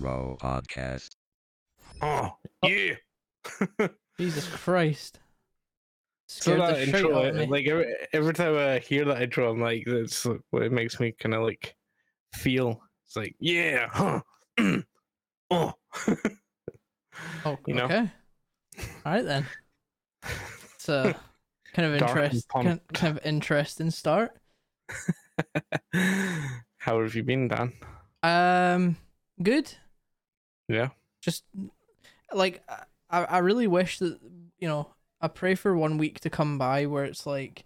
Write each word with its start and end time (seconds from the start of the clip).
Row 0.00 0.36
Podcast. 0.40 1.10
Oh, 2.00 2.30
yeah. 2.64 2.94
Jesus 4.18 4.48
Christ. 4.48 5.18
So 6.28 6.40
Scared 6.40 6.60
that 6.60 6.80
intro, 6.80 7.18
out 7.18 7.26
of 7.26 7.34
me. 7.36 7.46
like 7.46 7.66
every, 7.66 7.94
every 8.12 8.32
time 8.32 8.56
I 8.56 8.78
hear 8.78 9.04
that 9.06 9.20
intro, 9.20 9.50
I'm 9.50 9.60
like, 9.60 9.84
that's 9.86 10.24
what 10.50 10.62
it 10.62 10.72
makes 10.72 11.00
me 11.00 11.12
kind 11.12 11.34
of 11.34 11.42
like 11.42 11.74
feel. 12.34 12.80
It's 13.06 13.16
like, 13.16 13.34
yeah, 13.40 13.88
huh, 13.90 14.20
oh, 15.50 15.72
oh, 17.44 17.58
you 17.66 17.74
know? 17.74 17.84
okay. 17.84 18.10
All 19.04 19.12
right 19.12 19.24
then. 19.24 19.46
It's 20.76 20.88
a 20.88 21.14
kind 21.74 21.88
of 21.88 22.00
interest, 22.00 22.48
kind, 22.48 22.66
pumped. 22.66 22.94
kind 22.94 23.18
of 23.18 23.26
interesting 23.26 23.90
start. 23.90 24.32
How 26.78 27.02
have 27.02 27.14
you 27.14 27.24
been, 27.24 27.48
Dan? 27.48 27.72
Um, 28.22 28.96
good. 29.42 29.72
Yeah, 30.70 30.88
Just 31.20 31.44
like 32.32 32.62
I, 33.10 33.24
I 33.24 33.38
really 33.38 33.66
wish 33.66 33.98
that 33.98 34.18
you 34.58 34.68
know 34.68 34.88
I 35.20 35.28
pray 35.28 35.54
for 35.54 35.76
one 35.76 35.98
week 35.98 36.20
to 36.20 36.30
come 36.30 36.58
by 36.58 36.86
where 36.86 37.04
it's 37.04 37.26
like 37.26 37.64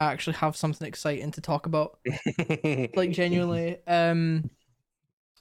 I 0.00 0.06
actually 0.06 0.36
have 0.36 0.56
something 0.56 0.86
exciting 0.86 1.32
to 1.32 1.40
talk 1.40 1.66
about. 1.66 1.98
like 2.94 3.10
genuinely 3.10 3.78
um 3.86 4.50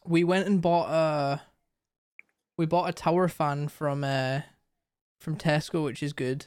we 0.05 0.23
went 0.23 0.47
and 0.47 0.61
bought 0.61 0.89
a 0.89 1.41
we 2.57 2.65
bought 2.65 2.89
a 2.89 2.93
tower 2.93 3.27
fan 3.27 3.67
from 3.69 4.03
uh 4.03 4.41
from 5.19 5.37
Tesco 5.37 5.83
which 5.83 6.03
is 6.03 6.13
good 6.13 6.45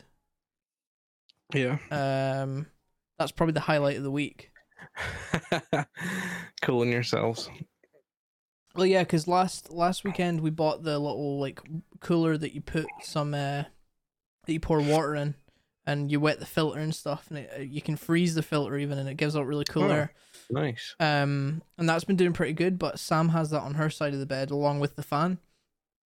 yeah. 1.54 1.78
um 1.90 2.66
that's 3.18 3.32
probably 3.32 3.52
the 3.52 3.60
highlight 3.60 3.96
of 3.98 4.02
the 4.02 4.10
week 4.10 4.52
Cooling 6.62 6.92
yourselves. 6.92 7.50
Well 8.74 8.86
yeah 8.86 9.02
because 9.02 9.26
last 9.28 9.70
last 9.70 10.04
weekend 10.04 10.40
we 10.40 10.50
bought 10.50 10.82
the 10.82 10.98
little 10.98 11.38
like 11.40 11.60
cooler 12.00 12.36
that 12.36 12.54
you 12.54 12.60
put 12.60 12.86
some 13.02 13.34
uh 13.34 13.64
that 14.46 14.52
you 14.52 14.60
pour 14.60 14.80
water 14.80 15.14
in 15.14 15.34
and 15.86 16.10
you 16.12 16.20
wet 16.20 16.38
the 16.40 16.46
filter 16.46 16.78
and 16.80 16.94
stuff 16.94 17.26
and 17.28 17.38
it, 17.38 17.50
uh, 17.56 17.60
you 17.60 17.80
can 17.82 17.96
freeze 17.96 18.34
the 18.34 18.42
filter 18.42 18.76
even 18.78 18.98
and 18.98 19.08
it 19.08 19.16
gives 19.16 19.36
out 19.36 19.46
really 19.46 19.64
cool 19.64 19.84
Oh. 19.84 19.90
air 19.90 20.12
Nice. 20.50 20.94
um 21.00 21.62
and 21.78 21.88
that's 21.88 22.04
been 22.04 22.16
doing 22.16 22.32
pretty 22.32 22.52
good 22.54 22.78
but 22.78 22.98
Sam 22.98 23.30
has 23.30 23.50
that 23.50 23.62
on 23.62 23.74
her 23.74 23.90
side 23.90 24.14
of 24.14 24.20
the 24.20 24.26
bed 24.26 24.50
along 24.50 24.80
with 24.80 24.96
the 24.96 25.02
fan 25.02 25.38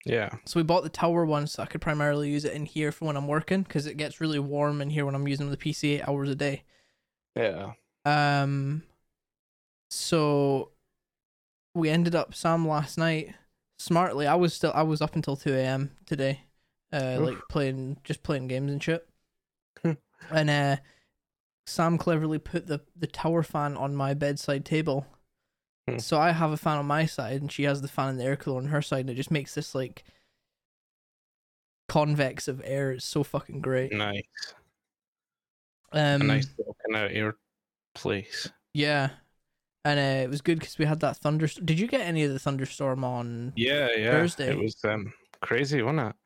Yeah. 0.07 0.31
So 0.45 0.61
we 0.61 0.65
bought 0.65 0.83
the 0.83 0.89
tower 0.91 1.25
one 1.25 1.47
so 1.47 1.63
I 1.63 1.67
could 1.67 1.81
primarily 1.81 2.31
use 2.31 2.45
it 2.45 2.53
in 2.53 2.67
here 2.67 2.93
for 2.93 3.07
when 3.07 3.17
I'm 3.17 3.27
working 3.29 3.63
because 3.63 3.87
it 3.87 3.97
gets 3.97 4.21
really 4.21 4.39
warm 4.39 4.81
in 4.83 4.91
here 4.91 5.07
when 5.07 5.15
I'm 5.15 5.27
using 5.29 5.51
the 5.51 5.57
PC 5.57 5.95
eight 5.97 6.07
hours 6.09 6.29
a 6.29 6.35
day. 6.35 6.65
Yeah. 7.35 7.73
Um, 8.05 8.83
so 9.91 10.71
we 11.75 11.91
ended 11.91 12.15
up 12.15 12.35
Sam 12.35 12.67
last 12.67 12.97
night. 12.99 13.35
Smartly, 13.79 14.27
I 14.27 14.37
was 14.37 14.55
still 14.55 14.73
I 14.75 14.83
was 14.83 15.03
up 15.03 15.17
until 15.17 15.37
two 15.37 15.53
a.m. 15.55 15.91
today, 16.07 16.41
uh, 16.93 17.17
Oof. 17.19 17.21
like 17.21 17.39
playing 17.51 17.99
just 18.05 18.23
playing 18.23 18.49
games 18.49 18.71
and 18.71 18.83
shit. 18.83 19.07
Hmm. 19.83 19.93
and 20.31 20.49
uh, 20.49 20.77
Sam 21.67 21.99
cleverly 21.99 22.39
put 22.39 22.67
the 22.67 22.81
the 22.97 23.09
tower 23.09 23.43
fan 23.43 23.77
on 23.77 23.95
my 23.97 24.15
bedside 24.15 24.65
table. 24.65 25.07
Hmm. 25.89 25.99
So 25.99 26.19
I 26.19 26.31
have 26.31 26.53
a 26.53 26.57
fan 26.57 26.79
on 26.79 26.87
my 26.87 27.05
side, 27.07 27.41
and 27.41 27.53
she 27.53 27.65
has 27.65 27.83
the 27.83 27.89
fan 27.89 28.11
and 28.11 28.21
the 28.21 28.25
air 28.25 28.37
cooler 28.37 28.59
on 28.59 28.67
her 28.67 28.81
side, 28.81 29.01
and 29.01 29.11
it 29.11 29.15
just 29.15 29.31
makes 29.33 29.55
this 29.55 29.75
like 29.75 30.05
convex 31.89 32.49
of 32.49 32.63
air. 32.65 32.93
It's 32.93 33.05
so 33.05 33.25
fucking 33.25 33.61
great. 33.61 33.93
Nice. 33.93 34.23
Um, 35.93 36.23
A 36.23 36.25
nice 36.25 36.49
little 36.57 36.77
kind 36.87 37.05
of 37.05 37.13
air 37.15 37.37
place. 37.95 38.49
Yeah, 38.73 39.11
and 39.85 39.99
uh, 39.99 40.25
it 40.25 40.31
was 40.31 40.41
good 40.41 40.59
because 40.59 40.79
we 40.79 40.85
had 40.85 41.01
that 41.01 41.17
thunder. 41.17 41.47
Did 41.47 41.79
you 41.79 41.87
get 41.87 42.03
any 42.03 42.25
of 42.25 42.33
the 42.33 42.39
thunderstorm 42.39 43.05
on? 43.05 43.53
Yeah, 43.57 43.89
yeah. 43.97 44.11
Thursday. 44.13 44.51
It 44.51 44.59
was 44.59 44.77
um 44.85 45.13
crazy, 45.41 45.83
wasn't 45.83 46.09
it? 46.11 46.17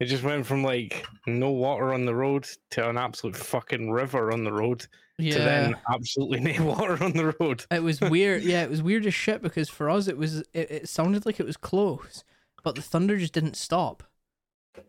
It 0.00 0.06
just 0.06 0.24
went 0.24 0.44
from 0.46 0.64
like 0.64 1.06
no 1.26 1.50
water 1.52 1.94
on 1.94 2.04
the 2.04 2.14
road 2.14 2.48
to 2.70 2.88
an 2.88 2.98
absolute 2.98 3.36
fucking 3.36 3.90
river 3.90 4.32
on 4.32 4.42
the 4.42 4.52
road 4.52 4.80
to 4.80 4.88
Yeah, 5.18 5.38
then 5.38 5.76
absolutely 5.92 6.40
no 6.58 6.64
water 6.64 7.02
on 7.02 7.12
the 7.12 7.32
road. 7.38 7.64
it 7.70 7.82
was 7.82 8.00
weird. 8.00 8.42
Yeah, 8.42 8.64
it 8.64 8.70
was 8.70 8.82
weird 8.82 9.06
as 9.06 9.14
shit 9.14 9.42
because 9.42 9.68
for 9.68 9.88
us 9.88 10.08
it 10.08 10.18
was 10.18 10.40
it, 10.52 10.70
it 10.70 10.88
sounded 10.88 11.24
like 11.24 11.38
it 11.38 11.46
was 11.46 11.56
close, 11.56 12.24
but 12.64 12.74
the 12.74 12.82
thunder 12.82 13.16
just 13.16 13.32
didn't 13.32 13.56
stop. 13.56 14.02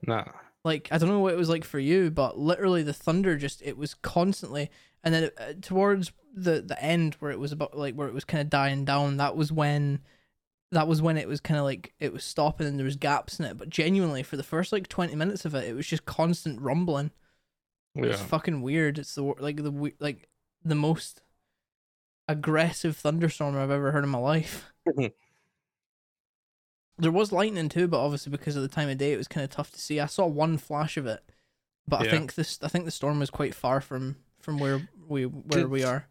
Nah. 0.08 0.26
Like 0.66 0.88
I 0.92 0.98
don't 0.98 1.10
know 1.10 1.20
what 1.20 1.34
it 1.34 1.38
was 1.38 1.50
like 1.50 1.66
for 1.66 1.78
you, 1.80 2.10
but 2.10 2.40
literally 2.40 2.82
the 2.82 2.94
thunder 2.94 3.38
just 3.38 3.62
it 3.62 3.78
was 3.78 3.94
constantly, 3.94 4.72
and 5.04 5.14
then 5.14 5.30
uh, 5.38 5.54
towards 5.62 6.12
the 6.34 6.62
the 6.62 6.82
end 6.84 7.16
where 7.20 7.32
it 7.32 7.40
was 7.40 7.52
about 7.52 7.78
like 7.78 7.94
where 7.96 8.08
it 8.08 8.14
was 8.14 8.26
kind 8.26 8.42
of 8.42 8.50
dying 8.50 8.86
down. 8.86 9.18
That 9.18 9.36
was 9.36 9.52
when. 9.52 10.00
That 10.72 10.88
was 10.88 11.04
when 11.04 11.18
it 11.18 11.28
was 11.28 11.40
kind 11.40 11.60
of 11.60 11.66
like 11.66 11.94
it 12.00 12.12
was 12.12 12.24
stopping 12.24 12.66
and 12.66 12.80
there 12.80 12.86
was 12.86 12.96
gaps 12.96 13.40
in 13.40 13.46
it, 13.46 13.58
but 13.60 13.70
genuinely 13.70 14.24
for 14.24 14.38
the 14.38 14.44
first 14.44 14.72
like 14.72 14.88
twenty 14.88 15.16
minutes 15.16 15.46
of 15.46 15.54
it, 15.54 15.66
it 15.66 15.74
was 15.76 15.86
just 15.86 16.06
constant 16.06 16.60
rumbling. 16.60 17.12
It's 17.94 18.20
Yeah. 18.20 18.26
fucking 18.26 18.64
weird. 18.64 18.98
It's 18.98 19.14
the 19.14 19.22
like 19.22 19.58
the 19.58 19.94
like 20.00 20.28
the 20.66 20.74
most 20.74 21.22
aggressive 22.28 22.98
thunderstorm 22.98 23.56
I've 23.56 23.70
ever 23.70 23.92
heard 23.92 24.04
in 24.04 24.10
my 24.10 24.18
life. 24.18 24.74
there 26.98 27.12
was 27.12 27.32
lightning 27.32 27.70
too, 27.70 27.88
but 27.88 28.00
obviously 28.04 28.32
because 28.32 28.56
of 28.56 28.62
the 28.62 28.68
time 28.68 28.90
of 28.90 28.98
day, 28.98 29.14
it 29.14 29.18
was 29.18 29.28
kind 29.28 29.44
of 29.44 29.50
tough 29.50 29.72
to 29.74 29.80
see. 29.80 30.00
I 30.00 30.06
saw 30.06 30.26
one 30.26 30.58
flash 30.58 30.98
of 30.98 31.06
it, 31.06 31.24
but 31.88 32.02
I 32.02 32.10
think 32.10 32.36
this 32.36 32.60
I 32.62 32.68
think 32.68 32.86
the 32.86 32.92
storm 32.92 33.20
was 33.20 33.30
quite 33.30 33.56
far 33.56 33.82
from 33.82 34.18
from 34.40 34.58
where 34.60 34.90
we 35.08 35.26
where 35.26 35.62
Did- 35.62 35.70
we 35.70 35.84
are. 35.84 36.08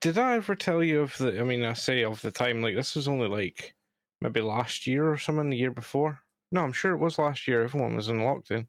Did 0.00 0.18
I 0.18 0.34
ever 0.36 0.54
tell 0.54 0.82
you 0.82 1.00
of 1.00 1.16
the 1.18 1.40
I 1.40 1.42
mean 1.44 1.64
I 1.64 1.72
say 1.72 2.04
of 2.04 2.20
the 2.22 2.30
time, 2.30 2.62
like 2.62 2.76
this 2.76 2.94
was 2.94 3.08
only 3.08 3.28
like 3.28 3.74
maybe 4.20 4.40
last 4.40 4.86
year 4.86 5.10
or 5.10 5.18
something, 5.18 5.50
the 5.50 5.56
year 5.56 5.72
before. 5.72 6.20
No, 6.52 6.62
I'm 6.62 6.72
sure 6.72 6.92
it 6.92 6.98
was 6.98 7.18
last 7.18 7.48
year. 7.48 7.62
Everyone 7.64 7.96
was 7.96 8.08
in 8.08 8.18
lockdown. 8.18 8.66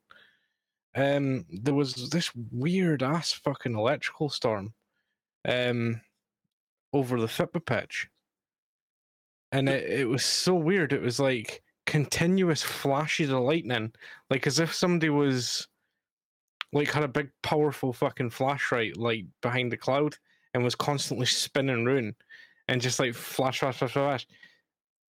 Um 0.96 1.46
there 1.50 1.74
was 1.74 2.10
this 2.10 2.32
weird 2.52 3.04
ass 3.04 3.32
fucking 3.32 3.76
electrical 3.76 4.30
storm 4.30 4.74
um 5.48 6.02
over 6.94 7.20
the 7.20 7.28
Fitbit 7.28 7.66
pitch. 7.66 8.10
And 9.52 9.70
it, 9.70 9.90
it 10.02 10.10
was 10.10 10.26
so 10.26 10.56
weird. 10.56 10.94
It 10.94 11.02
was 11.02 11.20
like 11.20 11.64
continuous 11.86 12.64
flashes 12.64 13.30
of 13.30 13.42
lightning, 13.42 13.94
like 14.30 14.48
as 14.48 14.60
if 14.60 14.74
somebody 14.74 15.10
was 15.10 15.68
like 16.72 16.92
had 16.92 17.04
a 17.04 17.08
big 17.08 17.30
powerful 17.44 17.94
fucking 17.94 18.32
flashlight 18.32 18.98
like 18.98 19.26
behind 19.42 19.72
the 19.72 19.78
cloud 19.78 20.18
and 20.54 20.64
was 20.64 20.76
constantly 20.76 21.26
spinning 21.26 21.86
round 21.86 22.16
and 22.68 22.82
just 22.82 23.00
like 23.00 23.14
flash, 23.14 23.60
flash, 23.60 23.78
flash, 23.78 23.92
flash. 23.94 24.28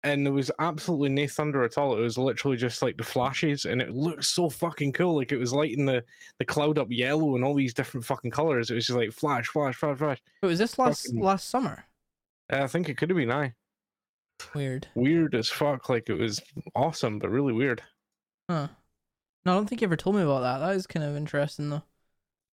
And 0.05 0.25
there 0.25 0.33
was 0.33 0.51
absolutely 0.59 1.09
no 1.09 1.27
thunder 1.27 1.63
at 1.63 1.77
all. 1.77 1.97
It 1.97 2.01
was 2.01 2.17
literally 2.17 2.57
just 2.57 2.81
like 2.81 2.97
the 2.97 3.03
flashes, 3.05 3.63
and 3.63 3.81
it 3.81 3.91
looked 3.91 4.25
so 4.25 4.49
fucking 4.49 4.91
cool. 4.91 5.15
Like 5.15 5.31
it 5.31 5.37
was 5.37 5.53
lighting 5.53 5.85
the, 5.85 6.03
the 6.39 6.45
cloud 6.45 6.77
up 6.77 6.87
yellow 6.89 7.35
and 7.35 7.43
all 7.45 7.53
these 7.53 7.73
different 7.73 8.05
fucking 8.05 8.31
colors. 8.31 8.69
It 8.69 8.75
was 8.75 8.87
just 8.87 8.97
like 8.97 9.13
flash, 9.13 9.47
flash, 9.47 9.75
flash, 9.75 9.97
flash. 9.97 10.21
But 10.41 10.49
was 10.49 10.59
this 10.59 10.77
last 10.77 11.05
Fucking- 11.05 11.21
last 11.21 11.49
summer? 11.49 11.85
Uh, 12.51 12.63
I 12.63 12.67
think 12.67 12.89
it 12.89 12.97
could 12.97 13.09
have 13.09 13.17
been 13.17 13.31
I. 13.31 13.53
Weird. 14.53 14.87
Weird 14.93 15.35
as 15.35 15.47
fuck. 15.47 15.87
Like 15.87 16.09
it 16.09 16.15
was 16.19 16.41
awesome, 16.75 17.17
but 17.19 17.29
really 17.29 17.53
weird. 17.53 17.81
Huh. 18.49 18.67
No, 19.45 19.53
I 19.53 19.55
don't 19.55 19.67
think 19.69 19.79
you 19.81 19.87
ever 19.87 19.95
told 19.95 20.17
me 20.17 20.21
about 20.21 20.41
that. 20.41 20.57
That 20.59 20.75
is 20.75 20.85
kind 20.85 21.05
of 21.05 21.15
interesting 21.15 21.69
though. 21.69 21.83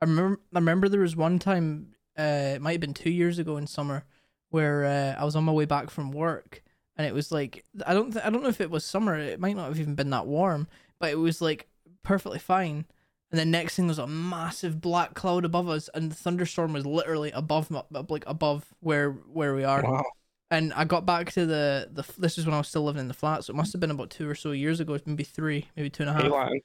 I 0.01 0.05
remember 0.05 0.41
I 0.55 0.59
remember 0.59 0.89
there 0.89 1.01
was 1.01 1.17
one 1.17 1.41
time, 1.41 1.97
uh 2.21 2.55
it 2.55 2.63
might 2.63 2.73
have 2.73 2.81
been 2.81 2.95
two 2.95 3.11
years 3.11 3.39
ago 3.39 3.57
in 3.57 3.67
summer, 3.67 4.05
where 4.51 4.85
uh, 4.85 5.21
I 5.21 5.25
was 5.25 5.37
on 5.37 5.45
my 5.45 5.53
way 5.53 5.65
back 5.65 5.91
from 5.91 6.13
work 6.13 6.63
and 7.01 7.07
it 7.07 7.15
was 7.15 7.33
like 7.33 7.65
I 7.87 7.95
don't 7.95 8.13
th- 8.13 8.25
I 8.25 8.29
don't 8.29 8.43
know 8.43 8.51
if 8.51 8.61
it 8.61 8.71
was 8.71 8.85
summer, 8.85 9.17
it 9.17 9.41
might 9.41 9.57
not 9.57 9.69
have 9.69 9.81
even 9.81 9.95
been 9.95 10.11
that 10.11 10.27
warm, 10.27 10.69
but 10.99 11.11
it 11.11 11.19
was 11.19 11.41
like 11.41 11.67
perfectly 12.03 12.39
fine. 12.39 12.85
And 13.31 13.39
then 13.39 13.51
next 13.51 13.77
thing 13.77 13.87
was 13.87 13.99
a 13.99 14.07
massive 14.07 14.83
black 14.83 15.15
cloud 15.15 15.47
above 15.47 15.69
us, 15.69 15.89
and 15.95 16.11
the 16.11 16.15
thunderstorm 16.15 16.75
was 16.75 16.85
literally 16.85 17.31
above, 17.31 17.71
like 18.11 18.25
above 18.27 18.67
where 18.81 19.13
where 19.13 19.55
we 19.55 19.65
are. 19.65 19.83
Wow. 19.83 20.05
And 20.51 20.75
I 20.75 20.85
got 20.85 21.07
back 21.07 21.33
to 21.33 21.47
the 21.47 21.89
the. 21.91 22.05
This 22.19 22.37
is 22.37 22.45
when 22.45 22.55
I 22.55 22.59
was 22.59 22.69
still 22.69 22.83
living 22.83 23.01
in 23.01 23.09
the 23.09 23.15
flat, 23.15 23.45
so 23.45 23.55
it 23.55 23.57
must 23.57 23.73
have 23.73 23.81
been 23.81 23.93
about 23.93 24.11
two 24.11 24.29
or 24.29 24.35
so 24.35 24.51
years 24.51 24.79
ago, 24.79 24.99
maybe 25.07 25.25
three, 25.25 25.69
maybe 25.77 25.89
two 25.89 26.03
and 26.03 26.11
a 26.11 26.13
half. 26.13 26.23
Hey, 26.23 26.29
Latin. 26.29 26.61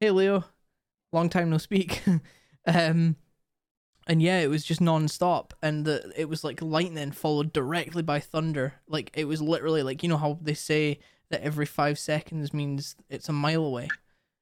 Hey 0.00 0.10
Leo, 0.10 0.44
long 1.12 1.30
time 1.30 1.48
no 1.48 1.56
speak. 1.56 2.02
um, 2.66 3.16
and 4.06 4.20
yeah, 4.22 4.40
it 4.40 4.48
was 4.48 4.64
just 4.64 4.80
non-stop, 4.80 5.54
and 5.62 5.84
the 5.84 6.12
it 6.16 6.28
was 6.28 6.44
like 6.44 6.60
lightning 6.62 7.12
followed 7.12 7.52
directly 7.52 8.02
by 8.02 8.20
thunder. 8.20 8.74
Like 8.88 9.10
it 9.14 9.24
was 9.26 9.40
literally 9.40 9.82
like 9.82 10.02
you 10.02 10.08
know 10.08 10.16
how 10.16 10.38
they 10.42 10.54
say 10.54 10.98
that 11.30 11.42
every 11.42 11.66
five 11.66 11.98
seconds 11.98 12.52
means 12.52 12.96
it's 13.08 13.28
a 13.28 13.32
mile 13.32 13.64
away. 13.64 13.88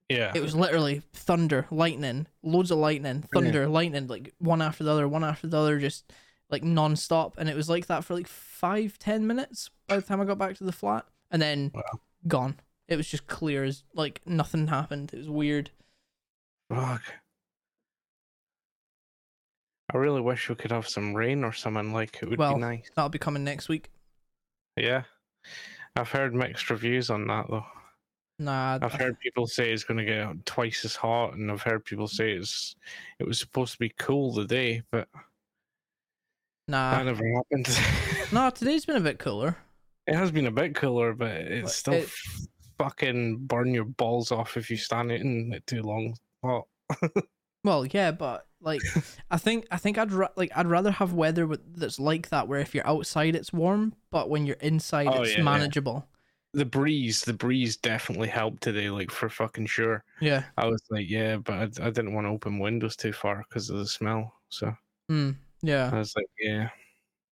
Yeah. 0.09 0.33
It 0.35 0.43
was 0.43 0.55
literally 0.55 1.03
thunder, 1.15 1.67
lightning, 1.71 2.27
loads 2.43 2.71
of 2.71 2.79
lightning, 2.79 3.23
thunder, 3.33 3.67
lightning, 3.69 4.09
like 4.09 4.35
one 4.39 4.61
after 4.61 4.85
the 4.85 4.91
other, 4.93 5.09
one 5.09 5.25
after 5.25 5.47
the 5.47 5.57
other, 5.59 5.79
just 5.79 6.13
like 6.51 6.63
non-stop. 6.63 7.37
And 7.39 7.49
it 7.49 7.57
was 7.57 7.71
like 7.71 7.87
that 7.87 8.05
for 8.05 8.13
like 8.15 8.27
five, 8.27 8.99
ten 8.99 9.27
minutes 9.27 9.71
by 9.87 9.97
the 9.97 10.03
time 10.03 10.21
I 10.21 10.25
got 10.27 10.37
back 10.39 10.57
to 10.59 10.65
the 10.65 10.73
flat, 10.73 11.07
and 11.31 11.41
then 11.41 11.71
Wow. 11.73 11.83
gone. 12.29 12.57
It 12.89 12.97
was 12.97 13.09
just 13.09 13.27
clear 13.27 13.65
as 13.65 13.85
like 13.95 14.21
nothing 14.27 14.67
happened. 14.67 15.15
It 15.15 15.19
was 15.19 15.31
weird. 15.31 15.71
Fuck. 16.69 17.03
I 19.93 19.97
really 19.99 20.21
wish 20.21 20.49
we 20.49 20.55
could 20.55 20.71
have 20.73 20.89
some 20.89 21.15
rain 21.15 21.45
or 21.45 21.53
something. 21.53 21.93
Like 21.93 22.19
it 22.23 22.29
would 22.29 22.39
Well, 22.39 22.55
be 22.55 22.61
nice. 22.61 22.91
That'll 22.97 23.09
be 23.09 23.19
coming 23.19 23.45
next 23.45 23.69
week. 23.69 23.91
Yeah. 24.77 25.03
I've 25.97 26.11
heard 26.11 26.35
mixed 26.35 26.71
reviews 26.71 27.11
on 27.11 27.27
that 27.27 27.47
though. 27.51 27.67
Nah, 28.39 28.79
I've 28.81 28.95
heard 28.95 29.21
people 29.21 29.47
say 29.47 29.71
it's 29.73 29.85
going 29.85 29.99
to 29.99 30.05
get 30.05 30.47
twice 30.47 30.85
as 30.85 30.97
hot, 30.97 31.35
and 31.35 31.51
I've 31.51 31.63
heard 31.63 31.85
people 31.85 32.09
say 32.09 32.33
it's 32.33 32.75
it 33.21 33.27
was 33.27 33.39
supposed 33.39 33.75
to 33.75 33.79
be 33.79 33.91
cool 33.99 34.33
the 34.33 34.47
day, 34.47 34.83
but 34.91 35.07
nah, 36.67 36.93
that 36.93 37.05
never 37.07 37.25
happened. 37.35 37.79
nah. 38.33 38.51
Today's 38.51 38.85
been 38.87 38.97
a 38.97 39.01
bit 39.01 39.19
cooler. 39.19 39.57
it 40.07 40.15
has 40.17 40.31
been 40.33 40.47
a 40.47 40.51
bit 40.51 40.75
cooler, 40.75 41.13
but 41.13 41.31
it's 41.33 41.77
still 41.77 41.95
it- 41.95 42.05
f- 42.05 42.47
fucking 42.79 43.37
burn 43.47 43.75
your 43.75 43.85
balls 43.85 44.33
off 44.33 44.57
if 44.57 44.71
you 44.71 44.77
stand 44.77 45.13
it 45.13 45.21
in 45.21 45.53
it 45.53 45.67
too 45.67 45.83
long. 45.83 46.17
Hot. 46.43 46.65
Well, 47.65 47.87
yeah, 47.87 48.11
but 48.11 48.47
like, 48.61 48.81
I 49.31 49.39
think 49.39 49.67
I 49.71 49.77
think 49.77 49.99
I'd 49.99 50.13
ra- 50.13 50.29
like 50.37 50.51
I'd 50.57 50.67
rather 50.67 50.91
have 50.91 51.13
weather 51.13 51.47
with, 51.47 51.61
that's 51.77 51.99
like 52.01 52.29
that, 52.31 52.49
where 52.49 52.61
if 52.61 52.75
you're 52.75 52.87
outside 52.87 53.35
it's 53.35 53.53
warm, 53.53 53.95
but 54.11 54.29
when 54.31 54.47
you're 54.47 54.57
inside 54.57 55.09
Oh, 55.09 55.23
it's 55.23 55.33
yeah, 55.33 55.39
yeah. 55.39 55.43
manageable. 55.45 56.07
The 56.55 56.67
breeze, 56.67 57.23
the 57.23 57.33
breeze 57.33 57.77
definitely 57.79 58.29
helped 58.29 58.63
today, 58.63 58.91
like 58.91 59.11
for 59.11 59.31
fucking 59.31 59.67
sure. 59.67 60.05
Yeah. 60.21 60.45
I 60.59 60.67
was 60.67 60.83
like, 60.91 61.09
yeah, 61.09 61.39
but 61.39 61.55
I, 61.55 61.87
I 61.87 61.91
didn't 61.91 62.13
want 62.13 62.27
to 62.27 62.31
open 62.31 62.59
windows 62.59 62.95
too 62.95 63.13
far 63.13 63.45
because 63.49 63.71
of 63.71 63.79
the 63.79 63.87
smell. 63.87 64.35
So 64.51 64.75
Mm, 65.11 65.37
yeah. 65.63 65.89
I 65.93 65.99
was 65.99 66.15
like, 66.15 66.27
yeah, 66.39 66.69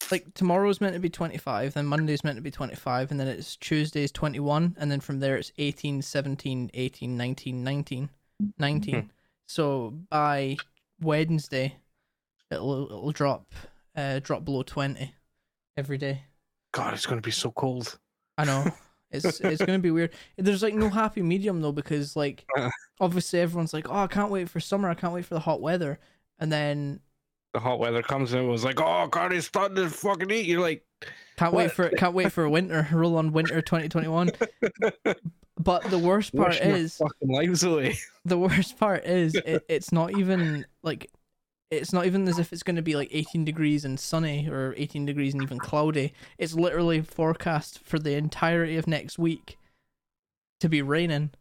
Like 0.09 0.33
tomorrow's 0.35 0.79
meant 0.79 0.93
to 0.93 0.99
be 1.01 1.09
25, 1.09 1.73
then 1.73 1.85
Monday's 1.85 2.23
meant 2.23 2.37
to 2.37 2.41
be 2.41 2.49
25, 2.51 3.11
and 3.11 3.19
then 3.19 3.27
it's 3.27 3.57
Tuesday's 3.57 4.11
21, 4.13 4.77
and 4.79 4.89
then 4.89 5.01
from 5.01 5.19
there 5.19 5.35
it's 5.35 5.51
18, 5.57 6.01
17, 6.01 6.71
18, 6.73 7.17
19, 7.17 7.63
19, 7.63 8.09
19. 8.57 9.09
So 9.49 9.95
by 10.11 10.57
Wednesday, 11.01 11.75
it'll 12.51 12.85
it'll 12.85 13.11
drop 13.11 13.51
uh 13.95 14.19
drop 14.19 14.45
below 14.45 14.61
20 14.61 15.11
every 15.75 15.97
day. 15.97 16.21
God, 16.71 16.93
it's 16.93 17.07
gonna 17.07 17.19
be 17.19 17.31
so 17.31 17.49
cold. 17.49 17.97
I 18.37 18.45
know. 18.45 18.65
It's 19.11 19.41
it's 19.41 19.65
gonna 19.65 19.79
be 19.79 19.89
weird. 19.89 20.11
There's 20.37 20.61
like 20.61 20.75
no 20.75 20.87
happy 20.87 21.23
medium 21.23 21.61
though 21.61 21.71
because 21.71 22.15
like 22.15 22.45
Uh. 22.57 22.69
obviously 22.99 23.39
everyone's 23.39 23.73
like, 23.73 23.89
oh, 23.89 24.03
I 24.03 24.07
can't 24.07 24.29
wait 24.29 24.51
for 24.51 24.59
summer. 24.59 24.87
I 24.87 24.93
can't 24.93 25.13
wait 25.13 25.25
for 25.25 25.33
the 25.33 25.39
hot 25.39 25.61
weather. 25.61 25.97
And 26.37 26.51
then 26.51 26.99
The 27.55 27.59
hot 27.59 27.79
weather 27.79 28.03
comes 28.03 28.33
and 28.33 28.43
it 28.45 28.47
was 28.47 28.63
like, 28.63 28.79
oh 28.79 29.07
God, 29.07 29.33
it's 29.33 29.47
starting 29.47 29.77
to 29.77 29.89
fucking 29.89 30.29
eat. 30.29 30.45
You're 30.45 30.61
like, 30.61 30.85
can't 31.37 31.53
wait 31.55 31.63
What? 31.63 31.71
for 31.71 31.89
can't 31.89 32.13
wait 32.13 32.31
for 32.31 32.47
winter. 32.47 32.87
Roll 32.91 33.17
on 33.17 33.31
winter 33.33 33.63
2021. 33.63 34.29
But 35.59 35.83
the 35.89 35.99
worst 35.99 36.33
part 36.33 36.51
washing 36.51 36.71
is 36.71 36.95
fucking 36.95 37.27
lives 37.27 37.63
away. 37.63 37.97
the 38.25 38.37
worst 38.37 38.79
part 38.79 39.05
is 39.05 39.35
it, 39.45 39.65
it's 39.67 39.91
not 39.91 40.17
even 40.17 40.65
like 40.83 41.11
it's 41.69 41.91
not 41.91 42.05
even 42.05 42.27
as 42.27 42.39
if 42.39 42.53
it's 42.53 42.63
going 42.63 42.77
to 42.77 42.81
be 42.81 42.95
like 42.95 43.09
18 43.11 43.45
degrees 43.45 43.85
and 43.85 43.99
sunny 43.99 44.49
or 44.49 44.73
18 44.77 45.05
degrees 45.05 45.33
and 45.33 45.43
even 45.43 45.59
cloudy. 45.59 46.13
It's 46.37 46.55
literally 46.55 47.01
forecast 47.01 47.79
for 47.83 47.99
the 47.99 48.13
entirety 48.13 48.77
of 48.77 48.87
next 48.87 49.19
week 49.19 49.57
to 50.61 50.69
be 50.69 50.81
raining. 50.81 51.31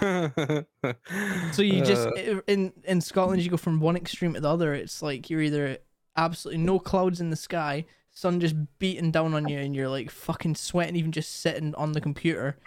So 0.00 1.62
you 1.62 1.84
just 1.84 2.08
Uh, 2.08 2.40
in 2.46 2.72
in 2.84 3.00
Scotland 3.00 3.42
you 3.42 3.50
go 3.50 3.56
from 3.56 3.80
one 3.80 3.96
extreme 3.96 4.34
to 4.34 4.40
the 4.40 4.50
other. 4.50 4.74
It's 4.74 5.00
like 5.00 5.30
you're 5.30 5.42
either 5.42 5.78
absolutely 6.16 6.62
no 6.62 6.80
clouds 6.80 7.20
in 7.20 7.30
the 7.30 7.36
sky, 7.36 7.84
sun 8.10 8.40
just 8.40 8.56
beating 8.80 9.12
down 9.12 9.34
on 9.34 9.48
you, 9.48 9.58
and 9.58 9.74
you're 9.76 9.88
like 9.88 10.10
fucking 10.10 10.56
sweating 10.56 10.96
even 10.96 11.12
just 11.12 11.36
sitting 11.36 11.74
on 11.76 11.92
the 11.92 12.00
computer 12.00 12.58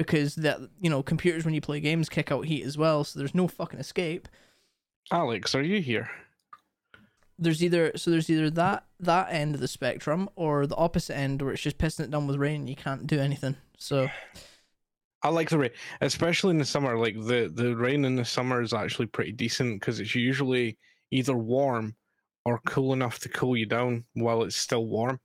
because 0.00 0.34
that 0.36 0.58
you 0.80 0.88
know 0.88 1.02
computers 1.02 1.44
when 1.44 1.52
you 1.52 1.60
play 1.60 1.78
games 1.78 2.08
kick 2.08 2.32
out 2.32 2.46
heat 2.46 2.64
as 2.64 2.78
well. 2.78 3.04
So 3.04 3.18
there's 3.18 3.34
no 3.34 3.46
fucking 3.46 3.78
escape. 3.78 4.28
Alex, 5.12 5.54
are 5.54 5.62
you 5.62 5.82
here? 5.82 6.08
There's 7.38 7.62
either 7.62 7.92
so 7.96 8.10
there's 8.10 8.30
either 8.30 8.48
that 8.50 8.84
that 9.00 9.28
end 9.30 9.54
of 9.54 9.60
the 9.60 9.68
spectrum 9.68 10.28
or 10.36 10.66
the 10.66 10.76
opposite 10.76 11.16
end 11.16 11.42
where 11.42 11.52
it's 11.52 11.62
just 11.62 11.78
pissing 11.78 12.00
it 12.04 12.10
down 12.10 12.26
with 12.26 12.36
rain 12.36 12.60
and 12.60 12.68
you 12.68 12.76
can't 12.76 13.06
do 13.06 13.18
anything. 13.20 13.56
So 13.76 14.08
I 15.22 15.28
like 15.28 15.50
the 15.50 15.58
rain, 15.58 15.70
especially 16.00 16.50
in 16.52 16.58
the 16.58 16.64
summer. 16.64 16.96
Like 16.98 17.14
the 17.14 17.50
the 17.54 17.76
rain 17.76 18.04
in 18.06 18.16
the 18.16 18.24
summer 18.24 18.62
is 18.62 18.72
actually 18.72 19.06
pretty 19.06 19.32
decent 19.32 19.80
because 19.80 20.00
it's 20.00 20.14
usually 20.14 20.78
either 21.10 21.36
warm 21.36 21.94
or 22.46 22.58
cool 22.64 22.94
enough 22.94 23.18
to 23.18 23.28
cool 23.28 23.54
you 23.56 23.66
down 23.66 24.04
while 24.14 24.42
it's 24.44 24.56
still 24.56 24.86
warm. 24.86 25.20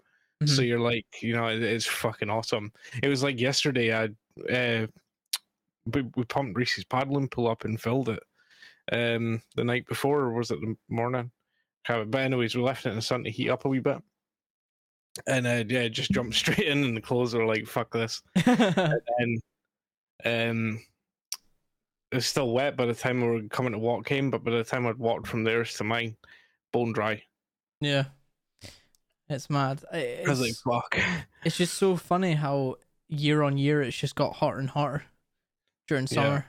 So 0.45 0.61
Mhm. 0.61 0.67
you're 0.67 0.79
like, 0.81 1.05
you 1.21 1.33
know, 1.33 1.47
it, 1.47 1.63
it's 1.63 1.85
fucking 1.85 2.29
awesome. 2.29 2.73
It 3.01 3.07
was 3.07 3.23
like 3.23 3.39
yesterday. 3.39 3.95
I 3.95 4.09
uh, 4.51 4.87
we, 5.85 6.01
we 6.15 6.23
pumped 6.25 6.57
Reese's 6.57 6.83
paddling 6.83 7.27
pool 7.29 7.47
up 7.47 7.65
and 7.65 7.79
filled 7.79 8.09
it. 8.09 8.23
Um, 8.91 9.41
the 9.55 9.63
night 9.63 9.87
before, 9.87 10.21
or 10.21 10.33
was 10.33 10.51
it 10.51 10.61
the 10.61 10.75
morning? 10.89 11.31
But 11.87 12.15
anyways, 12.15 12.55
we 12.55 12.61
left 12.63 12.85
it 12.85 12.89
in 12.89 12.95
the 12.95 13.01
sun 13.01 13.23
to 13.23 13.29
heat 13.31 13.49
up 13.49 13.65
a 13.65 13.69
wee 13.69 13.79
bit. 13.79 13.97
And 15.27 15.47
uh, 15.47 15.63
yeah, 15.67 15.87
just 15.87 16.11
jumped 16.11 16.35
straight 16.35 16.59
in, 16.67 16.83
and 16.83 16.97
the 16.97 17.01
clothes 17.01 17.33
were 17.33 17.45
like, 17.45 17.65
"Fuck 17.67 17.91
this." 17.93 18.21
and 18.45 19.41
um, 20.25 20.81
it's 22.11 22.27
still 22.27 22.51
wet 22.51 22.75
by 22.77 22.85
the 22.85 22.93
time 22.93 23.21
we 23.21 23.27
were 23.27 23.41
coming 23.49 23.71
to 23.73 23.79
walk 23.79 24.11
in, 24.11 24.29
but 24.29 24.43
by 24.43 24.51
the 24.51 24.63
time 24.63 24.85
I'd 24.87 24.97
walked 24.97 25.27
from 25.27 25.43
theirs 25.43 25.75
to 25.75 25.83
mine, 25.83 26.15
bone 26.73 26.91
dry. 26.93 27.21
yeah, 27.81 28.05
it's 29.29 29.49
mad. 29.49 29.83
I- 29.93 30.23
I 30.25 30.29
was 30.29 30.41
like, 30.41 30.55
"Fuck." 30.55 30.99
it's 31.43 31.57
just 31.57 31.75
so 31.75 31.95
funny 31.95 32.33
how 32.33 32.75
year 33.09 33.43
on 33.43 33.57
year 33.57 33.81
it's 33.81 33.97
just 33.97 34.15
got 34.15 34.33
hotter 34.35 34.57
and 34.59 34.69
hotter 34.69 35.03
during 35.87 36.05
Yeah. 36.09 36.15
summer. 36.23 36.45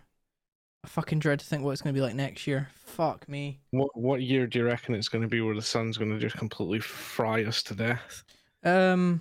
I 0.85 0.88
fucking 0.88 1.19
dread 1.19 1.41
to 1.41 1.44
think 1.47 1.62
what 1.64 1.73
it's 1.73 1.82
gonna 1.82 1.93
be 1.93 2.00
like 2.00 2.14
next 2.14 2.47
year. 2.47 2.69
Fuck 2.75 3.29
me. 3.29 3.61
What 3.73 3.91
what 3.97 4.23
year 4.23 4.47
do 4.47 4.58
you 4.61 4.64
reckon 4.64 4.94
it's 4.94 5.08
going 5.08 5.23
to 5.23 5.29
be 5.29 5.41
where 5.41 5.55
the 5.55 5.61
sun's 5.62 5.99
going 5.99 6.11
to 6.12 6.19
just 6.19 6.37
completely 6.37 6.79
fry 6.81 7.43
us 7.44 7.62
to 7.64 7.75
death? 7.75 8.23
Um, 8.64 9.20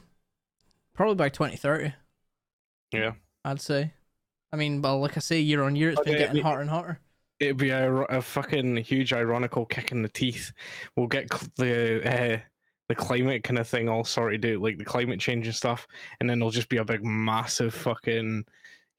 probably 0.93 1.15
by 1.15 1.29
twenty 1.29 1.57
thirty. 1.57 1.93
Yeah. 2.91 3.13
I'd 3.43 3.59
say. 3.61 3.93
I 4.53 4.57
mean, 4.57 4.81
well, 4.81 4.99
like 4.99 5.17
I 5.17 5.19
say, 5.19 5.39
year 5.41 5.63
on 5.63 5.75
year 5.75 5.89
it's 5.89 6.01
been 6.01 6.17
getting 6.17 6.35
we- 6.35 6.41
hotter 6.41 6.61
and 6.61 6.69
hotter. 6.69 6.99
It'd 7.39 7.57
be 7.57 7.71
a, 7.71 7.91
a 8.03 8.21
fucking 8.21 8.77
huge 8.77 9.11
ironical 9.11 9.65
kick 9.65 9.91
in 9.91 10.01
the 10.03 10.07
teeth. 10.07 10.53
We'll 10.95 11.07
get 11.07 11.29
the 11.57 12.35
uh, 12.35 12.39
the 12.87 12.95
climate 12.95 13.43
kind 13.43 13.57
of 13.59 13.67
thing 13.67 13.89
all 13.89 14.03
sorted 14.03 14.45
out, 14.45 14.61
like 14.61 14.77
the 14.77 14.85
climate 14.85 15.19
change 15.19 15.47
and 15.47 15.55
stuff, 15.55 15.87
and 16.19 16.29
then 16.29 16.39
there'll 16.39 16.51
just 16.51 16.69
be 16.69 16.77
a 16.77 16.85
big, 16.85 17.03
massive, 17.03 17.73
fucking 17.73 18.45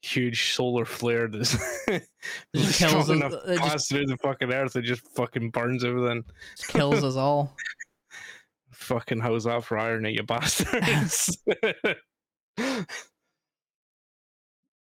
huge 0.01 0.51
solar 0.53 0.85
flare 0.85 1.27
that's 1.27 1.53
Just 2.55 2.79
kills 2.79 2.93
us- 2.93 3.09
enough 3.09 3.31
to 3.31 3.37
it 3.51 3.57
just- 3.57 3.61
pass 3.61 3.87
through 3.87 4.05
the 4.05 4.17
fucking 4.17 4.51
earth. 4.53 4.75
It 4.75 4.83
just 4.83 5.07
fucking 5.15 5.49
burns 5.51 5.83
everything. 5.85 6.23
Kills 6.67 7.03
us 7.03 7.15
all. 7.15 7.55
Fucking 8.71 9.19
how's 9.19 9.45
that 9.45 9.63
for 9.63 9.77
irony, 9.79 10.13
you 10.13 10.23
bastards? 10.23 11.35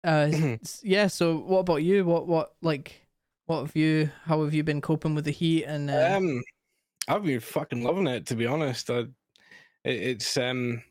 Uh, 0.04 0.56
yeah. 0.82 1.06
So, 1.06 1.36
what 1.38 1.60
about 1.60 1.76
you? 1.76 2.04
What, 2.04 2.26
what, 2.26 2.54
like, 2.62 3.06
what 3.46 3.60
have 3.60 3.76
you? 3.76 4.10
How 4.24 4.42
have 4.44 4.54
you 4.54 4.64
been 4.64 4.80
coping 4.80 5.14
with 5.14 5.24
the 5.24 5.30
heat? 5.30 5.64
And 5.64 5.90
uh, 5.90 6.14
Um, 6.16 6.42
I've 7.08 7.24
been 7.24 7.40
fucking 7.40 7.82
loving 7.82 8.06
it 8.06 8.26
to 8.26 8.36
be 8.36 8.46
honest. 8.46 8.90
I, 8.90 8.98
it, 8.98 9.06
it's 9.84 10.36
um 10.36 10.82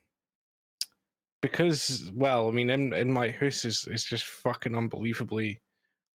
because 1.41 2.11
well, 2.15 2.47
I 2.47 2.51
mean, 2.51 2.69
in 2.69 2.93
in 2.93 3.11
my 3.11 3.29
house 3.29 3.65
is 3.65 3.87
it's 3.89 4.05
just 4.05 4.25
fucking 4.25 4.75
unbelievably 4.75 5.61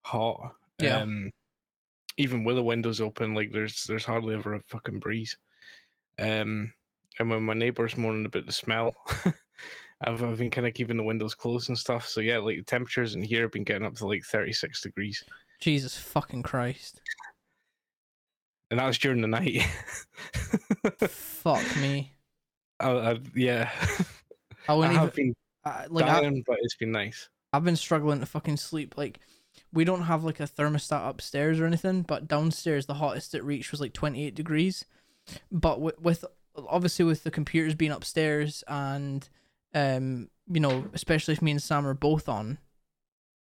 hot. 0.03 0.55
Yeah. 0.81 0.99
Um, 0.99 1.31
even 2.17 2.45
with 2.45 2.57
the 2.57 2.63
windows 2.63 3.01
open, 3.01 3.35
like 3.35 3.53
there's 3.53 3.85
there's 3.85 4.05
hardly 4.05 4.35
ever 4.35 4.55
a 4.55 4.61
fucking 4.61 4.99
breeze. 4.99 5.37
Um, 6.19 6.73
and 7.19 7.31
when 7.31 7.43
my 7.43 7.55
neighbors 7.55 7.97
moaning 7.97 8.27
about 8.27 8.47
the 8.47 8.53
smell, 8.53 8.95
I've 10.03 10.23
I've 10.23 10.39
been 10.39 10.51
kind 10.51 10.67
of 10.67 10.75
keeping 10.75 10.97
the 10.97 11.03
windows 11.03 11.35
closed 11.35 11.69
and 11.69 11.79
stuff. 11.79 12.09
So 12.09 12.21
yeah, 12.21 12.39
like 12.39 12.57
the 12.57 12.63
temperatures 12.63 13.15
in 13.15 13.23
here 13.23 13.43
have 13.43 13.53
been 13.53 13.65
getting 13.65 13.87
up 13.87 13.95
to 13.97 14.07
like 14.07 14.25
thirty 14.25 14.53
six 14.53 14.83
degrees, 14.83 15.23
Jesus 15.61 15.97
fucking 15.97 16.43
Christ, 16.43 17.01
and 18.71 18.79
that's 18.81 18.99
during 18.99 19.21
the 19.21 19.29
night. 19.29 19.63
fuck 21.09 21.65
me. 21.77 22.13
I, 22.81 22.91
I, 22.91 23.19
yeah. 23.35 23.71
I 24.69 24.73
I 24.73 24.75
wouldn't 24.75 24.97
have 24.97 25.13
even 25.19 25.33
been 25.33 25.35
I, 25.65 25.87
like. 25.89 26.07
I, 26.07 26.43
but 26.47 26.59
it's 26.63 26.77
been 26.77 26.93
nice. 26.93 27.29
I've 27.53 27.65
been 27.65 27.77
struggling 27.77 28.21
to 28.21 28.27
fucking 28.27 28.57
sleep. 28.57 28.97
Like, 28.97 29.21
we 29.73 29.85
don't 29.85 30.03
have 30.03 30.25
like 30.25 30.41
a 30.41 30.45
thermostat 30.45 31.09
upstairs 31.09 31.61
or 31.61 31.67
anything, 31.67 32.03
but 32.03 32.29
downstairs 32.29 32.87
the 32.87 32.95
hottest 32.95 33.35
it 33.35 33.45
reached 33.45 33.73
was 33.73 33.81
like 33.81 33.93
28 33.93 34.35
degrees. 34.35 34.85
But 35.51 35.81
with, 35.81 36.01
with 36.01 36.25
obviously 36.57 37.05
with 37.05 37.25
the 37.25 37.31
computers 37.31 37.75
being 37.75 37.93
upstairs 37.93 38.65
and 38.67 39.29
um 39.73 40.29
you 40.51 40.59
know 40.59 40.85
especially 40.93 41.33
if 41.33 41.41
me 41.41 41.53
and 41.53 41.63
Sam 41.63 41.87
are 41.87 41.95
both 41.95 42.29
on, 42.29 42.59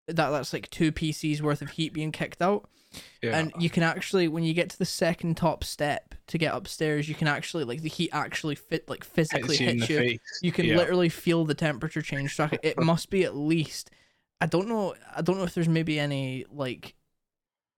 that 0.07 0.31
that's 0.31 0.53
like 0.53 0.69
two 0.71 0.93
PCs 0.93 1.41
worth 1.41 1.63
of 1.63 1.71
heat 1.71 1.93
being 1.93 2.13
kicked 2.13 2.43
out. 2.43 2.69
Yeah. 3.23 3.39
And 3.39 3.53
you 3.59 3.71
can 3.71 3.83
actually 3.85 4.27
when 4.27 4.43
you 4.43 4.53
get 4.55 4.71
to 4.71 4.79
the 4.79 4.85
second 4.85 5.37
top 5.37 5.63
step 5.63 6.15
to 6.27 6.39
get 6.39 6.55
upstairs, 6.55 7.09
you 7.09 7.15
can 7.15 7.29
actually 7.29 7.63
like 7.65 7.83
the 7.83 7.89
heat 7.89 8.11
actually 8.13 8.57
fit 8.57 8.89
like 8.89 9.05
physically 9.05 9.57
hits 9.57 9.89
you 9.89 9.99
hits 9.99 10.11
you. 10.11 10.19
You 10.43 10.53
can 10.53 10.67
Yeah. 10.67 10.77
literally 10.77 11.09
feel 11.09 11.45
the 11.45 11.55
temperature 11.55 12.03
change. 12.03 12.35
So 12.35 12.49
it 12.63 12.79
must 12.83 13.11
be 13.11 13.23
at 13.25 13.37
least. 13.37 13.91
I 14.41 14.47
don't 14.47 14.69
know. 14.69 14.95
I 15.15 15.23
don't 15.23 15.37
know 15.39 15.45
if 15.45 15.55
there's 15.55 15.69
maybe 15.69 16.01
any 16.01 16.47
like 16.51 16.95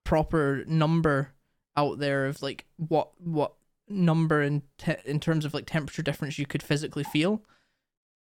proper 0.03 0.63
number 0.67 1.33
out 1.77 1.99
there 1.99 2.25
of 2.25 2.41
like 2.41 2.65
what 2.77 3.09
what 3.19 3.53
number 3.87 4.41
in 4.41 4.63
te- 4.77 4.95
in 5.05 5.19
terms 5.19 5.45
of 5.45 5.53
like 5.53 5.65
temperature 5.65 6.01
difference 6.01 6.39
you 6.39 6.45
could 6.45 6.63
physically 6.63 7.03
feel, 7.03 7.43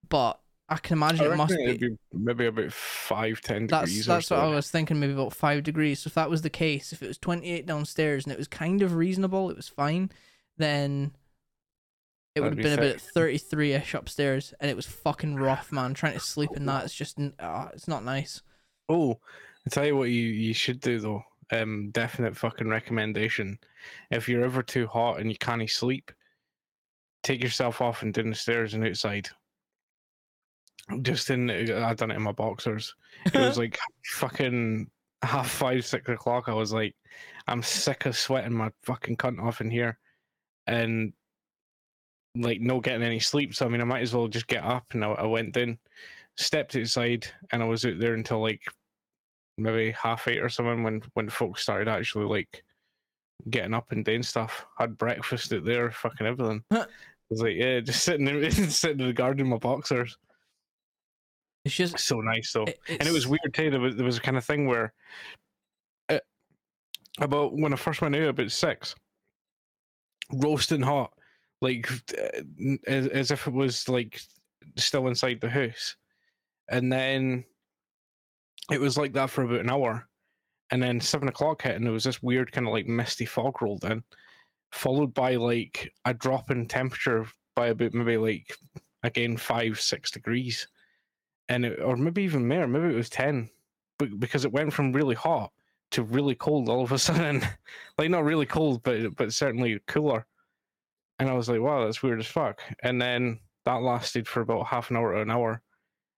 but 0.10 0.40
I 0.70 0.78
can 0.78 0.98
imagine 0.98 1.28
I 1.28 1.34
it 1.34 1.38
must 1.38 1.56
be. 1.56 1.78
be 1.78 1.98
maybe 2.14 2.46
about 2.46 2.72
five, 2.72 3.42
ten 3.42 3.68
That's 3.68 3.90
degrees. 3.90 4.06
that's 4.06 4.30
what 4.32 4.38
so. 4.40 4.46
I 4.46 4.56
was 4.56 4.72
thinking. 4.72 5.00
Maybe 5.00 5.14
about 5.14 5.34
five 5.34 5.64
degrees. 5.64 6.00
So 6.00 6.08
if 6.08 6.14
that 6.16 6.30
was 6.30 6.42
the 6.42 6.50
case, 6.50 6.94
if 6.94 7.04
it 7.04 7.08
was 7.08 7.18
twenty 7.18 7.52
eight 7.52 7.66
downstairs 7.66 8.24
and 8.24 8.32
it 8.32 8.38
was 8.38 8.48
kind 8.48 8.82
of 8.82 8.96
reasonable, 8.96 9.50
it 9.50 9.58
was 9.58 9.68
fine. 9.68 10.10
Then 10.58 11.12
it 12.36 12.42
would 12.42 12.52
have 12.52 12.58
be 12.58 12.64
been 12.64 12.80
about 12.80 13.02
sick. 13.02 13.12
thirty 13.14 13.38
three 13.38 13.74
ish 13.74 13.94
upstairs, 13.94 14.54
and 14.60 14.72
it 14.72 14.76
was 14.76 14.86
fucking 14.86 15.36
rough, 15.36 15.72
man. 15.72 15.94
Trying 15.94 16.14
to 16.14 16.20
sleep 16.20 16.52
in 16.56 16.66
that, 16.66 16.86
it's 16.86 16.96
just 16.96 17.20
ah, 17.40 17.70
it's 17.74 17.88
not 17.88 18.06
nice. 18.06 18.42
Oh, 18.88 19.20
I 19.68 19.70
tell 19.70 19.86
you 19.86 19.98
what 19.98 20.10
you, 20.10 20.24
you 20.24 20.54
should 20.54 20.80
do 20.80 21.00
though. 21.00 21.24
Um, 21.52 21.90
definite 21.92 22.36
fucking 22.38 22.70
recommendation. 22.70 23.60
If 24.10 24.28
you're 24.28 24.46
ever 24.46 24.64
too 24.64 24.88
hot 24.88 25.20
and 25.20 25.30
you 25.30 25.38
can't 25.38 25.70
sleep, 25.70 26.12
take 27.22 27.44
yourself 27.44 27.82
off 27.82 28.02
and 28.02 28.14
down 28.14 28.30
the 28.30 28.36
stairs 28.36 28.74
and 28.74 28.86
outside. 28.86 29.30
Just 31.02 31.30
in, 31.30 31.50
I 31.50 31.94
done 31.94 32.12
it 32.12 32.16
in 32.16 32.22
my 32.22 32.34
boxers. 32.34 32.94
It 33.26 33.36
was 33.36 33.58
like 33.58 33.80
fucking 34.06 34.90
half 35.22 35.50
five, 35.50 35.86
six 35.86 36.08
o'clock. 36.10 36.50
I 36.50 36.54
was 36.54 36.74
like, 36.74 36.96
I'm 37.48 37.64
sick 37.64 38.06
of 38.06 38.18
sweating 38.18 38.54
my 38.54 38.72
fucking 38.84 39.18
cunt 39.18 39.42
off 39.42 39.62
in 39.62 39.72
here, 39.72 39.98
and 40.68 41.14
like 42.36 42.60
no 42.62 42.80
getting 42.80 43.04
any 43.04 43.20
sleep. 43.20 43.56
So 43.56 43.66
I 43.66 43.70
mean, 43.70 43.82
I 43.82 43.86
might 43.86 44.02
as 44.02 44.14
well 44.14 44.28
just 44.28 44.48
get 44.48 44.64
up. 44.64 44.86
And 44.92 45.04
I, 45.06 45.12
I 45.12 45.26
went 45.26 45.54
down, 45.54 45.78
stepped 46.38 46.76
outside, 46.76 47.28
and 47.52 47.62
I 47.62 47.66
was 47.66 47.86
out 47.86 48.00
there 48.00 48.14
until 48.14 48.42
like 48.42 48.62
maybe 49.58 49.92
half 49.92 50.28
eight 50.28 50.40
or 50.42 50.50
something 50.50 50.84
when 50.84 51.02
when 51.14 51.30
folks 51.30 51.62
started 51.62 51.88
actually 51.88 52.26
like 52.26 52.64
getting 53.50 53.74
up 53.74 53.92
and 53.92 54.06
doing 54.06 54.24
stuff. 54.24 54.66
Had 54.78 54.98
breakfast 54.98 55.54
out 55.54 55.66
there, 55.66 55.92
fucking 55.92 56.28
everything. 56.28 56.64
I 56.72 56.86
was 57.30 57.42
like, 57.42 57.56
yeah, 57.56 57.80
just 57.80 58.04
sitting 58.04 58.28
in, 58.28 58.52
sitting 58.70 59.00
in 59.00 59.08
the 59.08 59.14
garden 59.14 59.46
in 59.46 59.50
my 59.50 59.58
boxers. 59.58 60.18
It's 61.66 61.76
just 61.76 62.00
So 62.00 62.20
nice 62.20 62.52
though. 62.52 62.66
and 62.88 63.08
it 63.08 63.14
was 63.14 63.28
weird 63.28 63.54
too. 63.54 63.70
There 63.70 63.80
was 63.80 63.96
there 63.96 64.06
was 64.06 64.18
a 64.18 64.22
kind 64.22 64.38
of 64.38 64.46
thing 64.46 64.68
where, 64.68 64.94
uh, 66.10 66.20
about 67.20 67.54
when 67.58 67.74
I 67.74 67.78
first 67.78 68.02
went 68.02 68.16
out 68.16 68.24
about 68.24 68.52
six, 68.52 68.96
roasting 70.34 70.82
hot, 70.82 71.14
like 71.62 71.90
uh, 71.92 72.42
as, 72.88 73.08
as 73.08 73.32
if 73.32 73.48
it 73.48 73.54
was 73.54 73.88
like 73.88 74.20
still 74.78 75.08
inside 75.08 75.40
the 75.40 75.50
house, 75.50 75.96
and 76.70 76.92
then 76.92 77.46
it 78.72 78.80
was 78.80 78.98
like 78.98 79.14
that 79.14 79.30
for 79.30 79.44
about 79.44 79.62
an 79.62 79.70
hour, 79.70 80.08
and 80.72 80.84
then 80.84 81.00
seven 81.00 81.30
o'clock 81.30 81.62
hit, 81.62 81.76
and 81.76 81.86
there 81.86 81.94
was 81.94 82.04
this 82.04 82.22
weird 82.22 82.52
kind 82.52 82.68
of 82.68 82.74
like 82.74 82.88
misty 82.88 83.26
fog 83.26 83.62
rolled 83.62 83.86
in, 83.86 84.04
followed 84.74 85.14
by 85.14 85.36
like 85.36 85.94
a 86.04 86.14
drop 86.14 86.52
in 86.52 86.68
temperature 86.68 87.26
by 87.56 87.68
about 87.68 87.94
maybe 87.94 88.18
like 88.18 88.58
again 89.04 89.38
five 89.38 89.80
six 89.80 90.12
degrees 90.12 90.68
and 91.54 91.66
it, 91.66 91.80
or 91.80 91.96
maybe 91.96 92.24
even 92.24 92.48
more, 92.48 92.68
maybe 92.68 92.92
it 92.92 92.98
was 92.98 93.10
ten, 93.10 93.48
but 94.00 94.20
because 94.20 94.44
it 94.44 94.52
went 94.52 94.74
from 94.74 94.92
really 94.92 95.14
hot 95.14 95.52
to 95.92 96.02
really 96.02 96.34
cold 96.34 96.68
all 96.68 96.84
of 96.84 96.92
a 96.92 96.98
sudden, 97.08 97.44
like 98.00 98.10
not 98.10 98.24
really 98.24 98.48
cold, 98.48 98.82
but 98.82 99.16
but 99.16 99.32
certainly 99.32 99.80
cooler. 99.88 100.26
And 101.20 101.30
I 101.30 101.34
was 101.34 101.48
like, 101.48 101.62
wow, 101.62 101.86
that's 101.86 102.02
weird 102.02 102.20
as 102.20 102.26
fuck. 102.26 102.60
And 102.82 103.00
then 103.00 103.40
that 103.66 103.84
lasted 103.84 104.28
for 104.28 104.42
about 104.42 104.66
half 104.66 104.90
an 104.90 104.98
hour 104.98 105.14
to 105.14 105.22
an 105.22 105.30
hour, 105.30 105.62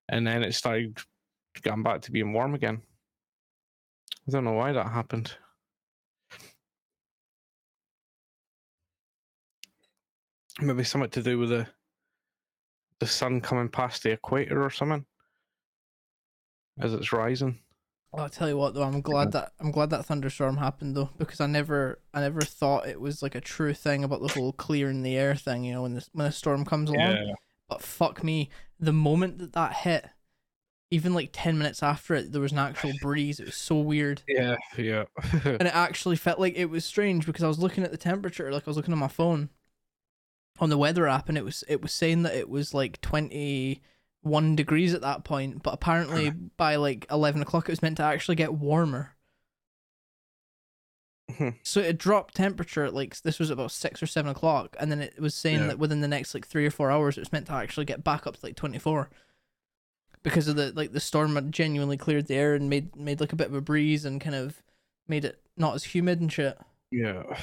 and 0.08 0.26
then 0.26 0.42
it 0.42 0.54
started 0.54 0.98
getting 1.62 1.82
back 1.82 2.00
to 2.02 2.12
being 2.12 2.32
warm 2.32 2.54
again. 2.54 2.80
I 4.26 4.32
don't 4.32 4.44
know 4.44 4.54
why 4.54 4.72
that 4.72 4.88
happened. 4.88 5.34
Maybe 10.62 10.84
something 10.84 11.10
to 11.10 11.22
do 11.22 11.38
with 11.38 11.50
the 11.50 11.66
the 13.00 13.06
sun 13.06 13.42
coming 13.42 13.68
past 13.68 14.02
the 14.02 14.12
equator 14.12 14.64
or 14.64 14.70
something 14.70 15.04
as 16.80 16.94
it's 16.94 17.12
rising. 17.12 17.58
Well, 18.12 18.22
I'll 18.24 18.30
tell 18.30 18.48
you 18.48 18.56
what 18.56 18.74
though, 18.74 18.82
I'm 18.82 19.00
glad 19.00 19.32
that 19.32 19.52
I'm 19.60 19.70
glad 19.70 19.90
that 19.90 20.06
thunderstorm 20.06 20.56
happened 20.56 20.96
though, 20.96 21.10
because 21.18 21.40
I 21.40 21.46
never 21.46 22.00
I 22.14 22.20
never 22.20 22.40
thought 22.40 22.88
it 22.88 23.00
was 23.00 23.22
like 23.22 23.34
a 23.34 23.40
true 23.40 23.74
thing 23.74 24.04
about 24.04 24.22
the 24.22 24.32
whole 24.32 24.52
clearing 24.52 25.02
the 25.02 25.16
air 25.16 25.34
thing. 25.34 25.64
You 25.64 25.74
know, 25.74 25.82
when 25.82 25.94
this 25.94 26.08
when 26.12 26.26
a 26.26 26.32
storm 26.32 26.64
comes 26.64 26.88
along. 26.88 27.34
But 27.68 27.82
fuck 27.82 28.22
me, 28.22 28.48
the 28.78 28.92
moment 28.92 29.38
that 29.38 29.52
that 29.54 29.72
hit, 29.74 30.08
even 30.90 31.14
like 31.14 31.30
ten 31.32 31.58
minutes 31.58 31.82
after 31.82 32.14
it, 32.14 32.32
there 32.32 32.40
was 32.40 32.52
an 32.52 32.58
actual 32.58 32.92
breeze. 33.02 33.40
It 33.40 33.46
was 33.46 33.56
so 33.56 33.76
weird, 33.80 34.22
yeah, 34.28 34.56
yeah. 34.78 35.04
and 35.44 35.62
it 35.62 35.74
actually 35.74 36.16
felt 36.16 36.38
like 36.38 36.54
it 36.56 36.70
was 36.70 36.84
strange 36.84 37.26
because 37.26 37.42
I 37.42 37.48
was 37.48 37.58
looking 37.58 37.84
at 37.84 37.90
the 37.90 37.96
temperature, 37.98 38.52
like 38.52 38.66
I 38.66 38.70
was 38.70 38.76
looking 38.76 38.94
on 38.94 39.00
my 39.00 39.08
phone, 39.08 39.50
on 40.60 40.70
the 40.70 40.78
weather 40.78 41.08
app, 41.08 41.28
and 41.28 41.36
it 41.36 41.44
was 41.44 41.64
it 41.68 41.82
was 41.82 41.92
saying 41.92 42.22
that 42.22 42.34
it 42.34 42.48
was 42.48 42.72
like 42.72 43.00
twenty 43.00 43.82
one 44.26 44.56
degrees 44.56 44.92
at 44.94 45.00
that 45.02 45.24
point, 45.24 45.62
but 45.62 45.72
apparently 45.74 46.30
by 46.30 46.76
like 46.76 47.06
eleven 47.10 47.40
o'clock, 47.42 47.68
it 47.68 47.72
was 47.72 47.82
meant 47.82 47.96
to 47.98 48.02
actually 48.02 48.34
get 48.36 48.52
warmer. 48.54 49.12
Hmm. 51.38 51.50
So 51.62 51.80
it 51.80 51.98
dropped 51.98 52.34
temperature 52.34 52.84
at 52.84 52.94
like 52.94 53.20
this 53.22 53.38
was 53.38 53.50
about 53.50 53.72
six 53.72 54.02
or 54.02 54.06
seven 54.06 54.30
o'clock, 54.30 54.76
and 54.78 54.90
then 54.92 55.00
it 55.00 55.18
was 55.20 55.34
saying 55.34 55.60
Yeah. 55.60 55.66
that 55.68 55.78
within 55.78 56.00
the 56.00 56.08
next 56.08 56.34
like 56.34 56.46
three 56.46 56.66
or 56.66 56.70
four 56.70 56.90
hours, 56.90 57.16
it 57.16 57.20
was 57.20 57.32
meant 57.32 57.46
to 57.46 57.52
actually 57.52 57.84
get 57.86 58.04
back 58.04 58.26
up 58.26 58.36
to 58.36 58.46
like 58.46 58.54
twenty 58.56 58.78
four, 58.78 59.10
because 60.22 60.46
of 60.48 60.56
the 60.56 60.72
like 60.76 60.92
the 60.92 61.00
storm 61.00 61.34
had 61.34 61.50
genuinely 61.52 61.96
cleared 61.96 62.26
the 62.26 62.34
air 62.36 62.54
and 62.54 62.70
made 62.70 62.94
made 62.94 63.20
like 63.20 63.32
a 63.32 63.36
bit 63.36 63.48
of 63.48 63.54
a 63.54 63.60
breeze 63.60 64.04
and 64.04 64.20
kind 64.20 64.36
of 64.36 64.62
made 65.08 65.24
it 65.24 65.40
not 65.56 65.74
as 65.74 65.84
humid 65.84 66.20
and 66.20 66.32
shit. 66.32 66.58
yeah. 66.90 67.22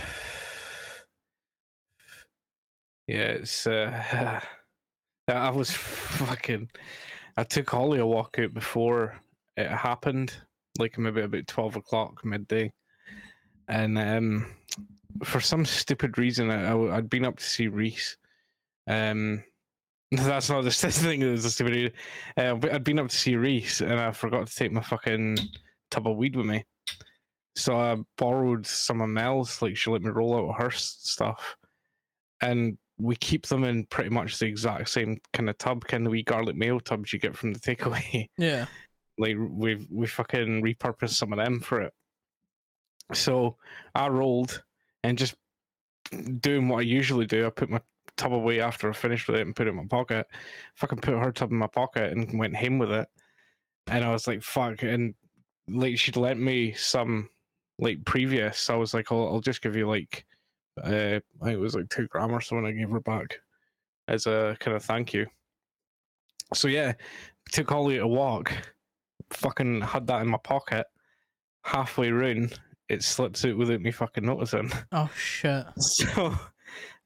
Yeah, 3.06 3.16
it's 3.42 3.68
uh 3.68 4.40
I 5.27 5.50
was 5.50 5.72
fucking 5.72 6.70
I 7.38 7.44
took 7.44 7.70
Holly 7.70 8.00
a 8.00 8.06
walk 8.06 8.38
out 8.39 8.53
before 8.53 9.20
it 9.58 9.68
happened, 9.68 10.34
like 10.80 10.98
maybe 10.98 11.22
about 11.22 11.48
twelve 11.48 11.75
o'clock 11.75 12.24
midday. 12.25 12.72
And 13.68 13.98
um 13.98 14.46
for 15.24 15.39
some 15.39 15.65
stupid 15.65 16.18
reason 16.18 16.50
I, 16.50 16.75
I'd 16.96 17.10
been 17.10 17.25
up 17.25 17.38
to 17.38 17.44
see 17.44 17.68
Reese. 17.68 18.18
Um 18.88 19.44
that's 20.12 20.50
not 20.50 20.63
the 20.63 20.72
thing 20.72 21.22
that 21.22 21.32
was 21.32 21.46
a 21.46 21.51
stupid 21.51 21.74
reason. 21.74 21.94
Uh, 22.38 22.58
I'd 22.72 22.84
been 22.84 23.00
up 23.00 23.10
to 23.10 23.15
see 23.15 23.36
Reese 23.36 23.82
and 23.82 24.00
I 24.00 24.12
forgot 24.12 24.46
to 24.48 24.56
take 24.56 24.72
my 24.72 24.82
fucking 24.82 25.38
tub 25.89 26.08
of 26.08 26.18
weed 26.18 26.36
with 26.36 26.46
me. 26.46 26.63
So 27.56 27.77
I 27.77 27.98
borrowed 28.18 28.65
some 28.65 29.01
of 29.01 29.10
Mel's, 29.10 29.62
like 29.62 29.77
she 29.77 29.89
let 29.89 30.01
me 30.01 30.10
roll 30.10 30.50
out 30.50 30.62
her 30.62 30.72
stuff. 30.72 31.56
And 32.42 32.77
we 33.03 33.15
keep 33.17 33.45
them 33.48 33.63
in 33.65 33.86
pretty 33.86 34.10
much 34.10 34.39
the 34.39 34.45
exact 34.45 34.88
same 34.89 35.19
kind 35.33 35.50
of 35.50 35.57
tub, 35.57 35.83
kind 35.86 36.05
of 36.05 36.12
wee 36.12 36.24
garlic 36.24 36.55
mayo 36.55 36.79
tubs 36.79 37.12
you 37.12 37.19
get 37.19 37.36
from 37.36 37.51
the 37.53 37.60
takeaway. 37.60 38.29
Yeah. 38.38 38.65
like 39.17 39.36
we've 39.38 39.86
we 39.91 40.07
fucking 40.07 40.63
repurposed 40.63 41.15
some 41.15 41.33
of 41.33 41.38
them 41.38 41.60
for 41.60 41.81
it. 41.81 41.93
So 43.13 43.57
I 43.93 44.07
rolled 44.07 44.63
and 45.03 45.17
just 45.17 45.36
doing 46.39 46.67
what 46.69 46.79
I 46.79 46.81
usually 46.83 47.25
do. 47.25 47.45
I 47.45 47.50
put 47.50 47.69
my 47.69 47.81
tub 48.15 48.33
away 48.33 48.62
after 48.62 48.89
I 48.89 48.93
finished 48.93 49.27
with 49.27 49.38
it 49.38 49.45
and 49.45 49.55
put 49.55 49.67
it 49.67 49.72
in 49.72 49.75
my 49.75 49.86
pocket. 49.86 50.25
Fucking 50.75 51.00
put 51.00 51.17
her 51.17 51.31
tub 51.31 51.51
in 51.51 51.57
my 51.57 51.67
pocket 51.67 52.13
and 52.13 52.39
went 52.39 52.55
home 52.55 52.79
with 52.79 52.91
it. 52.91 53.07
And 53.88 54.03
I 54.03 54.12
was 54.12 54.27
like, 54.27 54.41
fuck. 54.41 54.83
And 54.83 55.13
like 55.67 55.98
she'd 55.98 56.15
lent 56.15 56.39
me 56.39 56.74
some 56.74 57.29
like 57.79 58.05
previous. 58.05 58.69
I 58.69 58.75
was 58.75 58.93
like, 58.93 59.12
I'll, 59.12 59.27
I'll 59.27 59.41
just 59.41 59.62
give 59.62 59.75
you 59.75 59.88
like, 59.88 60.25
uh, 60.82 61.20
I 61.42 61.46
think 61.46 61.53
it 61.53 61.60
was 61.60 61.75
like 61.75 61.89
two 61.89 62.08
gram 62.08 62.32
or 62.32 62.42
something. 62.42 62.65
I 62.65 62.72
gave 62.72 62.89
her 62.89 63.00
back 63.00 63.39
as 64.08 64.25
a 64.25 64.58
kind 64.60 64.75
of 64.75 64.84
thank 64.84 65.13
you. 65.13 65.27
So 66.53 66.68
yeah, 66.68 66.94
took 67.51 67.70
Holly 67.70 67.98
a 67.98 68.08
walk. 68.08 68.53
Fucking 69.32 69.82
had 69.82 70.08
that 70.08 70.22
in 70.22 70.30
my 70.30 70.38
pocket. 70.38 70.86
Halfway 71.63 72.12
round, 72.12 72.60
it 72.89 73.03
slips 73.03 73.46
out 73.46 73.58
without 73.58 73.82
me 73.82 73.92
fucking 73.92 74.25
noticing. 74.25 74.72
Oh 74.92 75.10
shit. 75.15 75.65
So 75.77 76.36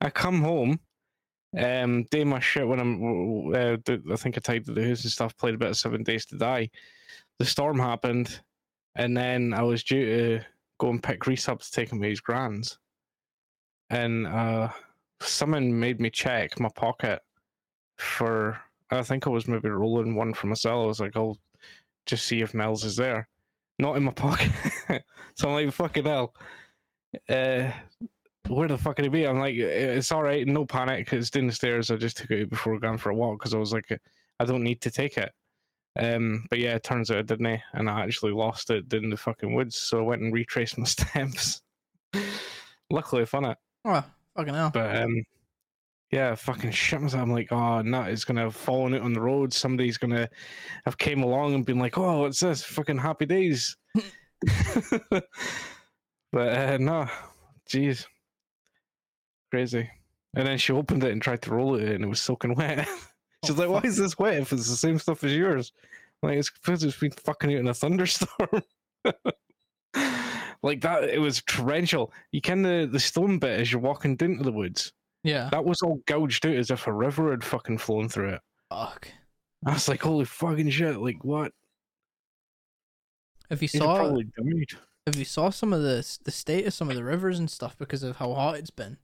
I 0.01 0.09
come 0.09 0.41
home, 0.41 0.79
um, 1.57 2.03
do 2.11 2.25
my 2.25 2.39
shit 2.39 2.67
when 2.67 2.79
I'm. 2.79 3.53
Uh, 3.53 3.77
I 4.11 4.15
think 4.15 4.37
I 4.37 4.41
tidied 4.41 4.65
the 4.65 4.87
house 4.87 5.03
and 5.03 5.11
stuff. 5.11 5.37
Played 5.37 5.55
a 5.55 5.57
bit 5.57 5.69
of 5.69 5.77
Seven 5.77 6.03
Days 6.03 6.25
to 6.27 6.37
Die. 6.37 6.69
The 7.39 7.45
storm 7.45 7.79
happened, 7.79 8.41
and 8.95 9.15
then 9.15 9.53
I 9.53 9.61
was 9.61 9.83
due 9.83 10.05
to 10.05 10.45
go 10.79 10.89
and 10.89 11.01
pick 11.01 11.25
Reese 11.25 11.47
up 11.47 11.61
to 11.61 11.71
take 11.71 11.91
him 11.91 12.01
to 12.01 12.09
his 12.09 12.19
grands, 12.19 12.77
and 13.89 14.27
uh, 14.27 14.69
someone 15.21 15.79
made 15.79 15.99
me 15.99 16.09
check 16.09 16.59
my 16.59 16.69
pocket 16.69 17.21
for. 17.97 18.59
I 18.89 19.03
think 19.03 19.27
I 19.27 19.29
was 19.29 19.47
maybe 19.47 19.69
rolling 19.69 20.15
one 20.15 20.33
for 20.33 20.47
myself. 20.47 20.83
I 20.83 20.87
was 20.87 20.99
like, 21.01 21.17
I'll 21.17 21.37
just 22.05 22.25
see 22.25 22.41
if 22.41 22.53
Mel's 22.53 22.85
is 22.85 22.95
there. 22.95 23.27
Not 23.79 23.97
in 23.97 24.03
my 24.03 24.11
pocket. 24.15 24.51
so 25.35 25.49
I'm 25.49 25.65
like, 25.65 25.73
fucking 25.73 26.05
hell. 26.05 26.33
Uh, 27.27 27.71
where 28.47 28.67
the 28.67 28.77
fuck 28.77 28.95
could 28.95 29.05
it 29.05 29.11
be? 29.11 29.25
I'm 29.25 29.39
like, 29.39 29.55
it's 29.55 30.11
all 30.11 30.23
right, 30.23 30.47
no 30.47 30.65
panic. 30.65 31.11
It's 31.11 31.29
down 31.29 31.47
the 31.47 31.53
stairs. 31.53 31.91
I 31.91 31.97
just 31.97 32.17
took 32.17 32.31
it 32.31 32.49
before 32.49 32.79
going 32.79 32.97
for 32.97 33.09
a 33.09 33.15
walk 33.15 33.39
because 33.39 33.53
I 33.53 33.57
was 33.57 33.73
like, 33.73 33.99
I 34.39 34.45
don't 34.45 34.63
need 34.63 34.81
to 34.81 34.91
take 34.91 35.17
it. 35.17 35.31
Um, 35.99 36.45
but 36.49 36.59
yeah, 36.59 36.75
it 36.75 36.83
turns 36.83 37.09
out 37.09 37.17
I 37.17 37.21
didn't, 37.23 37.59
and 37.73 37.89
I 37.89 38.01
actually 38.01 38.31
lost 38.31 38.69
it 38.69 38.93
in 38.93 39.09
the 39.09 39.17
fucking 39.17 39.53
woods. 39.53 39.77
So 39.77 39.99
I 39.99 40.03
went 40.03 40.21
and 40.21 40.33
retraced 40.33 40.77
my 40.77 40.85
steps. 40.85 41.61
Luckily, 42.89 43.23
I 43.23 43.25
found 43.25 43.47
it. 43.47 43.57
Oh 43.87 44.03
fucking 44.35 44.53
hell. 44.53 44.71
But 44.73 44.95
um, 44.97 45.23
Yeah, 46.11 46.35
fucking 46.35 46.71
shit 46.71 47.01
myself. 47.01 47.23
I'm 47.23 47.31
like, 47.31 47.51
oh, 47.51 47.81
nut 47.81 48.09
is 48.09 48.25
gonna 48.25 48.41
have 48.41 48.55
fallen 48.55 48.93
out 48.93 49.01
on 49.01 49.13
the 49.13 49.21
road. 49.21 49.53
Somebody's 49.53 49.97
gonna 49.97 50.29
have 50.85 50.97
came 50.97 51.23
along 51.23 51.53
and 51.55 51.65
been 51.65 51.79
like, 51.79 51.97
oh, 51.97 52.21
what's 52.21 52.39
this? 52.41 52.63
Fucking 52.63 52.97
happy 52.97 53.25
days. 53.25 53.75
but 55.11 55.23
uh, 56.33 56.77
no, 56.79 57.07
jeez, 57.69 58.05
crazy. 59.51 59.89
And 60.35 60.45
then 60.47 60.57
she 60.57 60.73
opened 60.73 61.03
it 61.03 61.11
and 61.11 61.21
tried 61.21 61.41
to 61.43 61.51
roll 61.51 61.75
it, 61.75 61.89
and 61.89 62.03
it 62.03 62.07
was 62.07 62.21
soaking 62.21 62.55
wet. 62.55 62.87
She's 63.45 63.57
Oh, 63.59 63.63
like, 63.65 63.69
"Why 63.83 63.87
is 63.87 63.97
this 63.97 64.17
wet 64.19 64.35
if 64.41 64.51
it's 64.51 64.69
the 64.69 64.75
same 64.75 64.99
stuff 64.99 65.23
as 65.23 65.33
yours?" 65.33 65.71
Like, 66.21 66.37
it's 66.37 66.49
because 66.49 66.83
it's 66.83 66.99
been 66.99 67.11
fucking 67.11 67.53
out 67.53 67.59
in 67.59 67.67
a 67.67 67.73
thunderstorm. 67.73 68.61
like 70.63 70.81
that, 70.81 71.03
it 71.05 71.19
was 71.19 71.41
torrential. 71.47 72.11
You 72.31 72.41
can 72.41 72.61
the 72.61 72.87
the 72.91 72.99
stone 72.99 73.39
bit 73.39 73.59
as 73.59 73.71
you're 73.71 73.81
walking 73.81 74.15
down 74.15 74.37
to 74.37 74.43
the 74.43 74.51
woods. 74.51 74.91
Yeah. 75.23 75.49
That 75.51 75.65
was 75.65 75.81
all 75.81 75.99
gouged 76.05 76.45
out 76.45 76.55
as 76.55 76.71
if 76.71 76.87
a 76.87 76.93
river 76.93 77.31
had 77.31 77.43
fucking 77.43 77.79
flown 77.79 78.07
through 78.09 78.33
it. 78.35 78.41
Fuck. 78.69 79.09
I 79.65 79.73
was 79.73 79.87
like, 79.89 80.01
"Holy 80.01 80.25
fucking 80.25 80.69
shit!" 80.69 80.97
Like 80.97 81.23
what? 81.23 81.51
If 83.49 83.61
you 83.61 83.67
These 83.67 83.81
saw 83.81 83.95
probably 83.95 84.25
died. 84.25 84.79
if 85.05 85.15
you 85.15 85.25
saw 85.25 85.49
some 85.49 85.73
of 85.73 85.81
the 85.81 86.17
the 86.23 86.31
state 86.31 86.67
of 86.67 86.73
some 86.73 86.89
of 86.89 86.95
the 86.95 87.03
rivers 87.03 87.39
and 87.39 87.49
stuff 87.49 87.77
because 87.77 88.03
of 88.03 88.17
how 88.17 88.33
hot 88.33 88.57
it's 88.57 88.69
been, 88.69 88.97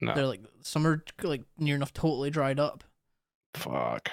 No, 0.00 0.14
they're 0.14 0.26
like 0.26 0.42
some 0.62 0.86
are 0.86 1.04
like 1.22 1.42
near 1.58 1.74
enough 1.76 1.92
totally 1.92 2.30
dried 2.30 2.58
up. 2.60 2.84
fuck. 3.54 4.08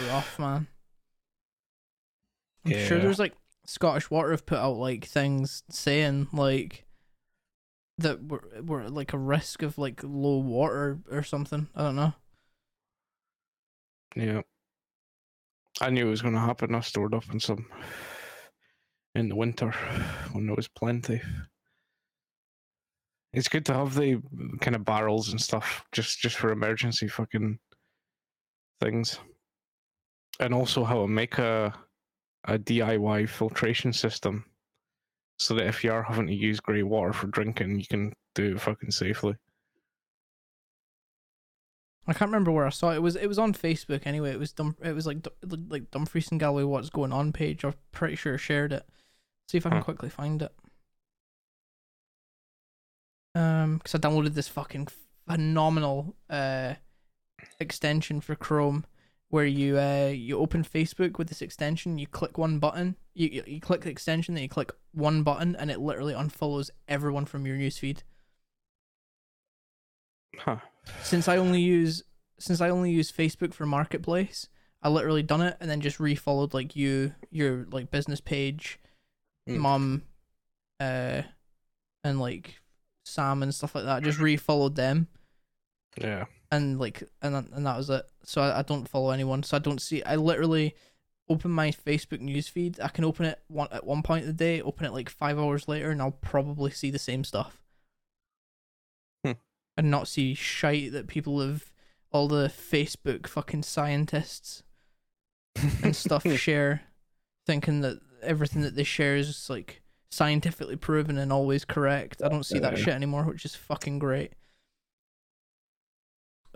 Rough 0.00 0.38
man. 0.38 0.66
I'm 2.64 2.72
sure 2.86 2.98
there's 2.98 3.18
like 3.18 3.34
Scottish 3.64 4.10
Water 4.10 4.30
have 4.32 4.46
put 4.46 4.58
out 4.58 4.76
like 4.76 5.04
things 5.04 5.62
saying 5.70 6.28
like 6.32 6.84
that 7.98 8.22
we're 8.22 8.62
we're 8.62 8.88
like 8.88 9.12
a 9.12 9.18
risk 9.18 9.62
of 9.62 9.78
like 9.78 10.00
low 10.02 10.38
water 10.38 10.98
or 11.10 11.22
something. 11.22 11.68
I 11.74 11.82
don't 11.82 11.96
know. 11.96 12.14
Yeah. 14.16 14.42
I 15.80 15.90
knew 15.90 16.06
it 16.06 16.10
was 16.10 16.22
going 16.22 16.34
to 16.34 16.40
happen. 16.40 16.74
I 16.74 16.80
stored 16.80 17.14
up 17.14 17.24
in 17.32 17.40
some 17.40 17.66
in 19.14 19.28
the 19.28 19.36
winter 19.36 19.70
when 20.32 20.46
there 20.46 20.56
was 20.56 20.68
plenty. 20.68 21.20
It's 23.32 23.48
good 23.48 23.64
to 23.66 23.74
have 23.74 23.94
the 23.94 24.20
kind 24.60 24.76
of 24.76 24.84
barrels 24.84 25.30
and 25.30 25.40
stuff 25.40 25.84
just 25.92 26.18
just 26.18 26.36
for 26.36 26.52
emergency 26.52 27.08
fucking 27.08 27.58
things, 28.80 29.18
and 30.40 30.52
also 30.52 30.84
how 30.84 31.00
to 31.02 31.08
make 31.08 31.38
a 31.38 31.72
a 32.44 32.58
DIY 32.58 33.28
filtration 33.28 33.92
system, 33.92 34.44
so 35.38 35.54
that 35.54 35.66
if 35.66 35.82
you 35.84 35.92
are 35.92 36.02
having 36.02 36.26
to 36.26 36.34
use 36.34 36.60
grey 36.60 36.82
water 36.82 37.12
for 37.12 37.26
drinking, 37.28 37.78
you 37.80 37.86
can 37.86 38.12
do 38.34 38.54
it 38.56 38.60
fucking 38.60 38.90
safely. 38.90 39.34
I 42.06 42.12
can't 42.12 42.30
remember 42.30 42.50
where 42.50 42.66
I 42.66 42.70
saw 42.70 42.90
it. 42.90 42.96
It 42.96 43.02
was 43.02 43.14
it 43.14 43.28
was 43.28 43.38
on 43.38 43.52
Facebook 43.54 44.06
anyway. 44.06 44.32
It 44.32 44.38
was 44.38 44.52
Dum- 44.52 44.76
it 44.82 44.92
was 44.92 45.06
like 45.06 45.26
like 45.68 45.90
Dumfries 45.92 46.30
and 46.32 46.40
Galloway 46.40 46.64
what's 46.64 46.90
going 46.90 47.12
on 47.12 47.32
page. 47.32 47.64
I'm 47.64 47.74
pretty 47.92 48.16
sure 48.16 48.34
I 48.34 48.38
shared 48.38 48.72
it. 48.72 48.84
See 49.48 49.58
if 49.58 49.66
I 49.66 49.70
can 49.70 49.78
Huh. 49.78 49.84
quickly 49.84 50.08
find 50.08 50.42
it. 50.42 50.52
Um, 53.34 53.78
because 53.78 53.94
I 53.94 53.98
downloaded 53.98 54.34
this 54.34 54.48
fucking 54.48 54.88
phenomenal 55.28 56.16
uh 56.28 56.74
extension 57.60 58.20
for 58.20 58.34
Chrome, 58.34 58.84
where 59.32 59.46
you 59.46 59.78
uh 59.78 60.12
you 60.14 60.38
open 60.38 60.62
Facebook 60.62 61.16
with 61.16 61.28
this 61.28 61.40
extension. 61.40 61.96
You 61.96 62.06
click 62.06 62.36
one 62.36 62.58
button. 62.58 62.96
You 63.14 63.28
you, 63.28 63.42
you 63.46 63.60
click 63.60 63.80
the 63.80 63.88
extension, 63.90 64.34
then 64.34 64.42
you 64.42 64.48
click 64.48 64.72
one 64.92 65.22
button, 65.22 65.56
and 65.56 65.70
it 65.70 65.80
literally 65.80 66.12
unfollows 66.12 66.68
everyone 66.86 67.24
from 67.24 67.46
your 67.46 67.56
newsfeed. 67.56 68.00
Huh. 70.38 70.56
since 71.02 71.28
I 71.28 71.36
only 71.38 71.60
use 71.60 72.02
since 72.38 72.60
I 72.60 72.68
only 72.68 72.90
use 72.90 73.10
Facebook 73.10 73.54
for 73.54 73.64
Marketplace, 73.64 74.48
I 74.82 74.88
literally 74.90 75.22
done 75.22 75.40
it 75.40 75.56
and 75.60 75.70
then 75.70 75.80
just 75.80 75.98
refollowed 75.98 76.52
like 76.52 76.74
you, 76.76 77.14
your 77.30 77.66
like 77.70 77.90
business 77.90 78.20
page, 78.20 78.78
Hmm. 79.46 79.58
mum, 79.58 80.02
uh, 80.80 81.22
and 82.04 82.20
like 82.20 82.60
Sam 83.06 83.42
and 83.42 83.54
stuff 83.54 83.74
like 83.74 83.84
that. 83.84 84.02
Just 84.02 84.18
refollowed 84.18 84.74
them 84.74 85.08
Yeah. 85.98 86.24
And 86.52 86.78
like 86.78 87.02
and 87.20 87.34
that- 87.34 87.48
and 87.52 87.66
that 87.66 87.76
was 87.76 87.90
it. 87.90 88.04
So 88.22 88.42
I, 88.42 88.60
I 88.60 88.62
don't 88.62 88.88
follow 88.88 89.10
anyone. 89.10 89.42
So 89.42 89.56
I 89.56 89.60
don't 89.60 89.80
see. 89.80 90.04
I 90.04 90.14
literally 90.14 90.76
open 91.28 91.50
my 91.50 91.70
Facebook 91.70 92.20
newsfeed. 92.20 92.78
I 92.80 92.88
can 92.88 93.04
open 93.04 93.26
it 93.26 93.40
one 93.48 93.68
at 93.72 93.86
one 93.86 94.02
point 94.02 94.22
of 94.22 94.26
the 94.28 94.32
day. 94.32 94.60
Open 94.60 94.86
it 94.86 94.92
like 94.92 95.08
five 95.08 95.38
hours 95.38 95.66
later, 95.66 95.90
and 95.90 96.00
I'll 96.00 96.10
probably 96.12 96.70
see 96.70 96.90
the 96.90 96.98
same 96.98 97.24
stuff. 97.24 97.58
Hmm. 99.24 99.32
And 99.76 99.90
not 99.90 100.06
see 100.06 100.34
shite 100.34 100.92
that 100.92 101.08
people 101.08 101.40
have 101.40 101.72
all 102.12 102.28
the 102.28 102.48
Facebook 102.48 103.26
fucking 103.26 103.62
scientists 103.62 104.62
and 105.82 105.96
stuff 105.96 106.30
share, 106.36 106.82
thinking 107.46 107.80
that 107.80 107.98
everything 108.22 108.60
that 108.62 108.76
they 108.76 108.84
share 108.84 109.16
is 109.16 109.48
like 109.48 109.80
scientifically 110.10 110.76
proven 110.76 111.16
and 111.16 111.32
always 111.32 111.64
correct. 111.64 112.20
I 112.22 112.28
don't 112.28 112.44
see 112.44 112.58
that 112.58 112.76
shit 112.76 112.94
anymore, 112.94 113.24
which 113.24 113.46
is 113.46 113.54
fucking 113.54 113.98
great. 113.98 114.34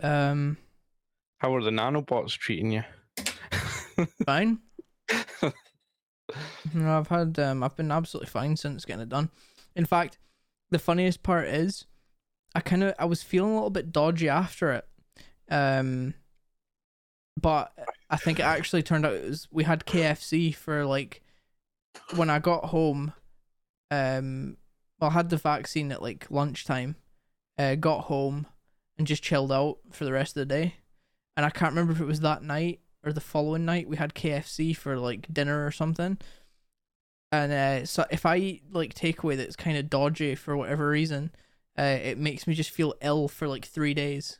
Um, 0.02 0.56
How 1.38 1.54
are 1.54 1.62
the 1.62 1.70
nanobots 1.70 2.36
treating 2.38 2.70
you? 2.72 2.82
fine. 4.24 4.58
No, 6.74 6.98
I've 6.98 7.06
had 7.08 7.38
um, 7.38 7.62
I've 7.62 7.76
been 7.76 7.92
absolutely 7.92 8.28
fine 8.28 8.56
since 8.56 8.84
getting 8.84 9.02
it 9.02 9.08
done. 9.08 9.30
In 9.76 9.86
fact, 9.86 10.18
the 10.70 10.78
funniest 10.78 11.22
part 11.22 11.46
is, 11.46 11.86
I 12.54 12.60
kind 12.60 12.82
of 12.82 12.94
I 12.98 13.04
was 13.04 13.22
feeling 13.22 13.52
a 13.52 13.54
little 13.54 13.70
bit 13.70 13.92
dodgy 13.92 14.28
after 14.28 14.72
it, 14.72 14.86
um, 15.48 16.14
but 17.40 17.72
I 18.10 18.16
think 18.16 18.40
it 18.40 18.44
actually 18.44 18.82
turned 18.82 19.06
out 19.06 19.14
it 19.14 19.24
was 19.24 19.46
we 19.52 19.64
had 19.64 19.86
KFC 19.86 20.54
for 20.54 20.84
like 20.84 21.22
when 22.16 22.30
I 22.30 22.40
got 22.40 22.66
home. 22.66 23.12
Um, 23.90 24.56
well, 24.98 25.10
I 25.10 25.12
had 25.14 25.30
the 25.30 25.36
vaccine 25.36 25.92
at 25.92 26.02
like 26.02 26.26
lunchtime. 26.30 26.96
Uh, 27.58 27.76
got 27.76 28.04
home 28.04 28.46
and 28.98 29.06
just 29.06 29.22
chilled 29.22 29.52
out 29.52 29.78
for 29.90 30.04
the 30.04 30.12
rest 30.12 30.36
of 30.36 30.40
the 30.40 30.54
day, 30.54 30.76
and 31.36 31.44
I 31.44 31.50
can't 31.50 31.72
remember 31.72 31.92
if 31.92 32.00
it 32.00 32.06
was 32.06 32.20
that 32.20 32.42
night 32.42 32.80
or 33.04 33.12
the 33.12 33.20
following 33.20 33.64
night 33.64 33.88
we 33.88 33.96
had 33.96 34.14
KFC 34.14 34.76
for 34.76 34.98
like 34.98 35.32
dinner 35.32 35.64
or 35.64 35.70
something. 35.70 36.18
And 37.32 37.52
uh, 37.52 37.86
so 37.86 38.04
if 38.10 38.26
I 38.26 38.36
eat 38.36 38.62
like 38.72 38.94
takeaway 38.94 39.36
that's 39.36 39.56
kind 39.56 39.76
of 39.76 39.90
dodgy 39.90 40.34
for 40.34 40.56
whatever 40.56 40.88
reason, 40.88 41.30
uh, 41.78 41.98
it 42.02 42.18
makes 42.18 42.46
me 42.46 42.54
just 42.54 42.70
feel 42.70 42.94
ill 43.00 43.28
for 43.28 43.46
like 43.46 43.64
three 43.64 43.94
days. 43.94 44.38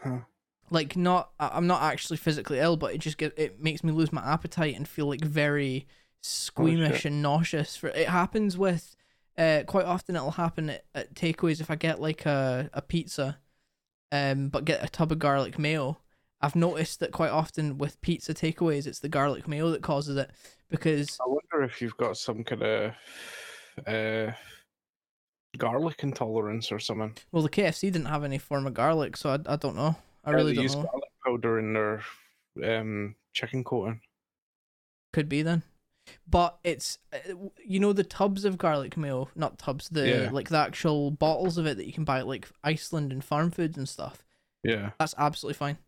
Huh. 0.00 0.20
Like 0.70 0.96
not, 0.96 1.30
I'm 1.38 1.66
not 1.66 1.82
actually 1.82 2.16
physically 2.16 2.58
ill, 2.58 2.76
but 2.76 2.94
it 2.94 2.98
just 2.98 3.18
get 3.18 3.38
it 3.38 3.60
makes 3.60 3.84
me 3.84 3.92
lose 3.92 4.12
my 4.12 4.22
appetite 4.22 4.74
and 4.74 4.88
feel 4.88 5.06
like 5.06 5.24
very 5.24 5.86
squeamish 6.22 7.04
and 7.04 7.22
nauseous. 7.22 7.76
For 7.76 7.88
it 7.88 8.08
happens 8.08 8.58
with, 8.58 8.96
uh, 9.38 9.62
quite 9.66 9.84
often 9.84 10.16
it'll 10.16 10.32
happen 10.32 10.70
at, 10.70 10.84
at 10.94 11.14
takeaways 11.14 11.60
if 11.60 11.70
I 11.70 11.76
get 11.76 12.00
like 12.00 12.26
a 12.26 12.68
a 12.72 12.82
pizza, 12.82 13.38
um, 14.12 14.48
but 14.48 14.64
get 14.64 14.84
a 14.84 14.88
tub 14.88 15.12
of 15.12 15.18
garlic 15.18 15.58
mayo. 15.58 15.98
I've 16.40 16.56
noticed 16.56 17.00
that 17.00 17.12
quite 17.12 17.30
often 17.30 17.78
with 17.78 18.00
pizza 18.02 18.34
takeaways, 18.34 18.86
it's 18.86 18.98
the 19.00 19.08
garlic 19.08 19.48
mayo 19.48 19.70
that 19.70 19.82
causes 19.82 20.16
it 20.16 20.30
because 20.68 21.18
I 21.20 21.26
wonder 21.26 21.64
if 21.64 21.80
you've 21.80 21.96
got 21.96 22.16
some 22.16 22.44
kind 22.44 22.62
of 22.62 22.92
uh, 23.86 24.32
garlic 25.56 26.02
intolerance 26.02 26.70
or 26.70 26.78
something. 26.78 27.16
well, 27.32 27.42
the 27.42 27.48
KFC 27.50 27.82
didn't 27.92 28.06
have 28.06 28.24
any 28.24 28.38
form 28.38 28.66
of 28.66 28.74
garlic, 28.74 29.16
so 29.16 29.30
I, 29.30 29.38
I 29.52 29.56
don't 29.56 29.76
know. 29.76 29.96
I 30.24 30.30
Yeah, 30.30 30.36
really 30.36 30.52
they 30.52 30.56
don't 30.56 30.62
use 30.64 30.76
know. 30.76 30.82
garlic 30.82 31.10
powder 31.24 31.58
in 31.58 31.72
their 31.72 32.02
um, 32.80 33.14
chicken 33.32 33.64
coating. 33.64 34.00
Could 35.12 35.28
be 35.28 35.42
then, 35.42 35.62
but 36.26 36.58
it's 36.64 36.98
uh, 37.12 37.34
you 37.64 37.80
know 37.80 37.92
the 37.92 38.04
tubs 38.04 38.44
of 38.44 38.58
garlic 38.58 38.96
mayo, 38.96 39.28
not 39.34 39.58
tubs, 39.58 39.88
the 39.88 40.08
Yeah. 40.08 40.30
like 40.30 40.48
the 40.48 40.58
actual 40.58 41.10
bottles 41.10 41.58
of 41.58 41.66
it 41.66 41.76
that 41.76 41.86
you 41.86 41.92
can 41.92 42.04
buy 42.04 42.20
at 42.20 42.26
like 42.26 42.48
Iceland 42.64 43.12
and 43.12 43.24
farm 43.24 43.50
foods 43.50 43.76
and 43.76 43.88
stuff. 43.88 44.24
Yeah. 44.62 44.90
That's 44.98 45.14
absolutely 45.18 45.54
fine. 45.58 45.78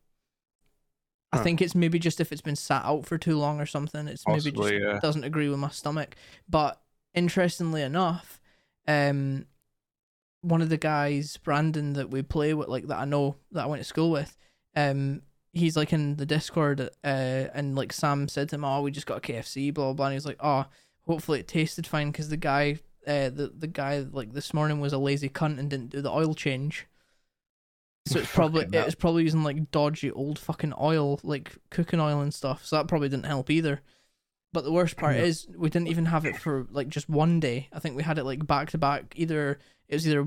I 1.30 1.38
think 1.38 1.60
it's 1.60 1.74
maybe 1.74 1.98
just 1.98 2.20
if 2.20 2.32
it's 2.32 2.40
been 2.40 2.56
sat 2.56 2.84
out 2.84 3.04
for 3.04 3.18
too 3.18 3.36
long 3.36 3.60
or 3.60 3.66
something. 3.66 4.08
It's 4.08 4.26
maybe 4.26 4.50
just 4.50 4.72
yeah. 4.72 4.98
doesn't 5.00 5.24
agree 5.24 5.48
with 5.48 5.58
my 5.58 5.68
stomach. 5.68 6.16
But 6.48 6.80
interestingly 7.12 7.82
enough, 7.82 8.40
um, 8.86 9.44
one 10.40 10.62
of 10.62 10.70
the 10.70 10.78
guys, 10.78 11.36
Brandon, 11.36 11.92
that 11.94 12.10
we 12.10 12.22
play 12.22 12.54
with, 12.54 12.68
like 12.68 12.86
that 12.86 12.98
I 12.98 13.04
know 13.04 13.36
that 13.52 13.64
I 13.64 13.66
went 13.66 13.80
to 13.82 13.88
school 13.88 14.10
with, 14.10 14.38
um, 14.74 15.20
he's 15.58 15.76
like 15.76 15.92
in 15.92 16.16
the 16.16 16.26
Discord, 16.26 16.80
uh, 16.80 16.88
and 17.04 17.74
like 17.76 17.92
Sam 17.92 18.28
said 18.28 18.48
to 18.50 18.54
him, 18.56 18.64
"Oh, 18.64 18.82
we 18.82 18.90
just 18.90 19.06
got 19.06 19.18
a 19.18 19.20
KFC, 19.20 19.72
blah 19.72 19.86
blah,", 19.86 19.92
blah. 19.94 20.06
and 20.06 20.12
he's 20.14 20.26
like, 20.26 20.38
"Oh, 20.40 20.66
hopefully 21.06 21.40
it 21.40 21.48
tasted 21.48 21.86
fine," 21.86 22.10
because 22.10 22.28
the 22.28 22.36
guy, 22.36 22.78
uh, 23.06 23.30
the 23.30 23.52
the 23.56 23.66
guy 23.66 23.98
like 24.10 24.32
this 24.32 24.54
morning 24.54 24.80
was 24.80 24.92
a 24.92 24.98
lazy 24.98 25.28
cunt 25.28 25.58
and 25.58 25.68
didn't 25.68 25.90
do 25.90 26.00
the 26.00 26.10
oil 26.10 26.34
change. 26.34 26.86
So 28.06 28.20
it's 28.20 28.32
probably 28.34 28.66
it's 28.72 28.94
probably 28.94 29.24
using 29.24 29.44
like 29.44 29.70
dodgy 29.70 30.10
old 30.10 30.38
fucking 30.38 30.74
oil, 30.80 31.20
like 31.22 31.56
cooking 31.70 32.00
oil 32.00 32.20
and 32.20 32.32
stuff. 32.32 32.64
So 32.64 32.76
that 32.76 32.88
probably 32.88 33.08
didn't 33.08 33.26
help 33.26 33.50
either. 33.50 33.80
But 34.52 34.64
the 34.64 34.72
worst 34.72 34.96
part 34.96 35.16
Yeah. 35.16 35.22
is 35.24 35.46
we 35.56 35.68
didn't 35.68 35.88
even 35.88 36.06
have 36.06 36.24
it 36.24 36.36
for 36.36 36.66
like 36.70 36.88
just 36.88 37.08
one 37.08 37.38
day. 37.38 37.68
I 37.72 37.80
think 37.80 37.96
we 37.96 38.02
had 38.02 38.16
it 38.18 38.24
like 38.24 38.46
back 38.46 38.70
to 38.70 38.78
back. 38.78 39.12
Either 39.16 39.58
it 39.88 39.94
was 39.96 40.08
either 40.08 40.26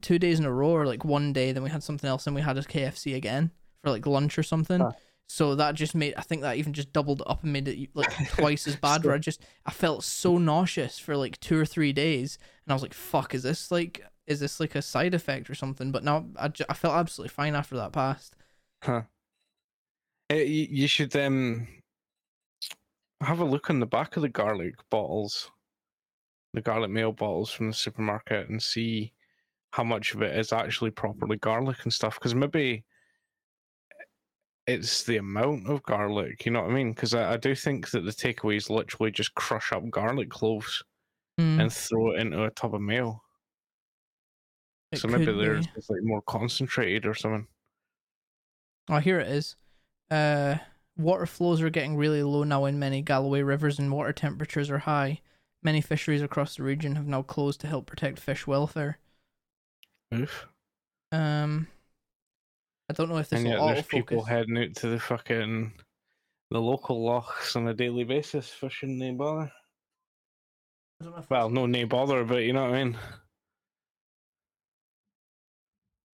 two 0.00 0.18
days 0.18 0.38
in 0.38 0.46
a 0.46 0.52
row, 0.52 0.70
or 0.70 0.86
like 0.86 1.04
one 1.04 1.32
day, 1.34 1.52
then 1.52 1.62
we 1.62 1.68
had 1.70 1.82
something 1.82 2.08
else, 2.08 2.26
and 2.26 2.34
we 2.34 2.40
had 2.42 2.56
a 2.56 2.62
KFC 2.62 3.14
again 3.14 3.50
for 3.82 3.90
like 3.90 4.06
lunch 4.06 4.38
or 4.38 4.42
something. 4.42 4.80
Huh. 4.80 4.92
So 5.28 5.54
that 5.56 5.74
just 5.74 5.94
made 5.94 6.14
I 6.16 6.22
think 6.22 6.42
that 6.42 6.56
even 6.56 6.72
just 6.72 6.92
doubled 6.92 7.22
up 7.26 7.42
and 7.42 7.52
made 7.52 7.68
it 7.68 7.90
like 7.94 8.10
twice 8.30 8.66
as 8.66 8.76
bad. 8.76 9.04
Where 9.04 9.14
I 9.14 9.18
just 9.18 9.42
I 9.66 9.70
felt 9.70 10.04
so 10.04 10.38
nauseous 10.38 10.98
for 10.98 11.16
like 11.16 11.38
two 11.40 11.58
or 11.58 11.66
three 11.66 11.92
days, 11.92 12.38
and 12.64 12.72
I 12.72 12.74
was 12.74 12.82
like, 12.82 12.94
"Fuck, 12.94 13.34
is 13.34 13.42
this 13.42 13.70
like 13.70 14.04
is 14.26 14.40
this 14.40 14.58
like 14.58 14.74
a 14.74 14.82
side 14.82 15.14
effect 15.14 15.50
or 15.50 15.54
something?" 15.54 15.92
But 15.92 16.02
now 16.02 16.26
I, 16.36 16.48
ju- 16.48 16.64
I 16.68 16.74
felt 16.74 16.94
absolutely 16.94 17.30
fine 17.30 17.54
after 17.54 17.76
that 17.76 17.92
passed. 17.92 18.34
Huh. 18.82 19.02
Eh, 20.30 20.42
you, 20.42 20.66
you 20.70 20.88
should 20.88 21.14
um 21.16 21.68
have 23.20 23.40
a 23.40 23.44
look 23.44 23.68
on 23.68 23.80
the 23.80 23.86
back 23.86 24.16
of 24.16 24.22
the 24.22 24.28
garlic 24.30 24.74
bottles, 24.90 25.50
the 26.54 26.62
garlic 26.62 26.90
mayo 26.90 27.12
bottles 27.12 27.50
from 27.50 27.68
the 27.68 27.74
supermarket, 27.74 28.48
and 28.48 28.62
see 28.62 29.12
how 29.72 29.84
much 29.84 30.14
of 30.14 30.22
it 30.22 30.38
is 30.38 30.54
actually 30.54 30.90
properly 30.90 31.36
garlic 31.36 31.76
and 31.82 31.92
stuff. 31.92 32.14
Because 32.14 32.34
maybe 32.34 32.84
it's 34.68 35.02
the 35.02 35.16
amount 35.16 35.66
of 35.66 35.82
garlic. 35.82 36.44
You 36.46 36.52
know 36.52 36.62
what 36.62 36.70
I 36.70 36.74
mean? 36.74 36.92
Because 36.92 37.14
I, 37.14 37.32
I 37.32 37.36
do 37.36 37.54
think 37.54 37.90
that 37.90 38.04
the 38.04 38.10
takeaways 38.12 38.70
literally 38.70 39.10
just 39.10 39.34
crush 39.34 39.72
up 39.72 39.88
garlic 39.90 40.30
cloves 40.30 40.82
Mm, 41.40 41.60
and 41.60 41.72
throw 41.72 42.10
it 42.10 42.18
into 42.20 42.42
a 42.42 42.50
tub 42.50 42.74
of 42.74 42.80
mayo. 42.80 43.22
it 44.90 44.98
so 44.98 45.06
maybe 45.06 45.26
there's 45.26 45.68
like 45.88 46.02
more 46.02 46.20
concentrated 46.22 47.06
or 47.06 47.14
something. 47.14 47.46
Oh, 48.90 48.98
here 48.98 49.20
it 49.20 49.28
is. 49.28 49.54
Uh, 50.10 50.56
water 50.96 51.26
flows 51.26 51.62
are 51.62 51.70
getting 51.70 51.96
really 51.96 52.24
low 52.24 52.42
now 52.42 52.64
in 52.64 52.80
many 52.80 53.02
Galloway 53.02 53.42
rivers, 53.42 53.78
and 53.78 53.92
water 53.92 54.12
temperatures 54.12 54.68
are 54.68 54.78
high. 54.78 55.20
Many 55.62 55.80
fisheries 55.80 56.22
across 56.22 56.56
the 56.56 56.64
region 56.64 56.96
have 56.96 57.06
now 57.06 57.22
closed 57.22 57.60
to 57.60 57.68
help 57.68 57.86
protect 57.86 58.18
fish 58.18 58.48
welfare. 58.48 58.98
Oof. 60.12 60.48
Um, 61.12 61.68
I 62.90 62.94
don't 62.94 63.08
know 63.08 63.18
if 63.18 63.28
this 63.28 63.40
and 63.40 63.48
will 63.48 63.66
there's 63.68 63.86
people 63.86 64.24
heading 64.24 64.56
out 64.58 64.74
to 64.76 64.88
the 64.88 64.98
fucking 64.98 65.72
the 66.50 66.60
local 66.60 67.04
lochs 67.04 67.54
on 67.56 67.68
a 67.68 67.74
daily 67.74 68.04
basis 68.04 68.48
fishing 68.48 68.98
They 68.98 69.10
bother. 69.10 69.52
I 71.00 71.04
don't 71.04 71.12
know 71.12 71.18
if 71.18 71.30
Well, 71.30 71.50
no 71.50 71.66
nae 71.66 71.84
bother, 71.84 72.24
but 72.24 72.42
you 72.44 72.52
know 72.52 72.62
what 72.64 72.74
I 72.74 72.84
mean. 72.84 72.96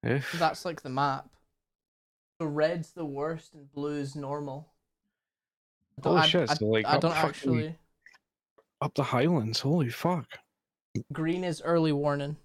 If 0.03 0.31
that's 0.33 0.63
like 0.65 0.81
the 0.81 0.89
map. 0.89 1.27
So 2.39 2.47
red's 2.47 2.91
the 2.91 3.03
worst 3.05 3.53
and 3.53 3.69
blue's 3.73 4.15
normal. 4.15 4.71
I 6.05 6.09
I- 6.09 6.27
shit, 6.27 6.49
I, 6.49 6.53
so, 6.53 6.65
like, 6.67 6.85
I 6.85 6.93
up 6.95 7.01
don't 7.01 7.11
fucking- 7.13 7.29
actually. 7.29 7.75
up 8.81 8.93
the 8.93 9.03
Highlands, 9.03 9.59
holy 9.59 9.89
fuck. 9.89 10.39
Green 11.11 11.43
is 11.43 11.61
early 11.61 11.91
warning. 11.91 12.37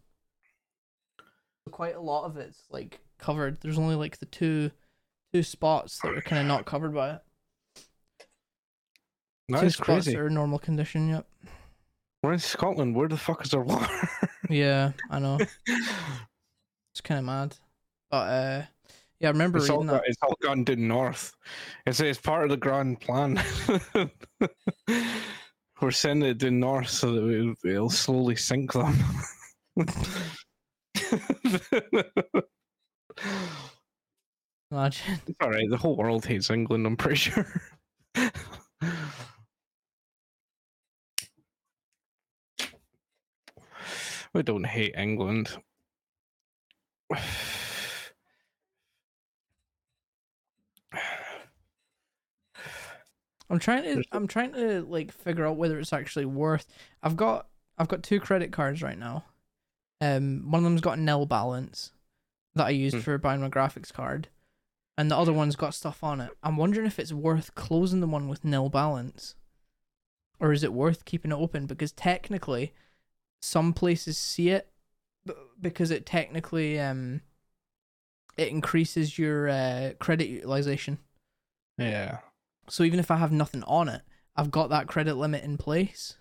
Quite 1.71 1.95
a 1.95 2.01
lot 2.01 2.25
of 2.25 2.37
it's 2.37 2.65
like 2.71 2.99
covered. 3.19 3.61
There's 3.61 3.79
only 3.79 3.95
like 3.95 4.19
the 4.19 4.27
two, 4.27 4.71
two 5.33 5.43
spots 5.43 5.99
that 6.03 6.17
are 6.17 6.21
kind 6.21 6.41
of 6.41 6.47
not 6.47 6.65
covered 6.65 6.95
by 6.95 7.11
it. 7.11 7.21
That 9.49 9.61
two 9.61 9.67
is 9.67 9.75
spots 9.75 10.05
crazy. 10.05 10.17
are 10.17 10.31
normal 10.31 10.59
condition. 10.59 11.09
Yep. 11.09 11.27
We're 12.23 12.33
in 12.33 12.39
Scotland. 12.39 12.97
Where 12.97 13.09
the 13.09 13.19
fuck 13.19 13.45
is 13.45 13.55
our 13.55 13.63
water? 13.63 13.89
Yeah, 14.51 14.93
I 15.11 15.21
know. 15.21 15.39
It's 15.67 17.01
kind 17.03 17.19
of 17.19 17.25
mad. 17.25 17.57
But 18.11 18.17
uh, 18.17 18.63
yeah, 19.21 19.29
I 19.29 19.31
remember 19.31 19.59
it's, 19.59 19.71
all 19.71 19.79
reading 19.79 19.95
got, 19.95 20.03
that. 20.03 20.09
it's 20.09 20.19
all 20.23 20.35
gone 20.43 20.65
due 20.65 20.77
north. 20.77 21.33
It's 21.87 22.01
it's 22.01 22.21
part 22.21 22.45
of 22.45 22.51
the 22.51 22.57
grand 22.57 23.01
plan. 23.01 23.41
We're 25.81 25.91
sending 25.91 26.29
it 26.29 26.39
due 26.39 26.51
north 26.51 26.89
so 26.89 27.13
that 27.13 27.57
it'll 27.65 27.91
slowly 27.91 28.37
sink 28.37 28.73
them. 28.73 28.97
Imagine. 34.71 35.21
It's 35.27 35.37
all 35.41 35.51
right. 35.51 35.69
The 35.71 35.77
whole 35.77 35.97
world 35.97 36.27
hates 36.27 36.51
England. 36.51 36.87
I'm 36.87 36.97
pretty 36.97 37.17
sure. 37.17 37.47
we 44.33 44.43
don't 44.43 44.65
hate 44.67 44.95
England. 44.97 45.57
I'm 53.51 53.59
trying 53.59 53.83
to. 53.85 54.03
I'm 54.11 54.27
trying 54.27 54.53
to 54.55 54.83
like 54.83 55.13
figure 55.13 55.47
out 55.47 55.57
whether 55.57 55.79
it's 55.79 55.93
actually 55.93 56.25
worth. 56.25 56.67
I've 57.03 57.17
got. 57.17 57.47
I've 57.79 57.89
got 57.89 58.03
two 58.03 58.21
credit 58.21 58.53
cards 58.53 58.83
right 58.83 58.99
now. 58.99 59.25
Um, 60.01 60.51
one 60.51 60.59
of 60.59 60.65
them's 60.65 60.81
got 60.81 60.99
a 60.99 61.01
nil 61.01 61.27
balance 61.27 61.93
that 62.55 62.67
I 62.67 62.71
used 62.71 62.97
Hmm. 62.97 63.03
for 63.03 63.19
buying 63.19 63.41
my 63.41 63.49
graphics 63.51 63.93
card, 63.93 64.29
and 64.97 65.11
the 65.11 65.17
other 65.17 65.33
one's 65.33 65.57
got 65.57 65.75
stuff 65.75 66.05
on 66.05 66.21
it. 66.21 66.31
I'm 66.43 66.57
wondering 66.57 66.87
if 66.87 66.99
it's 66.99 67.13
worth 67.13 67.55
closing 67.55 68.01
the 68.01 68.07
one 68.07 68.29
with 68.29 68.45
nil 68.45 68.69
balance, 68.69 69.35
or 70.39 70.53
is 70.53 70.63
it 70.63 70.73
worth 70.73 71.05
keeping 71.05 71.33
it 71.33 71.37
open? 71.39 71.67
Because 71.67 71.93
technically, 71.93 72.73
some 73.43 73.73
places 73.73 74.17
see 74.19 74.51
it 74.51 74.71
because 75.61 75.91
it 75.91 76.05
technically 76.05 76.79
um 76.79 77.23
it 78.37 78.49
increases 78.49 79.19
your 79.19 79.49
uh, 79.49 79.93
credit 80.01 80.29
utilization. 80.29 80.99
yeah. 81.79 82.19
So 82.69 82.83
even 82.83 82.99
if 82.99 83.11
I 83.11 83.17
have 83.17 83.31
nothing 83.31 83.63
on 83.65 83.89
it, 83.89 84.03
I've 84.37 84.51
got 84.51 84.71
that 84.71 84.89
credit 84.89 85.15
limit 85.17 85.45
in 85.45 85.57
place, 85.57 86.17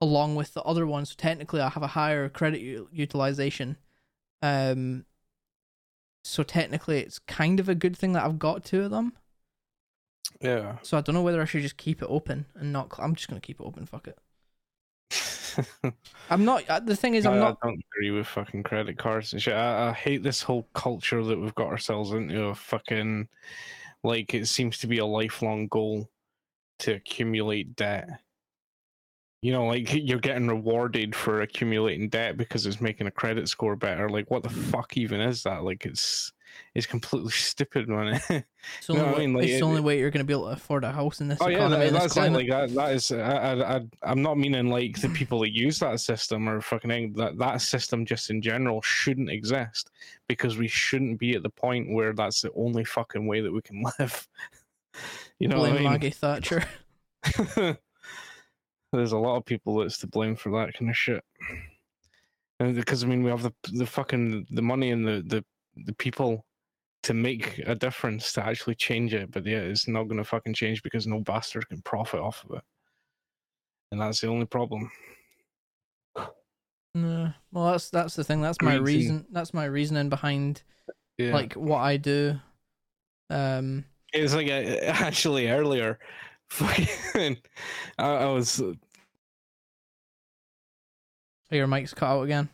along 0.00 0.36
with 0.36 0.54
the 0.54 0.62
other 0.62 0.86
one. 0.86 1.06
So 1.06 1.14
technically, 1.16 1.60
I 1.60 1.70
have 1.70 1.82
a 1.82 1.88
higher 1.88 2.28
credit 2.28 2.60
u- 2.60 2.88
utilization. 2.92 3.76
Um. 4.42 5.06
So 6.24 6.42
technically, 6.42 7.00
it's 7.00 7.18
kind 7.18 7.60
of 7.60 7.68
a 7.68 7.74
good 7.74 7.96
thing 7.96 8.12
that 8.12 8.24
I've 8.24 8.38
got 8.38 8.64
two 8.64 8.82
of 8.82 8.90
them. 8.90 9.12
Yeah. 10.40 10.78
So 10.82 10.96
I 10.96 11.00
don't 11.02 11.14
know 11.14 11.22
whether 11.22 11.40
I 11.40 11.44
should 11.44 11.62
just 11.62 11.76
keep 11.76 12.02
it 12.02 12.08
open 12.08 12.46
and 12.54 12.72
not. 12.72 12.94
Cl- 12.94 13.06
I'm 13.06 13.14
just 13.14 13.28
gonna 13.28 13.40
keep 13.40 13.60
it 13.60 13.64
open. 13.64 13.86
Fuck 13.86 14.08
it. 14.08 14.18
I'm 16.30 16.44
not. 16.44 16.68
uh, 16.68 16.80
The 16.80 16.96
thing 16.96 17.14
is, 17.14 17.26
I'm 17.26 17.34
I, 17.34 17.38
not. 17.38 17.58
I 17.62 17.68
don't 17.68 17.84
agree 17.92 18.10
with 18.10 18.26
fucking 18.26 18.62
credit 18.62 18.98
cards 18.98 19.32
and 19.32 19.40
shit. 19.42 19.54
I, 19.54 19.90
I 19.90 19.92
hate 19.92 20.22
this 20.22 20.42
whole 20.42 20.68
culture 20.74 21.22
that 21.22 21.38
we've 21.38 21.54
got 21.54 21.68
ourselves 21.68 22.10
into 22.12 22.42
of 22.42 22.58
fucking 22.58 23.28
like 24.02 24.34
it 24.34 24.46
seems 24.48 24.78
to 24.78 24.86
be 24.86 24.98
a 24.98 25.06
lifelong 25.06 25.68
goal 25.68 26.08
to 26.80 26.94
accumulate 26.94 27.76
debt. 27.76 28.08
You 29.44 29.52
know, 29.52 29.66
like 29.66 29.92
you're 29.92 30.20
getting 30.20 30.48
rewarded 30.48 31.14
for 31.14 31.42
accumulating 31.42 32.08
debt 32.08 32.38
because 32.38 32.64
it's 32.64 32.80
making 32.80 33.08
a 33.08 33.10
credit 33.10 33.46
score 33.46 33.76
better. 33.76 34.08
Like, 34.08 34.30
what 34.30 34.42
the 34.42 34.48
fuck 34.48 34.96
even 34.96 35.20
is 35.20 35.42
that? 35.42 35.64
Like, 35.64 35.84
it's 35.84 36.32
it's 36.74 36.86
completely 36.86 37.30
stupid, 37.32 37.86
man. 37.86 38.22
It's 38.78 38.86
the 38.86 38.94
only, 38.94 39.04
no, 39.04 39.10
I 39.10 39.12
way, 39.12 39.18
mean, 39.26 39.34
like, 39.34 39.44
it's 39.44 39.52
it- 39.56 39.58
the 39.58 39.66
only 39.66 39.80
way 39.82 39.98
you're 39.98 40.10
gonna 40.10 40.24
be 40.24 40.32
able 40.32 40.46
to 40.46 40.52
afford 40.52 40.82
a 40.84 40.92
house 40.92 41.20
in 41.20 41.28
this 41.28 41.38
Oh 41.42 41.48
yeah, 41.48 41.56
economy. 41.58 41.76
that, 41.82 41.86
in 41.88 41.92
this 41.92 42.14
that's. 42.14 42.32
Like 42.32 42.48
that, 42.48 42.74
that 42.74 42.92
is. 42.94 43.12
I, 43.12 43.76
I, 43.76 43.80
I'm 44.02 44.22
not 44.22 44.38
meaning 44.38 44.68
like 44.70 44.98
the 44.98 45.10
people 45.10 45.40
that 45.40 45.52
use 45.54 45.78
that 45.80 46.00
system 46.00 46.48
or 46.48 46.62
fucking. 46.62 47.12
That 47.12 47.36
that 47.36 47.60
system 47.60 48.06
just 48.06 48.30
in 48.30 48.40
general 48.40 48.80
shouldn't 48.80 49.28
exist 49.28 49.90
because 50.26 50.56
we 50.56 50.68
shouldn't 50.68 51.18
be 51.20 51.34
at 51.34 51.42
the 51.42 51.50
point 51.50 51.92
where 51.92 52.14
that's 52.14 52.40
the 52.40 52.50
only 52.56 52.84
fucking 52.84 53.26
way 53.26 53.42
that 53.42 53.52
we 53.52 53.60
can 53.60 53.84
live. 53.98 54.26
You 55.38 55.48
know 55.48 55.56
Blame 55.56 55.72
what 55.72 55.80
I 55.80 55.82
mean? 55.82 55.92
Maggie 55.92 56.08
Thatcher. 56.10 56.64
There's 58.96 59.12
a 59.12 59.18
lot 59.18 59.36
of 59.36 59.44
people 59.44 59.76
that's 59.76 59.98
to 59.98 60.06
blame 60.06 60.36
for 60.36 60.50
that 60.52 60.74
kind 60.74 60.90
of 60.90 60.96
shit. 60.96 61.24
And 62.60 62.74
because 62.74 63.02
I 63.02 63.06
mean, 63.06 63.22
we 63.22 63.30
have 63.30 63.42
the 63.42 63.52
the 63.72 63.86
fucking 63.86 64.46
the 64.50 64.62
money 64.62 64.90
and 64.90 65.06
the 65.06 65.22
the 65.26 65.44
the 65.84 65.94
people 65.94 66.44
to 67.02 67.14
make 67.14 67.58
a 67.66 67.74
difference 67.74 68.32
to 68.32 68.44
actually 68.44 68.74
change 68.74 69.12
it, 69.12 69.30
but 69.30 69.44
yeah, 69.44 69.58
it's 69.58 69.88
not 69.88 70.04
going 70.04 70.16
to 70.16 70.24
fucking 70.24 70.54
change 70.54 70.82
because 70.82 71.06
no 71.06 71.20
bastard 71.20 71.68
can 71.68 71.82
profit 71.82 72.20
off 72.20 72.44
of 72.48 72.56
it, 72.56 72.64
and 73.92 74.00
that's 74.00 74.20
the 74.20 74.28
only 74.28 74.46
problem. 74.46 74.90
No, 76.94 77.32
well, 77.50 77.72
that's 77.72 77.90
that's 77.90 78.14
the 78.14 78.24
thing. 78.24 78.40
That's 78.40 78.62
my 78.62 78.76
in- 78.76 78.84
reason. 78.84 79.26
That's 79.30 79.52
my 79.52 79.64
reasoning 79.64 80.08
behind 80.08 80.62
Yeah, 81.18 81.34
like 81.34 81.54
what 81.54 81.80
I 81.80 81.96
do. 81.96 82.38
Um, 83.30 83.84
it 84.12 84.22
was 84.22 84.34
like 84.34 84.48
uh, 84.48 84.50
actually 84.84 85.48
earlier, 85.48 85.98
fucking, 86.48 87.38
I, 87.98 88.06
I 88.06 88.26
was 88.26 88.62
oh, 91.52 91.56
your 91.56 91.66
mic's 91.66 91.94
cut 91.94 92.08
out 92.10 92.22
again. 92.22 92.48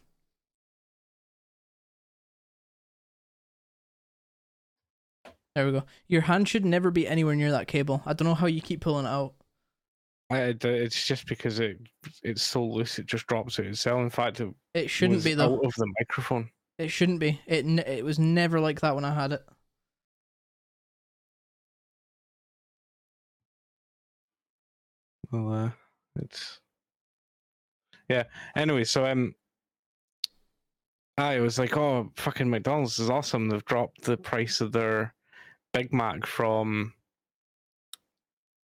There 5.55 5.66
we 5.66 5.72
go. 5.72 5.83
Your 6.07 6.22
hand 6.22 6.48
should 6.48 6.64
never 6.64 6.90
be 6.90 7.09
anywhere 7.09 7.35
near 7.35 7.50
that 7.50 7.66
cable. 7.66 8.03
I 8.07 8.12
don't 8.12 8.29
know 8.29 8.35
how 8.35 8.46
you 8.46 8.61
keep 8.61 8.81
pulling 8.81 9.07
it 9.07 9.11
out. 9.11 9.35
I, 10.31 10.55
it's 10.62 11.07
just 11.07 11.26
because 11.26 11.59
it 11.59 11.79
it's 12.22 12.42
so 12.42 12.64
loose, 12.64 13.00
it 13.00 13.07
just 13.07 13.26
drops 13.26 13.59
it 13.59 13.66
itself. 13.66 14.00
In 14.00 14.11
fact, 14.11 14.40
it 14.40 14.55
It 14.74 14.88
shouldn't 14.88 15.24
be 15.24 15.35
though. 15.35 15.55
out 15.57 15.64
of 15.64 15.74
the 15.76 15.92
microphone. 15.98 16.50
It 16.79 16.88
shouldn't 16.88 17.18
be. 17.18 17.40
It 17.46 17.66
it 17.66 18.05
was 18.05 18.18
never 18.20 18.61
like 18.61 18.81
that 18.81 18.94
when 18.94 19.05
I 19.05 19.12
had 19.12 19.33
it. 19.33 19.44
Well, 25.33 25.53
uh, 25.53 25.70
it's 26.16 26.61
yeah. 28.11 28.25
Anyway, 28.57 28.83
so 28.83 29.07
um, 29.07 29.35
I 31.16 31.38
was 31.38 31.59
like, 31.61 31.77
oh, 31.77 32.11
fucking 32.16 32.51
McDonald's 32.51 32.99
is 32.99 33.09
awesome. 33.09 33.49
They've 33.49 33.64
dropped 33.64 34.03
the 34.03 34.16
price 34.16 34.61
of 34.61 34.73
their 34.73 35.14
Big 35.73 35.92
Mac 35.92 36.27
from 36.27 36.92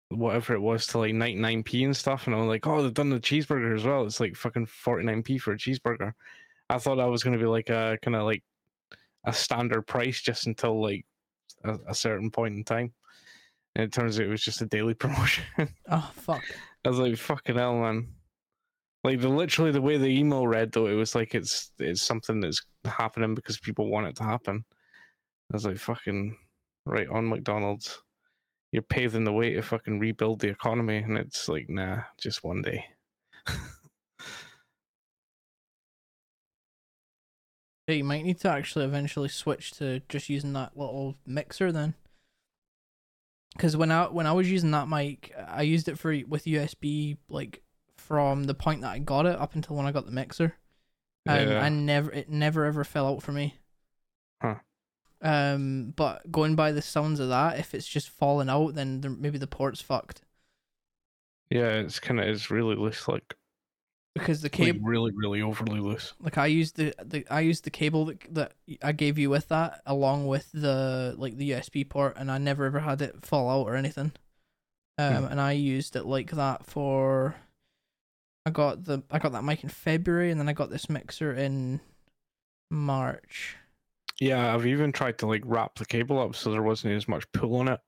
whatever 0.09 0.53
it 0.53 0.61
was 0.61 0.87
to 0.87 0.99
like 0.99 1.13
99p 1.13 1.83
and 1.83 1.97
stuff. 1.97 2.27
And 2.27 2.35
I 2.35 2.39
was 2.39 2.47
like, 2.47 2.65
oh, 2.65 2.81
they've 2.81 2.93
done 2.93 3.09
the 3.09 3.19
cheeseburger 3.19 3.75
as 3.75 3.83
well. 3.83 4.05
It's 4.05 4.21
like 4.21 4.35
fucking 4.37 4.67
49p 4.67 5.41
for 5.41 5.51
a 5.51 5.57
cheeseburger. 5.57 6.13
I 6.69 6.77
thought 6.77 6.95
that 6.95 7.09
was 7.09 7.23
going 7.23 7.37
to 7.37 7.43
be 7.43 7.49
like 7.49 7.69
a 7.69 7.97
kind 8.01 8.15
of 8.15 8.23
like 8.23 8.43
a 9.25 9.33
standard 9.33 9.83
price 9.83 10.21
just 10.21 10.47
until 10.47 10.81
like 10.81 11.05
a, 11.65 11.77
a, 11.89 11.93
certain 11.93 12.31
point 12.31 12.55
in 12.55 12.63
time. 12.63 12.93
And 13.75 13.83
it 13.83 13.91
turns 13.91 14.17
out 14.17 14.27
it 14.27 14.29
was 14.29 14.43
just 14.43 14.61
a 14.61 14.65
daily 14.65 14.93
promotion. 14.95 15.43
oh, 15.91 16.11
fuck. 16.15 16.43
I 16.85 16.89
was 16.89 16.99
like, 16.99 17.17
fucking 17.17 17.57
hell, 17.57 17.75
man. 17.75 18.07
Like 19.05 19.21
the 19.21 19.29
literally 19.29 19.69
the 19.69 19.83
way 19.83 19.97
the 19.97 20.07
email 20.07 20.47
read 20.47 20.71
though, 20.71 20.87
it 20.87 20.95
was 20.95 21.13
like 21.13 21.35
it's 21.35 21.69
it's 21.77 22.01
something 22.01 22.39
that's 22.39 22.59
happening 22.85 23.35
because 23.35 23.59
people 23.59 23.87
want 23.87 24.07
it 24.07 24.15
to 24.15 24.23
happen. 24.23 24.65
I 25.51 25.55
was 25.55 25.63
like, 25.63 25.77
fucking 25.77 26.35
right 26.87 27.07
on 27.07 27.29
McDonald's. 27.29 28.01
You're 28.71 28.81
paving 28.81 29.23
the 29.23 29.31
way 29.31 29.53
to 29.53 29.61
fucking 29.61 29.99
rebuild 29.99 30.39
the 30.39 30.47
economy, 30.47 30.97
and 30.97 31.19
it's 31.19 31.47
like, 31.47 31.69
nah, 31.69 31.99
just 32.19 32.43
one 32.43 32.63
day. 32.63 32.83
yeah, 37.87 37.93
you 37.93 38.03
might 38.03 38.25
need 38.25 38.39
to 38.39 38.49
actually 38.49 38.85
eventually 38.85 39.29
switch 39.29 39.69
to 39.73 40.01
just 40.09 40.29
using 40.29 40.53
that 40.53 40.75
little 40.75 41.13
mixer 41.27 41.71
then. 41.71 41.93
Because 43.55 43.77
when 43.77 43.91
I 43.91 44.05
when 44.05 44.25
I 44.25 44.31
was 44.31 44.49
using 44.49 44.71
that 44.71 44.89
mic, 44.89 45.31
I 45.47 45.61
used 45.61 45.87
it 45.87 45.99
for 45.99 46.11
with 46.27 46.45
USB 46.45 47.17
like 47.29 47.61
from 48.07 48.43
the 48.43 48.53
point 48.53 48.81
that 48.81 48.91
I 48.91 48.99
got 48.99 49.25
it 49.25 49.39
up 49.39 49.55
until 49.55 49.75
when 49.75 49.85
I 49.85 49.91
got 49.91 50.05
the 50.05 50.11
mixer. 50.11 50.55
And 51.25 51.49
yeah. 51.49 51.59
I 51.59 51.69
never 51.69 52.11
it 52.11 52.29
never 52.29 52.65
ever 52.65 52.83
fell 52.83 53.07
out 53.07 53.23
for 53.23 53.31
me. 53.31 53.55
Huh. 54.41 54.55
Um, 55.21 55.93
but 55.95 56.31
going 56.31 56.55
by 56.55 56.71
the 56.71 56.83
sounds 56.83 57.19
of 57.19 57.29
that, 57.29 57.57
if 57.57 57.73
it's 57.73 57.87
just 57.87 58.09
falling 58.09 58.49
out, 58.49 58.75
then 58.75 59.17
maybe 59.19 59.39
the 59.39 59.47
port's 59.47 59.81
fucked. 59.81 60.21
Yeah, 61.49 61.69
it's 61.69 61.99
kind 61.99 62.19
of 62.19 62.27
it's 62.27 62.51
really 62.51 62.75
loose, 62.75 63.07
like 63.07 63.35
because 64.13 64.41
the 64.41 64.49
cable 64.49 64.79
like 64.79 64.89
really 64.89 65.11
really 65.15 65.41
overly 65.41 65.79
loose. 65.79 66.13
Like 66.19 66.37
I 66.37 66.45
used 66.45 66.77
the, 66.77 66.93
the 67.03 67.25
I 67.29 67.39
used 67.41 67.63
the 67.63 67.71
cable 67.71 68.05
that 68.05 68.21
that 68.33 68.53
I 68.83 68.91
gave 68.91 69.17
you 69.17 69.31
with 69.31 69.47
that 69.47 69.81
along 69.85 70.27
with 70.27 70.51
the 70.53 71.15
like 71.17 71.37
the 71.37 71.51
USB 71.51 71.87
port, 71.87 72.17
and 72.17 72.31
I 72.31 72.37
never 72.37 72.65
ever 72.65 72.79
had 72.79 73.01
it 73.01 73.25
fall 73.25 73.49
out 73.49 73.67
or 73.67 73.75
anything. 73.75 74.11
Um, 74.97 75.15
hmm. 75.15 75.31
and 75.31 75.41
I 75.41 75.53
used 75.53 75.95
it 75.95 76.05
like 76.05 76.31
that 76.31 76.65
for 76.65 77.35
I 78.45 78.51
got 78.51 78.85
the 78.85 79.03
I 79.09 79.19
got 79.19 79.31
that 79.31 79.43
mic 79.43 79.63
in 79.63 79.69
February, 79.69 80.31
and 80.31 80.39
then 80.39 80.49
I 80.49 80.53
got 80.53 80.69
this 80.69 80.89
mixer 80.89 81.33
in 81.33 81.79
March. 82.69 83.57
Yeah, 84.19 84.53
I've 84.53 84.65
even 84.67 84.91
tried 84.91 85.17
to 85.19 85.27
like 85.27 85.41
wrap 85.45 85.75
the 85.75 85.85
cable 85.85 86.19
up 86.19 86.35
so 86.35 86.51
there 86.51 86.61
wasn't 86.63 86.93
as 86.93 87.07
much 87.07 87.29
pull 87.33 87.57
on 87.57 87.67
it 87.67 87.79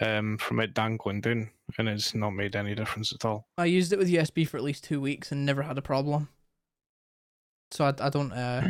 um, 0.00 0.36
from 0.38 0.60
it 0.60 0.74
dangling 0.74 1.20
down, 1.20 1.50
and 1.78 1.88
it's 1.88 2.14
not 2.14 2.30
made 2.30 2.56
any 2.56 2.74
difference 2.74 3.12
at 3.12 3.24
all. 3.24 3.46
I 3.56 3.66
used 3.66 3.92
it 3.92 3.98
with 3.98 4.10
USB 4.10 4.46
for 4.46 4.56
at 4.56 4.62
least 4.62 4.84
two 4.84 5.00
weeks 5.00 5.32
and 5.32 5.46
never 5.46 5.62
had 5.62 5.78
a 5.78 5.82
problem. 5.82 6.28
So 7.70 7.84
I, 7.84 7.94
I 8.00 8.08
don't 8.08 8.32
uh 8.32 8.66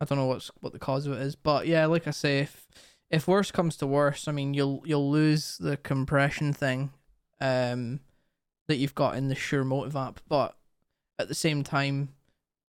I 0.00 0.04
don't 0.04 0.18
know 0.18 0.26
what's 0.26 0.50
what 0.60 0.72
the 0.72 0.78
cause 0.78 1.06
of 1.06 1.12
it 1.12 1.22
is, 1.22 1.36
but 1.36 1.66
yeah, 1.66 1.86
like 1.86 2.06
I 2.06 2.12
say, 2.12 2.40
if 2.40 2.66
if 3.10 3.28
worse 3.28 3.50
comes 3.50 3.76
to 3.78 3.86
worse, 3.86 4.28
I 4.28 4.32
mean 4.32 4.54
you'll 4.54 4.82
you'll 4.84 5.10
lose 5.10 5.56
the 5.58 5.76
compression 5.76 6.52
thing, 6.52 6.90
um, 7.40 8.00
that 8.68 8.76
you've 8.76 8.94
got 8.94 9.16
in 9.16 9.28
the 9.28 9.34
Shure 9.34 9.64
MOTIV 9.64 9.94
app, 9.94 10.20
but 10.28 10.56
at 11.18 11.28
the 11.28 11.34
same 11.34 11.64
time, 11.64 12.10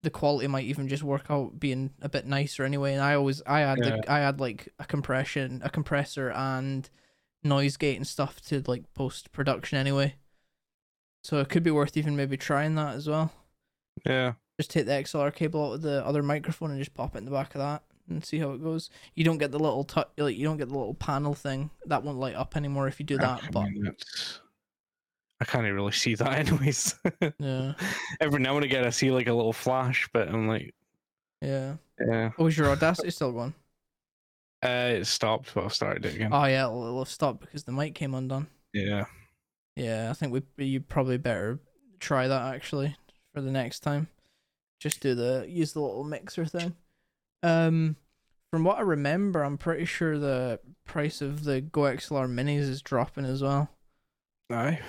the 0.02 0.10
quality 0.10 0.46
might 0.46 0.66
even 0.66 0.86
just 0.86 1.02
work 1.02 1.26
out 1.28 1.58
being 1.58 1.90
a 2.00 2.08
bit 2.08 2.26
nicer 2.26 2.62
anyway. 2.62 2.92
And 2.92 3.02
I 3.02 3.14
always 3.14 3.42
I 3.46 3.60
had 3.60 3.78
yeah. 3.78 3.96
the, 3.96 4.12
I 4.12 4.18
had 4.20 4.40
like 4.40 4.68
a 4.78 4.84
compression, 4.84 5.60
a 5.64 5.70
compressor, 5.70 6.30
and 6.30 6.88
noise 7.42 7.76
gate 7.76 7.96
and 7.96 8.06
stuff 8.06 8.40
to 8.42 8.62
like 8.66 8.84
post 8.94 9.32
production 9.32 9.78
anyway. 9.78 10.14
So 11.24 11.38
it 11.38 11.48
could 11.48 11.62
be 11.62 11.70
worth 11.70 11.96
even 11.96 12.16
maybe 12.16 12.36
trying 12.36 12.76
that 12.76 12.94
as 12.94 13.08
well. 13.08 13.32
Yeah. 14.06 14.34
Just 14.58 14.70
take 14.70 14.86
the 14.86 14.92
XLR 14.92 15.34
cable 15.34 15.66
out 15.66 15.74
of 15.74 15.82
the 15.82 16.04
other 16.06 16.22
microphone 16.22 16.70
and 16.70 16.78
just 16.78 16.94
pop 16.94 17.14
it 17.14 17.18
in 17.18 17.24
the 17.24 17.30
back 17.30 17.54
of 17.54 17.60
that 17.60 17.82
and 18.08 18.24
see 18.24 18.38
how 18.38 18.50
it 18.50 18.62
goes. 18.62 18.90
You 19.14 19.24
don't 19.24 19.38
get 19.38 19.50
the 19.50 19.58
little 19.58 19.84
touch, 19.84 20.08
like 20.16 20.36
you 20.36 20.44
don't 20.44 20.56
get 20.56 20.68
the 20.68 20.78
little 20.78 20.94
panel 20.94 21.34
thing 21.34 21.70
that 21.86 22.02
won't 22.02 22.18
light 22.18 22.34
up 22.34 22.56
anymore 22.56 22.88
if 22.88 22.98
you 23.00 23.06
do 23.06 23.18
that. 23.18 23.50
but 23.52 23.68
I 25.40 25.44
can't 25.44 25.64
really 25.72 25.92
see 25.92 26.14
that 26.16 26.38
anyways. 26.38 26.94
yeah. 27.38 27.74
Every 28.20 28.40
now 28.40 28.56
and 28.56 28.64
again, 28.64 28.84
I 28.84 28.90
see 28.90 29.10
like 29.10 29.28
a 29.28 29.32
little 29.32 29.52
flash, 29.52 30.08
but 30.12 30.28
I'm 30.28 30.48
like, 30.48 30.74
yeah, 31.40 31.74
yeah. 32.00 32.30
Oh, 32.38 32.46
is 32.46 32.58
your 32.58 32.70
Audacity 32.70 33.10
still 33.10 33.32
going? 33.32 33.54
Uh, 34.64 34.90
it 34.96 35.06
stopped, 35.06 35.54
but 35.54 35.64
I've 35.64 35.74
started 35.74 36.04
it 36.04 36.16
again. 36.16 36.30
Oh 36.32 36.44
yeah, 36.44 36.64
it'll, 36.66 36.82
it'll 36.82 36.98
have 36.98 37.08
stopped 37.08 37.40
because 37.40 37.62
the 37.62 37.72
mic 37.72 37.94
came 37.94 38.14
undone. 38.14 38.48
Yeah. 38.72 39.04
Yeah, 39.76 40.10
I 40.10 40.12
think 40.14 40.32
we 40.32 40.64
you 40.64 40.80
probably 40.80 41.18
better 41.18 41.60
try 42.00 42.26
that 42.26 42.54
actually 42.54 42.96
for 43.32 43.40
the 43.40 43.52
next 43.52 43.80
time. 43.80 44.08
Just 44.80 45.00
do 45.00 45.14
the 45.14 45.46
use 45.48 45.72
the 45.72 45.80
little 45.80 46.02
mixer 46.02 46.44
thing. 46.44 46.74
Um, 47.44 47.94
from 48.50 48.64
what 48.64 48.78
I 48.78 48.82
remember, 48.82 49.44
I'm 49.44 49.58
pretty 49.58 49.84
sure 49.84 50.18
the 50.18 50.58
price 50.84 51.20
of 51.20 51.44
the 51.44 51.62
GoXLR 51.62 52.28
Minis 52.28 52.60
is 52.60 52.82
dropping 52.82 53.24
as 53.24 53.42
well. 53.42 53.70
Aye. 54.50 54.80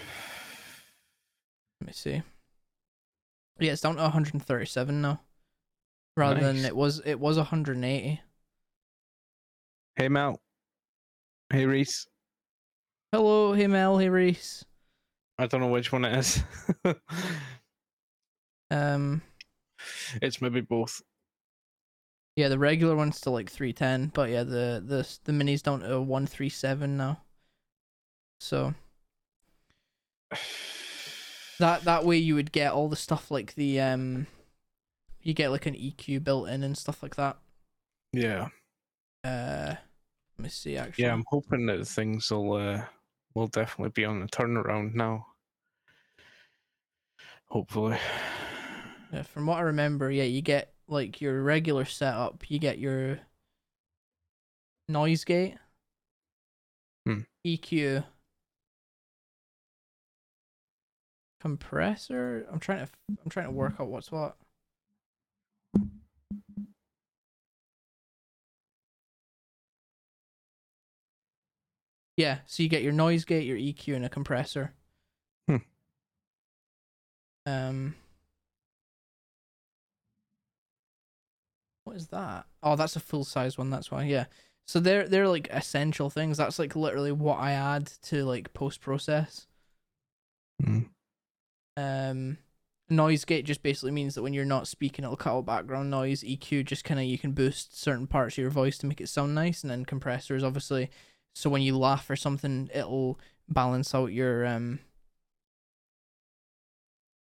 Let 1.82 1.88
me 1.88 1.94
see. 1.94 2.22
Yeah, 3.60 3.74
it's 3.74 3.82
down 3.82 3.96
to 3.96 4.04
137 4.04 5.02
now, 5.02 5.22
rather 6.16 6.36
nice. 6.36 6.44
than 6.44 6.66
it 6.66 6.76
was 6.76 7.02
it 7.06 7.20
was 7.20 7.38
180. 7.38 8.22
Hey 9.96 10.08
Mel. 10.08 10.42
Hey 11.52 11.66
Reese. 11.66 12.08
Hello, 13.12 13.54
hey 13.54 13.68
Mel, 13.68 13.98
hey 13.98 14.10
Reese. 14.10 14.66
I 15.38 15.48
don't 15.48 15.62
know 15.62 15.68
which 15.68 15.92
one 15.92 16.06
it 16.06 16.18
is. 16.18 16.44
um, 18.72 19.22
it's 20.22 20.42
maybe 20.42 20.62
both. 20.62 21.02
Yeah, 22.36 22.50
the 22.50 22.60
regular 22.60 22.96
one's 22.96 23.18
still 23.18 23.34
like 23.34 23.50
310, 23.50 24.12
but 24.14 24.30
yeah, 24.30 24.44
the 24.44 24.84
the 24.86 25.18
the 25.26 25.32
minis 25.32 25.64
down 25.64 25.82
to 25.82 26.02
137 26.02 26.98
now. 26.98 27.22
So 28.40 28.74
that 31.60 31.84
that 31.84 32.06
way 32.06 32.18
you 32.18 32.36
would 32.36 32.52
get 32.52 32.72
all 32.72 32.90
the 32.90 32.96
stuff 32.96 33.30
like 33.30 33.54
the 33.56 33.80
um 33.80 34.28
you 35.22 35.34
get 35.34 35.52
like 35.52 35.66
an 35.66 35.76
EQ 35.76 36.24
built 36.24 36.50
in 36.50 36.64
and 36.64 36.78
stuff 36.78 37.04
like 37.04 37.16
that. 37.16 37.38
Yeah. 38.14 38.48
Uh 39.24 39.76
let 40.38 40.44
me 40.44 40.50
see 40.50 40.78
actually. 40.78 41.04
Yeah, 41.04 41.14
I'm 41.14 41.26
hoping 41.28 41.66
that 41.68 41.86
things 41.86 42.32
will 42.32 42.54
uh 42.54 42.82
will 43.36 43.48
definitely 43.48 43.92
be 43.92 44.06
on 44.06 44.22
the 44.22 44.28
turnaround 44.28 44.96
now. 44.96 45.28
Hopefully. 47.48 47.98
Yeah, 49.12 49.24
from 49.24 49.48
what 49.48 49.58
I 49.58 49.62
remember, 49.62 50.12
yeah, 50.12 50.24
you 50.24 50.42
get 50.42 50.74
like 50.88 51.20
your 51.20 51.42
regular 51.42 51.86
setup, 51.86 52.50
you 52.50 52.60
get 52.60 52.80
your 52.80 53.20
noise 54.88 55.24
gate, 55.24 55.56
hmm. 57.06 57.22
EQ, 57.46 58.04
compressor. 61.40 62.46
I'm 62.52 62.60
trying 62.60 62.86
to 62.86 62.92
I'm 63.10 63.30
trying 63.30 63.46
to 63.46 63.52
work 63.52 63.76
out 63.80 63.88
what's 63.88 64.12
what. 64.12 64.36
Yeah, 72.18 72.40
so 72.46 72.64
you 72.64 72.70
get 72.70 72.84
your 72.84 72.92
noise 72.92 73.24
gate, 73.24 73.46
your 73.46 73.58
EQ, 73.58 73.96
and 73.96 74.06
a 74.06 74.10
compressor. 74.10 74.74
Hmm. 75.48 75.58
Um. 77.46 77.96
What 81.86 81.96
is 81.96 82.08
that? 82.08 82.46
Oh, 82.62 82.76
that's 82.76 82.96
a 82.96 83.00
full 83.00 83.24
size 83.24 83.58
one. 83.58 83.70
That's 83.70 83.90
why. 83.90 84.04
Yeah. 84.04 84.26
So 84.68 84.80
they're 84.80 85.08
they're 85.08 85.28
like 85.28 85.48
essential 85.50 86.10
things. 86.10 86.38
That's 86.38 86.60
like 86.60 86.76
literally 86.76 87.12
what 87.12 87.40
I 87.40 87.54
add 87.54 87.88
to 88.04 88.24
like 88.26 88.54
post 88.54 88.82
process. 88.82 89.48
Hmm. 90.64 90.82
Um, 91.80 92.38
noise 92.90 93.26
gate 93.26 93.46
just 93.46 93.64
basically 93.64 93.92
means 93.92 94.16
that 94.16 94.24
when 94.24 94.34
you're 94.34 94.46
not 94.46 94.68
speaking, 94.68 95.06
it'll 95.06 95.16
cut 95.16 95.34
out 95.34 95.46
background 95.46 95.90
noise. 95.90 96.24
EQ 96.24 96.66
just 96.66 96.84
kind 96.84 97.00
of 97.00 97.06
you 97.06 97.18
can 97.18 97.32
boost 97.32 97.80
certain 97.80 98.08
parts 98.08 98.36
of 98.36 98.42
your 98.42 98.50
voice 98.50 98.78
to 98.80 98.88
make 98.88 99.02
it 99.02 99.10
sound 99.10 99.36
nice, 99.36 99.64
and 99.64 99.72
then 99.72 99.86
compressors 99.86 100.44
obviously. 100.44 100.90
So 101.36 101.50
when 101.50 101.62
you 101.62 101.78
laugh 101.78 102.10
or 102.10 102.16
something, 102.16 102.70
it'll 102.74 103.20
balance 103.48 103.94
out 103.94 104.12
your 104.12 104.46
um. 104.46 104.80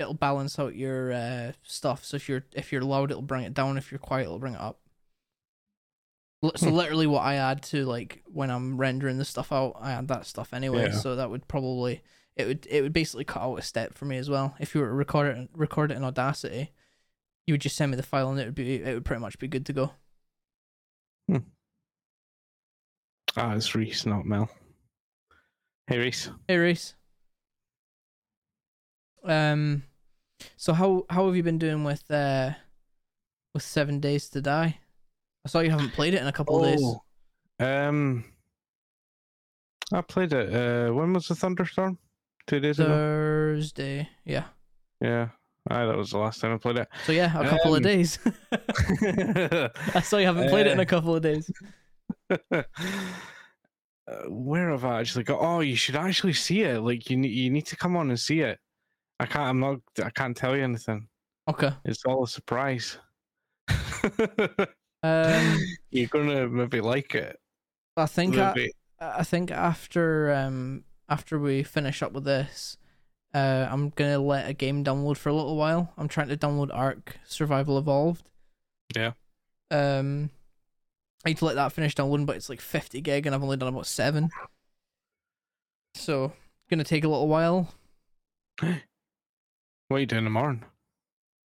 It'll 0.00 0.14
balance 0.14 0.59
out 0.59 0.74
your 0.74 1.12
uh, 1.12 1.52
stuff. 1.62 2.04
So 2.04 2.16
if 2.16 2.28
you're 2.28 2.44
if 2.52 2.72
you're 2.72 2.83
loud, 2.83 3.11
it'll 3.11 3.22
bring 3.22 3.44
it 3.44 3.54
down. 3.54 3.78
If 3.78 3.90
you're 3.92 3.98
quiet, 3.98 4.24
it'll 4.24 4.38
bring 4.38 4.54
it 4.54 4.61
up. 4.61 4.80
So 6.57 6.68
hmm. 6.68 6.74
literally, 6.74 7.07
what 7.07 7.22
I 7.22 7.37
add 7.37 7.62
to 7.64 7.87
like 7.87 8.22
when 8.26 8.50
I'm 8.50 8.76
rendering 8.76 9.18
the 9.18 9.24
stuff 9.24 9.52
out, 9.52 9.76
I 9.80 9.92
add 9.92 10.09
that 10.09 10.26
stuff 10.26 10.52
anyway. 10.52 10.88
Yeah. 10.90 10.98
So 10.98 11.16
that 11.16 11.30
would 11.30 11.48
probably 11.48 12.02
it 12.36 12.46
would 12.46 12.66
it 12.68 12.82
would 12.82 12.92
basically 12.92 13.24
cut 13.24 13.42
out 13.42 13.56
a 13.58 13.62
step 13.62 13.94
for 13.94 14.04
me 14.06 14.16
as 14.16 14.28
well. 14.28 14.54
If 14.58 14.74
you 14.74 14.80
were 14.80 14.88
to 14.88 14.92
record 14.92 15.36
it 15.36 15.50
record 15.54 15.90
it 15.90 15.96
in 15.96 16.04
Audacity, 16.04 16.72
you 17.46 17.54
would 17.54 17.60
just 17.60 17.76
send 17.76 17.90
me 17.90 17.96
the 17.96 18.02
file 18.02 18.30
and 18.30 18.40
it 18.40 18.46
would 18.46 18.54
be 18.54 18.76
it 18.76 18.94
would 18.94 19.04
pretty 19.04 19.20
much 19.20 19.38
be 19.38 19.48
good 19.48 19.66
to 19.66 19.72
go. 19.72 19.92
Ah, 23.36 23.54
it's 23.54 23.74
Reese, 23.74 24.06
not 24.06 24.24
Mel. 24.24 24.48
Hey, 25.88 25.98
Reese. 25.98 26.30
Hey 26.46 26.56
Reese. 26.56 26.94
Um 29.24 29.84
so 30.56 30.72
how 30.72 31.04
how 31.10 31.26
have 31.26 31.36
you 31.36 31.42
been 31.42 31.58
doing 31.58 31.84
with 31.84 32.08
uh 32.10 32.52
with 33.54 33.62
Seven 33.62 33.98
Days 34.00 34.28
to 34.30 34.40
Die? 34.40 34.78
I 35.44 35.48
saw 35.48 35.60
you 35.60 35.70
haven't 35.70 35.92
played 35.92 36.14
it 36.14 36.20
in 36.20 36.26
a 36.26 36.32
couple 36.32 36.58
of 36.64 36.64
days. 36.64 36.80
Oh, 36.82 37.02
Um, 37.60 38.24
I 39.92 40.00
played 40.00 40.32
it. 40.32 40.54
Uh, 40.54 40.92
when 40.94 41.12
was 41.12 41.28
the 41.28 41.34
thunderstorm? 41.34 41.98
Two 42.46 42.61
days 42.61 42.78
ago. 42.78 42.88
Thursday. 42.88 44.09
Yeah. 44.24 44.44
Yeah, 45.00 45.28
aye, 45.70 45.87
that 45.87 45.96
was 45.96 46.11
the 46.11 46.18
last 46.18 46.40
time 46.40 46.54
I 46.54 46.59
played 46.59 46.78
it. 46.78 46.88
So 47.07 47.12
yeah, 47.12 47.38
a 47.38 47.48
couple 47.48 47.74
of 47.74 47.78
Um, 47.78 47.83
days. 47.83 48.18
I 48.52 50.00
saw 50.02 50.18
you 50.18 50.26
haven't 50.26 50.48
played 50.48 50.66
it 50.66 50.72
in 50.72 50.78
uh, 50.78 50.83
a 50.83 50.87
couple 50.87 51.14
of 51.14 51.22
days. 51.22 51.50
uh, 52.30 52.62
where 54.28 54.70
have 54.70 54.85
I 54.85 55.00
actually 55.00 55.24
got? 55.24 55.40
Oh, 55.40 55.61
you 55.61 55.76
should 55.76 55.96
actually 55.96 56.33
see 56.33 56.62
it. 56.62 56.80
Like 56.80 57.11
you, 57.11 57.18
you 57.18 57.50
need 57.50 57.66
to 57.66 57.76
come 57.76 57.96
on 57.96 58.09
and 58.11 58.18
see 58.18 58.40
it. 58.40 58.59
I 59.20 59.26
can't. 59.26 59.44
I'm 59.48 59.61
not. 59.61 59.80
I 60.02 60.11
can't 60.11 60.37
tell 60.37 60.57
you 60.57 60.62
anything. 60.64 61.09
Okay. 61.48 61.70
It's 61.85 62.04
all 62.04 62.24
a 62.24 62.28
surprise. 62.28 62.98
Um 65.02 65.59
You're 65.90 66.09
gonna 66.09 66.48
maybe 66.48 66.80
like 66.80 67.14
it. 67.14 67.38
I 67.96 68.07
think 68.07 68.38
I, 68.38 68.54
I 69.00 69.22
think 69.22 69.50
after 69.50 70.33
um 70.33 70.85
after 71.08 71.38
we 71.38 71.62
finish 71.62 72.02
up 72.02 72.12
with 72.12 72.24
this, 72.24 72.76
uh 73.34 73.68
I'm 73.70 73.90
gonna 73.90 74.18
let 74.18 74.48
a 74.48 74.52
game 74.52 74.84
download 74.84 75.16
for 75.16 75.28
a 75.28 75.34
little 75.34 75.56
while. 75.56 75.92
I'm 75.96 76.08
trying 76.08 76.28
to 76.28 76.36
download 76.36 76.70
Ark 76.72 77.18
Survival 77.24 77.78
Evolved. 77.78 78.28
Yeah. 78.94 79.12
Um 79.70 80.30
I 81.24 81.30
need 81.30 81.38
to 81.38 81.46
let 81.46 81.56
that 81.56 81.72
finish 81.72 81.94
downloading, 81.94 82.26
but 82.26 82.36
it's 82.36 82.48
like 82.50 82.60
fifty 82.60 83.00
gig 83.00 83.26
and 83.26 83.34
I've 83.34 83.42
only 83.42 83.56
done 83.56 83.68
about 83.68 83.86
seven. 83.86 84.30
So 85.94 86.32
gonna 86.70 86.84
take 86.84 87.04
a 87.04 87.08
little 87.08 87.28
while. 87.28 87.68
What 89.88 89.98
are 89.98 90.00
you 90.00 90.06
doing 90.06 90.24
tomorrow? 90.24 90.58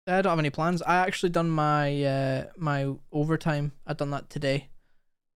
I 0.07 0.21
don't 0.21 0.31
have 0.31 0.39
any 0.39 0.49
plans. 0.49 0.81
I 0.81 0.95
actually 0.95 1.29
done 1.29 1.49
my 1.49 2.03
uh 2.03 2.45
my 2.57 2.93
overtime. 3.11 3.73
I 3.85 3.93
done 3.93 4.11
that 4.11 4.29
today. 4.29 4.69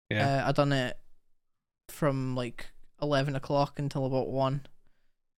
Yeah. 0.09 0.41
Uh, 0.45 0.49
I 0.49 0.51
done 0.51 0.71
it 0.71 0.97
from 1.89 2.35
like 2.35 2.71
eleven 3.03 3.35
o'clock 3.35 3.77
until 3.77 4.05
about 4.05 4.29
one. 4.29 4.65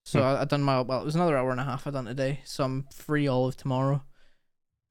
So 0.06 0.20
Hmm. 0.22 0.26
I, 0.26 0.42
I 0.42 0.46
done 0.46 0.62
my 0.64 0.82
well. 0.82 1.02
It 1.02 1.06
was 1.06 1.16
another 1.16 1.38
hour 1.38 1.52
and 1.52 1.60
a 1.60 1.64
half 1.66 1.86
I 1.88 1.92
done 1.92 2.06
today. 2.06 2.40
So 2.46 2.64
I'm 2.64 2.86
free 2.94 3.28
all 3.28 3.48
of 3.48 3.58
tomorrow. 3.58 4.04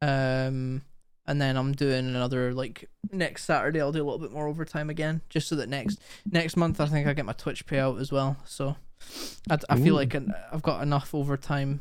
Um, 0.03 0.83
and 1.27 1.41
then 1.41 1.57
I'm 1.57 1.73
doing 1.73 2.07
another 2.07 2.53
like 2.53 2.91
next 3.11 3.45
Saturday. 3.45 3.81
I'll 3.81 3.93
do 3.93 4.03
a 4.03 4.05
little 4.05 4.19
bit 4.19 4.33
more 4.33 4.49
overtime 4.49 4.91
again, 4.91 5.23
just 5.31 5.49
so 5.49 5.57
that 5.57 5.69
next 5.69 6.01
next 6.31 6.57
month 6.57 6.81
I 6.81 6.87
think 6.87 7.07
I 7.07 7.15
get 7.15 7.25
my 7.25 7.33
Twitch 7.33 7.65
payout 7.67 8.01
as 8.01 8.13
well. 8.13 8.37
So 8.45 8.77
I, 9.49 9.59
I 9.71 9.77
feel 9.77 9.95
Ooh. 9.95 9.99
like 9.99 10.15
I've 10.53 10.63
got 10.63 10.83
enough 10.83 11.15
overtime 11.15 11.81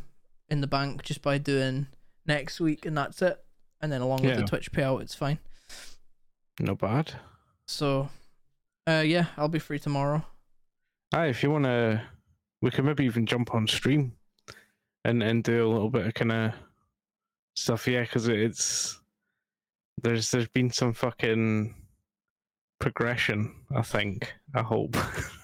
in 0.49 0.62
the 0.62 0.67
bank 0.67 1.03
just 1.03 1.21
by 1.21 1.38
doing 1.38 1.88
next 2.25 2.62
week, 2.62 2.86
and 2.86 2.97
that's 2.97 3.21
it. 3.21 3.43
And 3.82 3.91
then 3.91 4.01
along 4.01 4.21
with 4.23 4.38
the 4.38 4.43
Twitch 4.43 4.71
payout, 4.71 5.01
it's 5.01 5.15
fine. 5.15 5.39
Not 6.60 6.77
bad. 6.77 7.13
So, 7.67 8.10
uh, 8.88 9.03
yeah, 9.06 9.25
I'll 9.36 9.49
be 9.49 9.60
free 9.60 9.79
tomorrow. 9.79 10.25
Aye, 11.13 11.28
if 11.28 11.43
you 11.43 11.52
wanna, 11.52 12.04
we 12.62 12.71
can 12.71 12.86
maybe 12.86 13.06
even 13.06 13.28
jump 13.28 13.54
on 13.54 13.67
stream, 13.67 14.13
and 15.06 15.21
and 15.21 15.43
do 15.43 15.65
a 15.65 15.69
little 15.71 15.91
bit 15.91 16.08
of 16.08 16.13
kind 16.15 16.32
of 16.32 16.54
stuff. 17.56 17.88
Yeah, 17.88 18.02
because 18.02 18.28
it's 18.28 18.99
there's 20.02 20.32
there's 20.32 20.47
been 20.47 20.71
some 20.71 20.93
fucking 20.93 21.76
progression. 22.80 23.54
I 23.76 23.84
think. 23.84 24.34
I 24.56 24.63
hope. 24.63 24.97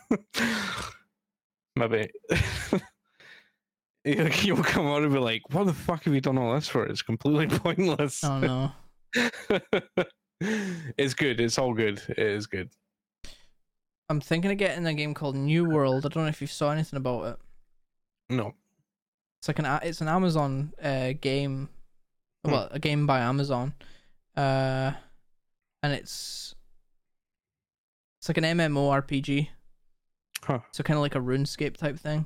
maybe. 1.75 2.10
You'll 4.05 4.29
you'll 4.29 4.63
come 4.63 4.86
on 4.88 5.03
and 5.03 5.12
be 5.12 5.19
like, 5.19 5.41
"What 5.51 5.65
the 5.65 5.73
fuck 5.73 6.05
have 6.05 6.13
you 6.13 6.21
done 6.21 6.38
all 6.38 6.55
this 6.55 6.69
for? 6.69 6.86
It's 6.86 7.01
completely 7.01 7.47
pointless." 7.60 8.23
Oh 8.23 8.39
no. 8.39 8.71
it's 10.97 11.13
good. 11.13 11.41
It's 11.41 11.58
all 11.58 11.73
good. 11.73 12.01
It 12.08 12.17
is 12.17 12.47
good. 12.47 12.69
I'm 14.10 14.19
thinking 14.19 14.52
of 14.52 14.58
getting 14.58 14.86
a 14.88 14.93
game 14.93 15.13
called 15.13 15.36
New 15.36 15.65
World. 15.65 16.06
I 16.06 16.10
don't 16.10 16.24
know 16.24 16.30
if 16.30 16.41
you 16.41 16.48
saw 16.48 16.72
anything 16.72 16.98
about 16.98 17.26
it. 17.26 17.38
No. 18.30 18.54
It's 19.39 19.48
like 19.48 19.60
an 19.60 19.65
it's 19.84 20.02
an 20.02 20.08
Amazon 20.08 20.74
uh 20.82 21.13
game, 21.19 21.69
Hmm. 22.45 22.52
well, 22.52 22.67
a 22.72 22.80
game 22.80 23.06
by 23.06 23.19
Amazon, 23.19 23.74
uh, 24.38 24.91
and 25.84 25.93
it's 25.93 26.56
it's 28.19 28.30
like 28.30 28.38
an 28.38 28.43
MMORPG. 28.45 29.50
Huh. 30.43 30.60
So 30.72 30.84
kind 30.84 30.98
of 30.98 31.02
like 31.02 31.15
a 31.15 31.19
RuneScape 31.19 31.78
type 31.78 32.00
thing. 32.00 32.26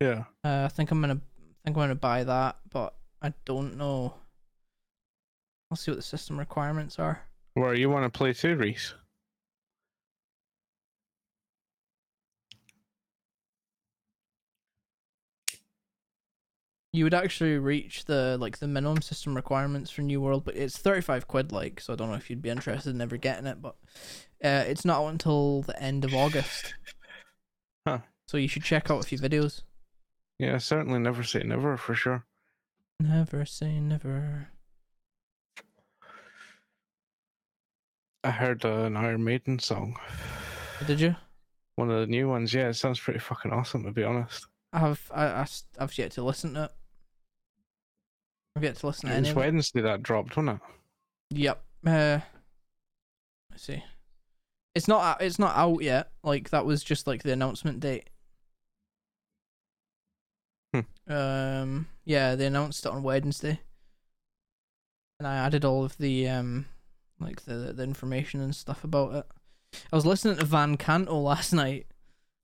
Yeah. 0.00 0.24
Uh, 0.44 0.64
I 0.64 0.68
think 0.68 0.90
I'm 0.90 1.00
gonna 1.00 1.14
I 1.14 1.52
think 1.64 1.76
I'm 1.76 1.82
gonna 1.82 1.94
buy 1.94 2.24
that, 2.24 2.56
but 2.70 2.94
I 3.22 3.32
don't 3.44 3.76
know. 3.76 4.14
I'll 5.70 5.76
see 5.76 5.90
what 5.90 5.96
the 5.96 6.02
system 6.02 6.38
requirements 6.38 6.98
are. 6.98 7.22
Where 7.54 7.74
you 7.74 7.88
want 7.90 8.04
to 8.12 8.16
play 8.16 8.32
too, 8.32 8.56
Reese? 8.56 8.94
You 16.94 17.02
would 17.02 17.12
actually 17.12 17.58
reach 17.58 18.04
the 18.04 18.38
like 18.38 18.58
the 18.58 18.68
minimum 18.68 19.02
system 19.02 19.34
requirements 19.34 19.90
for 19.90 20.02
New 20.02 20.20
World, 20.20 20.44
but 20.44 20.54
it's 20.54 20.78
thirty 20.78 21.00
five 21.00 21.26
quid 21.26 21.50
like, 21.50 21.80
so 21.80 21.92
I 21.92 21.96
don't 21.96 22.08
know 22.08 22.14
if 22.14 22.30
you'd 22.30 22.40
be 22.40 22.50
interested 22.50 22.94
in 22.94 23.00
ever 23.00 23.16
getting 23.16 23.48
it, 23.48 23.60
but 23.60 23.74
uh, 24.44 24.62
it's 24.68 24.84
not 24.84 25.04
until 25.08 25.62
the 25.62 25.76
end 25.82 26.04
of 26.04 26.14
August. 26.14 26.74
Huh. 27.86 27.98
So 28.28 28.38
you 28.38 28.48
should 28.48 28.62
check 28.62 28.90
out 28.90 29.04
a 29.04 29.06
few 29.06 29.18
videos. 29.18 29.60
Yeah, 30.38 30.56
certainly 30.56 30.98
never 31.00 31.22
say 31.22 31.42
never 31.42 31.76
for 31.76 31.94
sure. 31.94 32.24
Never 32.98 33.44
say 33.44 33.78
never. 33.78 34.48
I 38.22 38.30
heard 38.30 38.64
uh, 38.64 38.84
an 38.84 38.96
Iron 38.96 39.22
Maiden 39.22 39.58
song, 39.58 39.98
Did 40.86 40.98
you? 41.00 41.16
one 41.74 41.90
of 41.90 42.00
the 42.00 42.06
new 42.06 42.26
ones. 42.28 42.54
Yeah, 42.54 42.68
it 42.68 42.74
sounds 42.74 42.98
pretty 43.00 43.18
fucking 43.18 43.52
awesome 43.52 43.82
to 43.84 43.90
be 43.90 44.04
honest. 44.04 44.46
I 44.72 44.78
have 44.78 45.10
I, 45.12 45.24
I 45.26 45.46
I've 45.78 45.98
yet 45.98 46.12
to 46.12 46.22
listen 46.22 46.54
to 46.54 46.64
it. 46.64 46.70
I've 48.56 48.62
yet 48.62 48.76
to 48.76 48.86
listen 48.86 49.08
to 49.08 49.14
It 49.14 49.18
any 49.18 49.28
was 49.28 49.30
it. 49.30 49.36
Wednesday 49.36 49.80
that 49.82 50.02
dropped, 50.02 50.36
wasn't 50.36 50.60
it? 51.30 51.36
Yep. 51.38 51.62
Uh, 51.86 52.20
let's 53.50 53.62
see. 53.64 53.82
It's 54.74 54.88
not 54.88 55.02
out- 55.02 55.22
it's 55.22 55.38
not 55.38 55.56
out 55.56 55.82
yet. 55.82 56.10
Like 56.22 56.50
that 56.50 56.64
was 56.66 56.82
just 56.84 57.06
like 57.06 57.22
the 57.22 57.32
announcement 57.32 57.80
date. 57.80 58.10
Hmm. 60.72 61.12
Um. 61.12 61.88
Yeah, 62.04 62.34
they 62.34 62.46
announced 62.46 62.84
it 62.84 62.92
on 62.92 63.02
Wednesday, 63.02 63.60
and 65.18 65.26
I 65.26 65.36
added 65.36 65.64
all 65.64 65.84
of 65.84 65.96
the 65.98 66.28
um, 66.28 66.66
like 67.20 67.42
the 67.42 67.72
the 67.74 67.82
information 67.84 68.40
and 68.40 68.54
stuff 68.54 68.82
about 68.84 69.14
it. 69.14 69.26
I 69.92 69.96
was 69.96 70.04
listening 70.06 70.36
to 70.38 70.44
Van 70.44 70.76
Canto 70.76 71.18
last 71.20 71.52
night. 71.52 71.86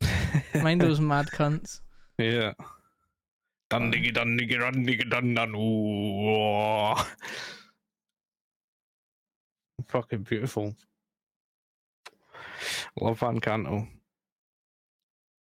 Mind 0.54 0.80
those 0.80 1.00
mad 1.00 1.26
cunts. 1.28 1.80
Yeah. 2.18 2.52
Dun 3.70 3.90
diggy 3.92 4.12
dun 4.12 4.36
diggy 4.36 4.58
dun 4.58 4.84
diggy 4.84 5.08
dun 5.08 5.34
dun 5.34 5.54
ooh. 5.54 6.94
Fucking 9.86 10.22
beautiful. 10.22 10.74
Love 13.00 13.18
Van 13.20 13.38
Canto. 13.40 13.86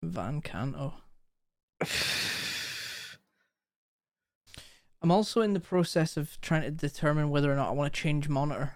Van 0.03 0.41
Canto. 0.41 0.93
I'm 5.01 5.11
also 5.11 5.41
in 5.41 5.53
the 5.53 5.59
process 5.59 6.17
of 6.17 6.39
trying 6.41 6.63
to 6.63 6.71
determine 6.71 7.30
whether 7.30 7.51
or 7.51 7.55
not 7.55 7.69
I 7.69 7.71
want 7.71 7.93
to 7.93 7.99
change 7.99 8.28
monitor. 8.28 8.73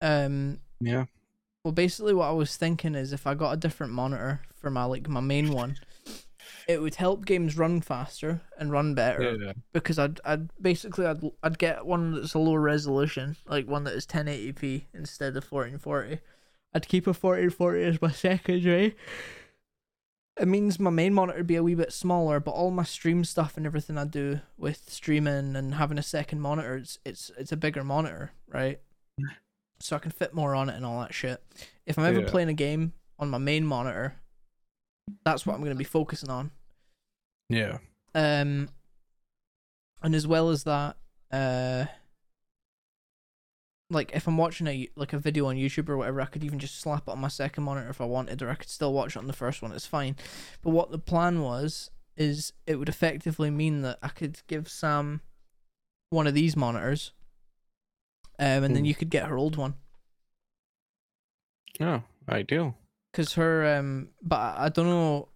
Um, 0.00 0.60
Yeah. 0.80 1.06
well, 1.64 1.72
basically, 1.72 2.14
what 2.14 2.28
I 2.28 2.32
was 2.32 2.56
thinking 2.56 2.94
is 2.94 3.12
if 3.12 3.26
I 3.26 3.34
got 3.34 3.52
a 3.52 3.56
different 3.56 3.92
monitor 3.92 4.42
for 4.54 4.70
my 4.70 4.84
like 4.84 5.08
my 5.08 5.20
main 5.20 5.50
one, 5.52 5.76
it 6.68 6.82
would 6.82 6.96
help 6.96 7.24
games 7.24 7.56
run 7.56 7.80
faster 7.80 8.40
and 8.58 8.72
run 8.72 8.94
better 8.94 9.36
Yeah. 9.40 9.52
because 9.72 9.98
I'd 9.98 10.20
I'd 10.24 10.50
basically 10.60 11.06
I'd 11.06 11.22
I'd 11.42 11.58
get 11.58 11.86
one 11.86 12.12
that's 12.12 12.34
a 12.34 12.38
lower 12.38 12.60
resolution, 12.60 13.36
like 13.46 13.66
one 13.68 13.84
that 13.84 13.94
is 13.94 14.06
1080p 14.06 14.86
instead 14.92 15.36
of 15.36 15.44
1440. 15.50 16.20
I'd 16.74 16.88
keep 16.88 17.06
a 17.06 17.10
1440 17.14 17.82
as 17.84 18.02
my 18.02 18.10
secondary. 18.12 18.96
It 20.38 20.48
means 20.48 20.78
my 20.78 20.90
main 20.90 21.14
monitor 21.14 21.38
would 21.38 21.46
be 21.46 21.56
a 21.56 21.62
wee 21.62 21.74
bit 21.74 21.92
smaller, 21.94 22.40
but 22.40 22.50
all 22.50 22.70
my 22.70 22.82
stream 22.84 23.24
stuff 23.24 23.56
and 23.56 23.64
everything 23.64 23.96
I 23.96 24.04
do 24.04 24.40
with 24.58 24.90
streaming 24.90 25.56
and 25.56 25.74
having 25.76 25.96
a 25.98 26.02
second 26.02 26.40
monitor, 26.40 26.76
it's 26.76 26.98
it's 27.06 27.30
it's 27.38 27.52
a 27.52 27.56
bigger 27.56 27.82
monitor, 27.82 28.32
right? 28.48 28.80
So 29.80 29.96
I 29.96 29.98
can 29.98 30.10
fit 30.10 30.34
more 30.34 30.54
on 30.54 30.68
it 30.68 30.74
and 30.76 30.84
all 30.84 31.00
that 31.00 31.14
shit. 31.14 31.42
If 31.86 31.98
I'm 31.98 32.04
ever 32.04 32.20
Yeah. 32.20 32.28
playing 32.30 32.48
a 32.50 32.54
game 32.54 32.92
on 33.18 33.30
my 33.30 33.38
main 33.38 33.64
monitor, 33.66 34.16
that's 35.24 35.46
what 35.46 35.54
I'm 35.54 35.60
going 35.60 35.72
to 35.72 35.76
be 35.78 35.84
focusing 35.84 36.30
on. 36.30 36.50
Yeah. 37.48 37.78
Um, 38.14 38.68
and 40.02 40.14
as 40.14 40.26
well 40.26 40.50
as 40.50 40.64
that, 40.64 40.96
uh, 41.32 41.86
like 43.88 44.10
if 44.14 44.26
I'm 44.26 44.36
watching 44.36 44.66
a 44.66 44.88
like 44.96 45.12
a 45.12 45.18
video 45.18 45.46
on 45.46 45.56
YouTube 45.56 45.88
or 45.88 45.96
whatever, 45.96 46.20
I 46.20 46.26
could 46.26 46.42
even 46.42 46.58
just 46.58 46.80
slap 46.80 47.04
it 47.06 47.10
on 47.10 47.20
my 47.20 47.28
second 47.28 47.64
monitor 47.64 47.88
if 47.88 48.00
I 48.00 48.04
wanted, 48.04 48.42
or 48.42 48.50
I 48.50 48.54
could 48.56 48.68
still 48.68 48.92
watch 48.92 49.14
it 49.14 49.18
on 49.18 49.26
the 49.28 49.32
first 49.32 49.62
one. 49.62 49.72
It's 49.72 49.86
fine. 49.86 50.16
But 50.62 50.70
what 50.70 50.90
the 50.90 50.98
plan 50.98 51.40
was 51.42 51.90
is 52.16 52.52
it 52.66 52.76
would 52.76 52.88
effectively 52.88 53.50
mean 53.50 53.82
that 53.82 53.98
I 54.02 54.08
could 54.08 54.40
give 54.48 54.68
Sam 54.68 55.20
one 56.10 56.26
of 56.26 56.34
these 56.34 56.56
monitors, 56.56 57.12
um, 58.38 58.64
and 58.64 58.74
then 58.74 58.82
Hmm. 58.82 58.86
you 58.86 58.94
could 58.94 59.10
get 59.10 59.26
her 59.28 59.36
old 59.36 59.56
one. 59.56 59.74
Oh, 61.80 62.02
ideal. 62.28 62.76
Cause 63.16 63.32
her, 63.32 63.78
um, 63.78 64.10
but 64.22 64.36
I, 64.36 64.66
I 64.66 64.68
don't 64.68 64.84
know. 64.86 65.28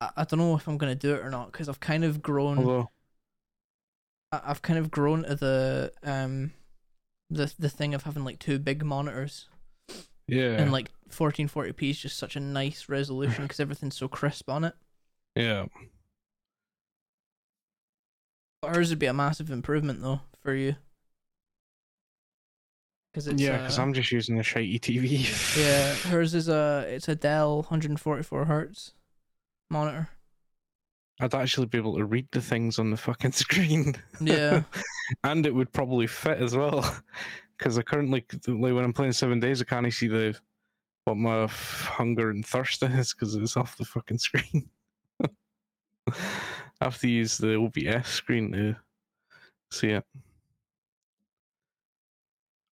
I, 0.00 0.10
I 0.16 0.24
don't 0.24 0.38
know 0.38 0.56
if 0.56 0.66
I'm 0.66 0.78
gonna 0.78 0.94
do 0.94 1.14
it 1.14 1.20
or 1.22 1.28
not. 1.28 1.52
Cause 1.52 1.68
I've 1.68 1.80
kind 1.80 2.02
of 2.02 2.22
grown. 2.22 2.56
Although, 2.56 2.90
I- 4.32 4.40
I've 4.46 4.62
kind 4.62 4.78
of 4.78 4.90
grown 4.90 5.24
to 5.24 5.34
the 5.34 5.92
um, 6.02 6.52
the 7.28 7.52
the 7.58 7.68
thing 7.68 7.92
of 7.92 8.04
having 8.04 8.24
like 8.24 8.38
two 8.38 8.58
big 8.58 8.82
monitors. 8.86 9.48
yeah, 10.26 10.62
and 10.62 10.72
like 10.72 10.90
1440p 11.10 11.90
is 11.90 11.98
just 11.98 12.16
such 12.16 12.36
a 12.36 12.40
nice 12.40 12.88
resolution 12.88 13.42
because 13.44 13.60
everything's 13.60 13.96
so 13.98 14.08
crisp 14.08 14.48
on 14.48 14.64
it. 14.64 14.74
yeah, 15.36 15.66
But 18.62 18.74
hers 18.74 18.88
would 18.88 18.98
be 18.98 19.06
a 19.06 19.12
massive 19.12 19.50
improvement 19.50 20.00
though 20.00 20.22
for 20.42 20.54
you. 20.54 20.76
Because 23.18 23.32
it's 23.32 23.42
yeah. 23.42 23.56
Because 23.56 23.80
uh, 23.80 23.82
I'm 23.82 23.92
just 23.92 24.12
using 24.12 24.38
a 24.38 24.42
shitey 24.42 24.78
TV. 24.78 25.56
yeah, 25.58 25.92
hers 26.08 26.36
is 26.36 26.48
a 26.48 26.86
it's 26.88 27.08
a 27.08 27.16
Dell 27.16 27.62
144 27.62 28.44
hertz 28.44 28.92
monitor. 29.68 30.08
I'd 31.18 31.34
actually 31.34 31.66
be 31.66 31.78
able 31.78 31.96
to 31.96 32.04
read 32.04 32.28
the 32.30 32.40
things 32.40 32.78
on 32.78 32.92
the 32.92 32.96
fucking 32.96 33.32
screen. 33.44 33.96
Yeah, 34.20 34.62
and 35.24 35.44
it 35.46 35.52
would 35.52 35.72
probably 35.72 36.06
fit 36.06 36.38
as 36.38 36.56
well. 36.56 36.88
Because 37.58 37.76
I 37.76 37.82
currently, 37.82 38.24
like 38.46 38.72
when 38.72 38.84
I'm 38.84 38.92
playing 38.92 39.10
Seven 39.10 39.40
Days, 39.40 39.60
I 39.60 39.64
can't 39.64 39.92
see 39.92 40.06
the 40.06 40.38
what 41.02 41.16
my 41.16 41.42
f- 41.42 41.90
hunger 41.90 42.30
and 42.30 42.46
thirst 42.46 42.84
is 42.84 43.14
because 43.14 43.34
it's 43.34 43.56
off 43.56 43.76
the 43.78 43.84
fucking 43.84 44.18
screen. 44.18 44.70
I 46.08 46.14
have 46.82 47.00
to 47.00 47.08
use 47.08 47.36
the 47.36 47.56
OBS 47.56 48.06
screen 48.06 48.52
to 48.52 48.76
see 49.72 49.88
it, 49.88 50.04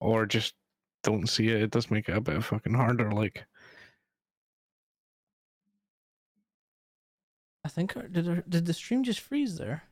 or 0.07 0.24
just 0.24 0.54
don't 1.02 1.28
see 1.28 1.48
it. 1.48 1.62
It 1.62 1.70
does 1.72 1.90
make 1.90 2.09
it 2.09 2.16
a 2.16 2.20
bit 2.20 2.42
fucking 2.44 2.74
harder. 2.74 3.11
Like, 3.11 3.44
I 7.64 7.68
think 7.68 7.94
did 8.12 8.26
her, 8.26 8.44
did 8.48 8.66
the 8.66 8.72
stream 8.72 9.02
just 9.02 9.18
freeze 9.20 9.59
there? 9.59 9.82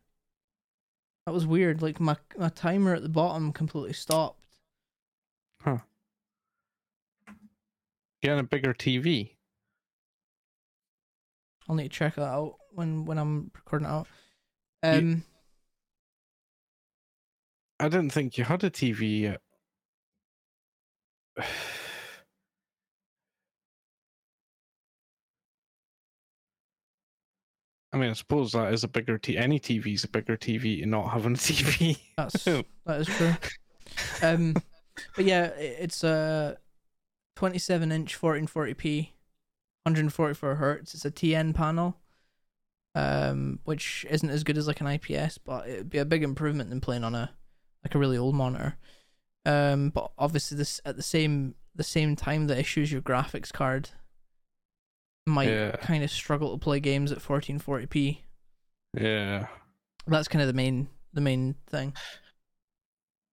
That 1.26 1.32
was 1.32 1.46
weird. 1.46 1.82
Like 1.82 1.98
my 2.00 2.16
my 2.36 2.48
timer 2.50 2.94
at 2.94 3.02
the 3.02 3.08
bottom 3.08 3.52
completely 3.52 3.92
stopped. 3.94 4.44
Huh. 5.60 5.78
Getting 8.22 8.38
a 8.38 8.44
bigger 8.44 8.72
TV. 8.72 9.32
I'll 11.68 11.74
need 11.74 11.84
to 11.84 11.88
check 11.88 12.14
that 12.16 12.22
out 12.22 12.56
when 12.72 13.04
when 13.04 13.18
I'm 13.18 13.50
recording 13.54 13.88
it 13.88 13.90
out. 13.90 14.06
You- 14.84 14.90
Um. 14.90 15.24
I 17.80 17.88
didn't 17.88 18.10
think 18.10 18.38
you 18.38 18.44
had 18.44 18.62
a 18.62 18.70
TV 18.70 19.22
yet. 19.22 19.40
I 27.94 27.96
mean, 27.96 28.10
I 28.10 28.14
suppose 28.14 28.52
that 28.52 28.72
is 28.72 28.82
a 28.82 28.88
bigger 28.88 29.18
T. 29.18 29.38
Any 29.38 29.60
TV 29.60 29.94
is 29.94 30.02
a 30.02 30.08
bigger 30.08 30.36
TV 30.36 30.82
and 30.82 30.90
not 30.90 31.10
having 31.10 31.34
a 31.34 31.36
TV. 31.38 31.96
That's 32.16 32.42
that 32.42 33.00
is 33.00 33.06
true. 33.06 33.32
Um, 34.20 34.54
but 35.14 35.24
yeah, 35.24 35.46
it's 35.46 36.02
a 36.02 36.58
27 37.36 37.92
inch 37.92 38.20
1440p, 38.20 39.10
144 39.84 40.54
hertz. 40.56 40.94
It's 40.94 41.04
a 41.04 41.10
TN 41.10 41.54
panel, 41.54 41.96
um, 42.96 43.60
which 43.64 44.04
isn't 44.10 44.30
as 44.30 44.42
good 44.42 44.58
as 44.58 44.66
like 44.66 44.80
an 44.80 44.88
IPS, 44.88 45.38
but 45.38 45.68
it'd 45.68 45.90
be 45.90 45.98
a 45.98 46.04
big 46.04 46.24
improvement 46.24 46.70
than 46.70 46.80
playing 46.80 47.04
on 47.04 47.14
a 47.14 47.30
like 47.84 47.94
a 47.94 47.98
really 47.98 48.18
old 48.18 48.34
monitor. 48.34 48.76
Um, 49.46 49.90
but 49.90 50.10
obviously 50.18 50.56
this 50.56 50.80
at 50.84 50.96
the 50.96 51.02
same 51.02 51.54
the 51.74 51.84
same 51.84 52.16
time 52.16 52.46
the 52.46 52.58
issues 52.58 52.90
your 52.92 53.02
graphics 53.02 53.52
card 53.52 53.90
might 55.26 55.48
Yeah. 55.48 55.76
kind 55.76 56.04
of 56.04 56.10
struggle 56.10 56.52
to 56.52 56.58
play 56.62 56.80
games 56.80 57.10
at 57.12 57.18
1440p. 57.18 58.20
yeah, 58.98 59.46
That's 60.06 60.28
kind 60.28 60.40
of 60.42 60.46
the 60.48 60.52
main 60.54 60.88
the 61.12 61.20
main 61.20 61.54
thing. 61.66 61.92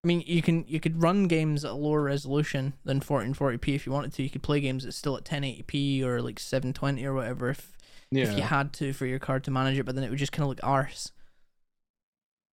I 0.03 0.07
mean, 0.07 0.23
you 0.25 0.41
can 0.41 0.65
you 0.67 0.79
could 0.79 1.01
run 1.01 1.27
games 1.27 1.63
at 1.63 1.71
a 1.71 1.75
lower 1.75 2.01
resolution 2.01 2.73
than 2.83 2.99
1440p 3.01 3.75
if 3.75 3.85
you 3.85 3.91
wanted 3.91 4.13
to. 4.13 4.23
You 4.23 4.29
could 4.31 4.41
play 4.43 4.59
games 4.59 4.83
that's 4.83 4.97
still 4.97 5.15
at 5.15 5.23
1080p 5.25 6.01
or 6.03 6.21
like 6.21 6.39
720 6.39 7.05
or 7.05 7.13
whatever 7.13 7.49
if 7.51 7.77
if 8.11 8.35
you 8.35 8.41
had 8.43 8.73
to 8.73 8.91
for 8.93 9.05
your 9.05 9.19
card 9.19 9.43
to 9.45 9.51
manage 9.51 9.77
it, 9.77 9.85
but 9.85 9.95
then 9.95 10.03
it 10.03 10.09
would 10.09 10.19
just 10.19 10.31
kind 10.33 10.43
of 10.43 10.49
look 10.49 10.59
arse. 10.63 11.11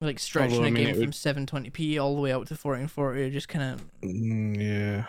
Like 0.01 0.19
stretching 0.21 0.55
Although, 0.59 0.67
I 0.67 0.69
a 0.69 0.73
mean, 0.73 0.85
game 0.87 0.95
from 0.95 1.01
would- 1.07 1.13
720p 1.15 1.99
all 2.01 2.15
the 2.15 2.21
way 2.21 2.31
out 2.33 2.47
to 2.49 2.55
1440, 2.55 3.23
it 3.25 3.31
just 3.31 3.49
kind 3.49 3.75
of 3.75 3.85
Mm, 4.03 4.57
yeah. 4.61 5.05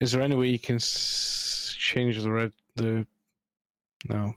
Is 0.00 0.12
there 0.12 0.22
any 0.22 0.36
way 0.36 0.48
you 0.48 0.58
can 0.60 0.76
s- 0.76 1.74
change 1.76 2.22
the 2.22 2.30
red 2.30 2.52
the? 2.76 3.04
No. 4.08 4.34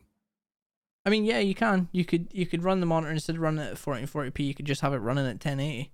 I 1.05 1.09
mean, 1.11 1.23
yeah, 1.23 1.37
you 1.39 1.53
can. 1.53 1.87
You 1.91 2.03
could 2.03 2.27
you 2.31 2.47
could 2.47 2.63
run 2.63 2.79
the 2.79 2.85
monitor 2.87 3.11
instead 3.13 3.35
of 3.35 3.41
running 3.41 3.63
it 3.63 3.71
at 3.71 3.77
1440p. 3.77 4.39
You 4.39 4.53
could 4.55 4.65
just 4.65 4.81
have 4.81 4.93
it 4.93 4.97
running 4.97 5.25
at 5.25 5.33
1080. 5.43 5.91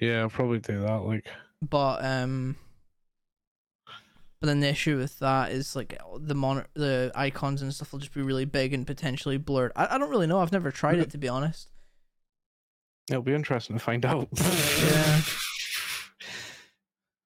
Yeah, 0.00 0.22
I'll 0.22 0.28
probably 0.28 0.58
do 0.58 0.80
that. 0.80 1.04
Like, 1.04 1.26
But 1.62 2.04
um, 2.04 2.56
but 4.40 4.48
then 4.48 4.58
the 4.60 4.68
issue 4.68 4.98
with 4.98 5.20
that 5.20 5.52
is 5.52 5.76
like 5.76 5.96
the 6.18 6.34
monitor, 6.34 6.66
the 6.74 7.12
icons 7.14 7.62
and 7.62 7.72
stuff 7.72 7.92
will 7.92 8.00
just 8.00 8.12
be 8.12 8.22
really 8.22 8.44
big 8.44 8.72
and 8.74 8.84
potentially 8.86 9.36
blurred. 9.36 9.70
I, 9.76 9.94
I 9.94 9.98
don't 9.98 10.10
really 10.10 10.26
know. 10.26 10.40
I've 10.40 10.52
never 10.52 10.72
tried 10.72 10.98
it 10.98 11.10
to 11.10 11.18
be 11.18 11.28
honest. 11.28 11.70
It'll 13.08 13.22
be 13.22 13.34
interesting 13.34 13.78
to 13.78 13.84
find 13.84 14.04
out. 14.04 14.28
Yeah. 14.34 15.20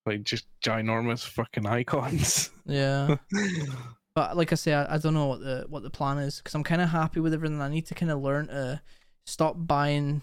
like 0.06 0.22
just 0.24 0.46
ginormous 0.64 1.26
fucking 1.26 1.66
icons. 1.66 2.50
Yeah. 2.66 3.16
But 4.12 4.36
like 4.36 4.50
I 4.50 4.56
say, 4.56 4.74
I, 4.74 4.96
I 4.96 4.98
don't 4.98 5.14
know 5.14 5.26
what 5.26 5.40
the 5.40 5.66
what 5.68 5.82
the 5.82 5.90
plan 5.90 6.18
is 6.18 6.38
because 6.38 6.54
I'm 6.54 6.64
kind 6.64 6.82
of 6.82 6.88
happy 6.88 7.20
with 7.20 7.32
everything. 7.32 7.60
I 7.60 7.68
need 7.68 7.86
to 7.86 7.94
kind 7.94 8.10
of 8.10 8.20
learn 8.20 8.48
to 8.48 8.82
stop 9.24 9.54
buying 9.56 10.22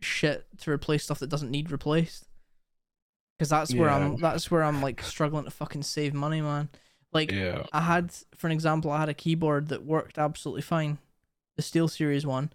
shit 0.00 0.46
to 0.58 0.72
replace 0.72 1.04
stuff 1.04 1.20
that 1.20 1.30
doesn't 1.30 1.50
need 1.50 1.70
replaced. 1.70 2.26
Because 3.38 3.50
that's 3.50 3.72
where 3.72 3.90
I'm. 3.90 4.16
That's 4.16 4.50
where 4.50 4.64
I'm 4.64 4.82
like 4.82 5.02
struggling 5.02 5.44
to 5.44 5.50
fucking 5.50 5.84
save 5.84 6.14
money, 6.14 6.40
man. 6.40 6.68
Like 7.12 7.30
yeah. 7.30 7.64
I 7.72 7.80
had, 7.80 8.12
for 8.34 8.48
an 8.48 8.52
example, 8.52 8.90
I 8.90 8.98
had 9.00 9.08
a 9.08 9.14
keyboard 9.14 9.68
that 9.68 9.86
worked 9.86 10.18
absolutely 10.18 10.62
fine, 10.62 10.98
the 11.56 11.62
SteelSeries 11.62 12.26
one, 12.26 12.52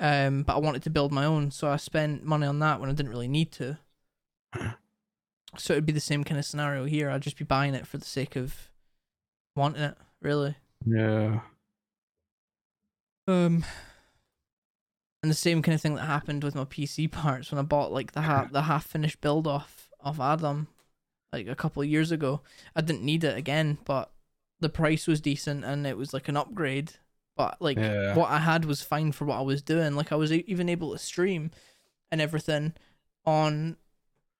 um, 0.00 0.42
but 0.42 0.56
I 0.56 0.58
wanted 0.58 0.82
to 0.84 0.90
build 0.90 1.12
my 1.12 1.24
own, 1.24 1.50
so 1.50 1.68
I 1.68 1.76
spent 1.76 2.24
money 2.24 2.46
on 2.46 2.58
that 2.60 2.80
when 2.80 2.88
I 2.90 2.94
didn't 2.94 3.12
really 3.12 3.28
need 3.28 3.52
to. 3.52 3.78
So 5.58 5.72
it'd 5.72 5.84
be 5.84 5.90
the 5.90 5.98
same 5.98 6.22
kind 6.22 6.38
of 6.38 6.44
scenario 6.44 6.84
here. 6.84 7.10
I'd 7.10 7.22
just 7.22 7.36
be 7.36 7.44
buying 7.44 7.74
it 7.74 7.84
for 7.84 7.98
the 7.98 8.04
sake 8.04 8.36
of 8.36 8.70
wanting 9.56 9.82
it, 9.82 9.96
really. 10.22 10.54
Yeah. 10.86 11.40
Um, 13.26 13.64
and 15.22 15.30
the 15.30 15.34
same 15.34 15.60
kind 15.60 15.74
of 15.74 15.80
thing 15.80 15.96
that 15.96 16.02
happened 16.02 16.44
with 16.44 16.54
my 16.54 16.64
PC 16.64 17.10
parts 17.12 17.50
when 17.50 17.58
I 17.58 17.62
bought 17.62 17.92
like 17.92 18.12
the 18.12 18.20
half 18.20 18.52
the 18.52 18.62
half 18.62 18.86
finished 18.86 19.20
build 19.20 19.46
off 19.48 19.88
of 19.98 20.20
Adam, 20.20 20.68
like 21.32 21.48
a 21.48 21.56
couple 21.56 21.82
of 21.82 21.88
years 21.88 22.12
ago. 22.12 22.42
I 22.76 22.80
didn't 22.80 23.02
need 23.02 23.24
it 23.24 23.36
again, 23.36 23.78
but 23.84 24.12
the 24.60 24.68
price 24.68 25.06
was 25.06 25.20
decent 25.20 25.64
and 25.64 25.86
it 25.86 25.96
was 25.96 26.14
like 26.14 26.28
an 26.28 26.36
upgrade. 26.36 26.92
But 27.36 27.60
like 27.60 27.78
Yeah. 27.78 28.14
what 28.14 28.30
I 28.30 28.38
had 28.38 28.64
was 28.64 28.82
fine 28.82 29.12
for 29.12 29.24
what 29.24 29.38
I 29.38 29.42
was 29.42 29.62
doing. 29.62 29.94
Like 29.96 30.12
I 30.12 30.16
was 30.16 30.32
even 30.32 30.68
able 30.68 30.92
to 30.92 30.98
stream 30.98 31.50
and 32.10 32.20
everything 32.20 32.74
on 33.24 33.76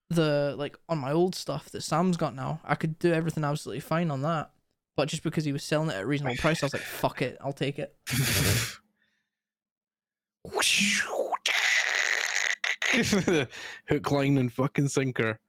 the 0.09 0.55
like 0.57 0.77
on 0.89 0.97
my 0.97 1.11
old 1.11 1.33
stuff 1.35 1.69
that 1.69 1.81
Sam's 1.81 2.17
got 2.17 2.35
now. 2.35 2.59
I 2.63 2.75
could 2.75 2.99
do 2.99 3.13
everything 3.13 3.43
absolutely 3.43 3.79
fine 3.79 4.11
on 4.11 4.21
that. 4.23 4.51
But 4.97 5.07
just 5.07 5.23
because 5.23 5.45
he 5.45 5.53
was 5.53 5.63
selling 5.63 5.89
it 5.89 5.93
at 5.95 6.03
a 6.03 6.05
reasonable 6.05 6.35
price, 6.35 6.61
I 6.61 6.65
was 6.65 6.73
like, 6.73 6.81
"Fuck 6.83 7.21
it, 7.21 7.37
I'll 7.41 7.53
take 7.53 7.79
it." 7.79 7.95
Hook, 13.87 14.11
line, 14.11 14.37
and 14.37 14.51
fucking 14.51 14.87
sinker. 14.89 15.39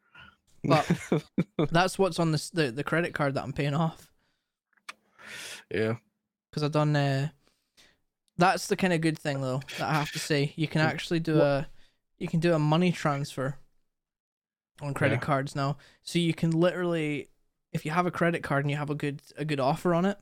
But- 0.64 0.86
That's 1.70 1.98
what's 1.98 2.18
on 2.20 2.30
this 2.32 2.50
the 2.50 2.70
the 2.70 2.84
credit 2.84 3.14
card 3.14 3.34
that 3.34 3.42
I'm 3.42 3.52
paying 3.52 3.74
off 3.74 4.08
yeah. 5.74 5.94
Because 6.52 6.62
I've 6.62 6.72
done. 6.72 6.94
Uh, 6.94 7.30
that's 8.38 8.66
the 8.66 8.76
kind 8.76 8.92
of 8.92 9.00
good 9.00 9.18
thing 9.18 9.40
though 9.40 9.60
that 9.78 9.88
I 9.88 9.94
have 9.94 10.12
to 10.12 10.18
say. 10.18 10.52
You 10.56 10.68
can 10.68 10.82
actually 10.82 11.20
do 11.20 11.34
What- 11.34 11.42
a, 11.44 11.66
you 12.18 12.28
can 12.28 12.38
do 12.40 12.54
a 12.54 12.58
money 12.58 12.92
transfer 12.92 13.56
on 14.80 14.94
credit 14.94 15.16
Yeah. 15.16 15.20
cards 15.20 15.56
now. 15.56 15.76
So 16.02 16.18
you 16.18 16.34
can 16.34 16.50
literally, 16.50 17.28
if 17.72 17.84
you 17.84 17.90
have 17.92 18.06
a 18.06 18.10
credit 18.10 18.42
card 18.42 18.64
and 18.64 18.70
you 18.70 18.76
have 18.76 18.90
a 18.90 18.94
good 18.94 19.22
a 19.36 19.44
good 19.44 19.60
offer 19.60 19.94
on 19.94 20.04
it, 20.04 20.18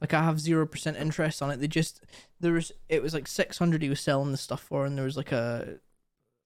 Like 0.00 0.14
I 0.14 0.22
have 0.22 0.38
zero 0.40 0.66
percent 0.66 0.96
interest 0.96 1.42
on 1.42 1.50
it. 1.50 1.58
They 1.60 1.68
just 1.68 2.04
there 2.40 2.52
was 2.52 2.70
it 2.88 3.02
was 3.02 3.14
like 3.14 3.26
six 3.28 3.58
hundred 3.58 3.82
he 3.82 3.88
was 3.88 4.00
selling 4.00 4.30
the 4.32 4.38
stuff 4.38 4.60
for, 4.62 4.84
and 4.86 4.96
there 4.96 5.04
was 5.04 5.16
like 5.16 5.32
a 5.32 5.78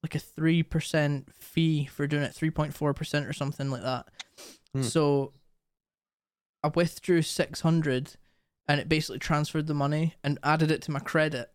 like 0.02 0.14
a 0.14 0.18
three 0.18 0.62
percent 0.62 1.32
fee 1.34 1.86
for 1.86 2.06
doing 2.06 2.22
it, 2.22 2.34
three 2.34 2.50
point 2.50 2.74
four 2.74 2.92
percent 2.94 3.26
or 3.26 3.32
something 3.32 3.70
like 3.70 3.82
that. 3.82 4.06
Hmm. 4.72 4.82
So 4.82 5.32
I 6.62 6.68
withdrew 6.68 7.22
six 7.22 7.60
hundred, 7.60 8.16
and 8.68 8.80
it 8.80 8.88
basically 8.88 9.18
transferred 9.18 9.66
the 9.66 9.74
money 9.74 10.14
and 10.24 10.38
added 10.42 10.70
it 10.70 10.82
to 10.82 10.90
my 10.90 10.98
credit 10.98 11.50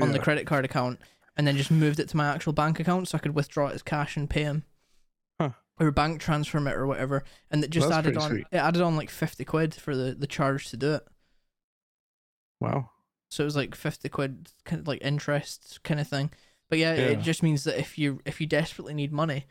on 0.00 0.12
the 0.12 0.18
credit 0.18 0.46
card 0.46 0.64
account, 0.64 0.98
and 1.36 1.46
then 1.46 1.56
just 1.56 1.70
moved 1.70 2.00
it 2.00 2.08
to 2.08 2.16
my 2.16 2.26
actual 2.26 2.52
bank 2.52 2.80
account 2.80 3.08
so 3.08 3.16
I 3.16 3.20
could 3.20 3.34
withdraw 3.34 3.68
it 3.68 3.74
as 3.74 3.82
cash 3.82 4.16
and 4.16 4.30
pay 4.30 4.44
him. 4.44 4.64
Huh. 5.40 5.50
Or 5.78 5.90
bank 5.90 6.20
transfer 6.20 6.58
it 6.58 6.74
or 6.74 6.86
whatever, 6.86 7.24
and 7.50 7.62
it 7.64 7.70
just 7.70 7.88
That's 7.88 8.06
added 8.06 8.16
on. 8.16 8.30
sweet. 8.30 8.46
It 8.50 8.58
added 8.58 8.82
on 8.82 8.96
like 8.96 9.10
fifty 9.10 9.44
quid 9.44 9.74
for 9.74 9.96
the 9.96 10.14
the 10.14 10.26
charge 10.26 10.70
to 10.70 10.76
do 10.76 10.94
it. 10.94 11.06
Wow. 12.60 12.90
So 13.30 13.44
it 13.44 13.46
was 13.46 13.56
like 13.56 13.74
fifty 13.74 14.08
quid, 14.08 14.50
kind 14.64 14.80
of 14.80 14.88
like 14.88 15.02
interest 15.02 15.80
kind 15.82 16.00
of 16.00 16.08
thing. 16.08 16.30
But 16.68 16.78
yeah, 16.78 16.92
it 16.92 17.20
just 17.20 17.42
means 17.42 17.64
that 17.64 17.78
if 17.78 17.98
you 17.98 18.20
if 18.24 18.40
you 18.40 18.46
desperately 18.46 18.94
need 18.94 19.12
money 19.12 19.46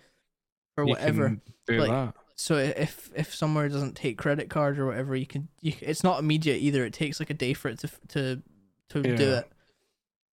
or 0.77 0.85
You 0.85 0.91
whatever, 0.91 1.41
like, 1.67 1.89
that. 1.89 2.13
So 2.41 2.55
if 2.55 3.09
if 3.15 3.35
somewhere 3.35 3.67
doesn't 3.67 3.95
take 3.97 4.17
credit 4.17 4.49
card 4.49 4.79
or 4.79 4.85
whatever, 4.85 5.13
you 5.13 5.25
can 5.25 5.49
you 5.61 5.73
it's 5.81 6.05
not 6.05 6.19
immediate 6.19 6.57
either. 6.57 6.85
It 6.85 6.93
takes 6.93 7.19
like 7.19 7.29
a 7.29 7.33
day 7.33 7.53
for 7.53 7.67
it 7.67 7.79
to 7.79 7.89
to 8.09 8.41
to 8.89 9.01
do 9.03 9.09
Yeah. 9.09 9.39
it. 9.39 9.51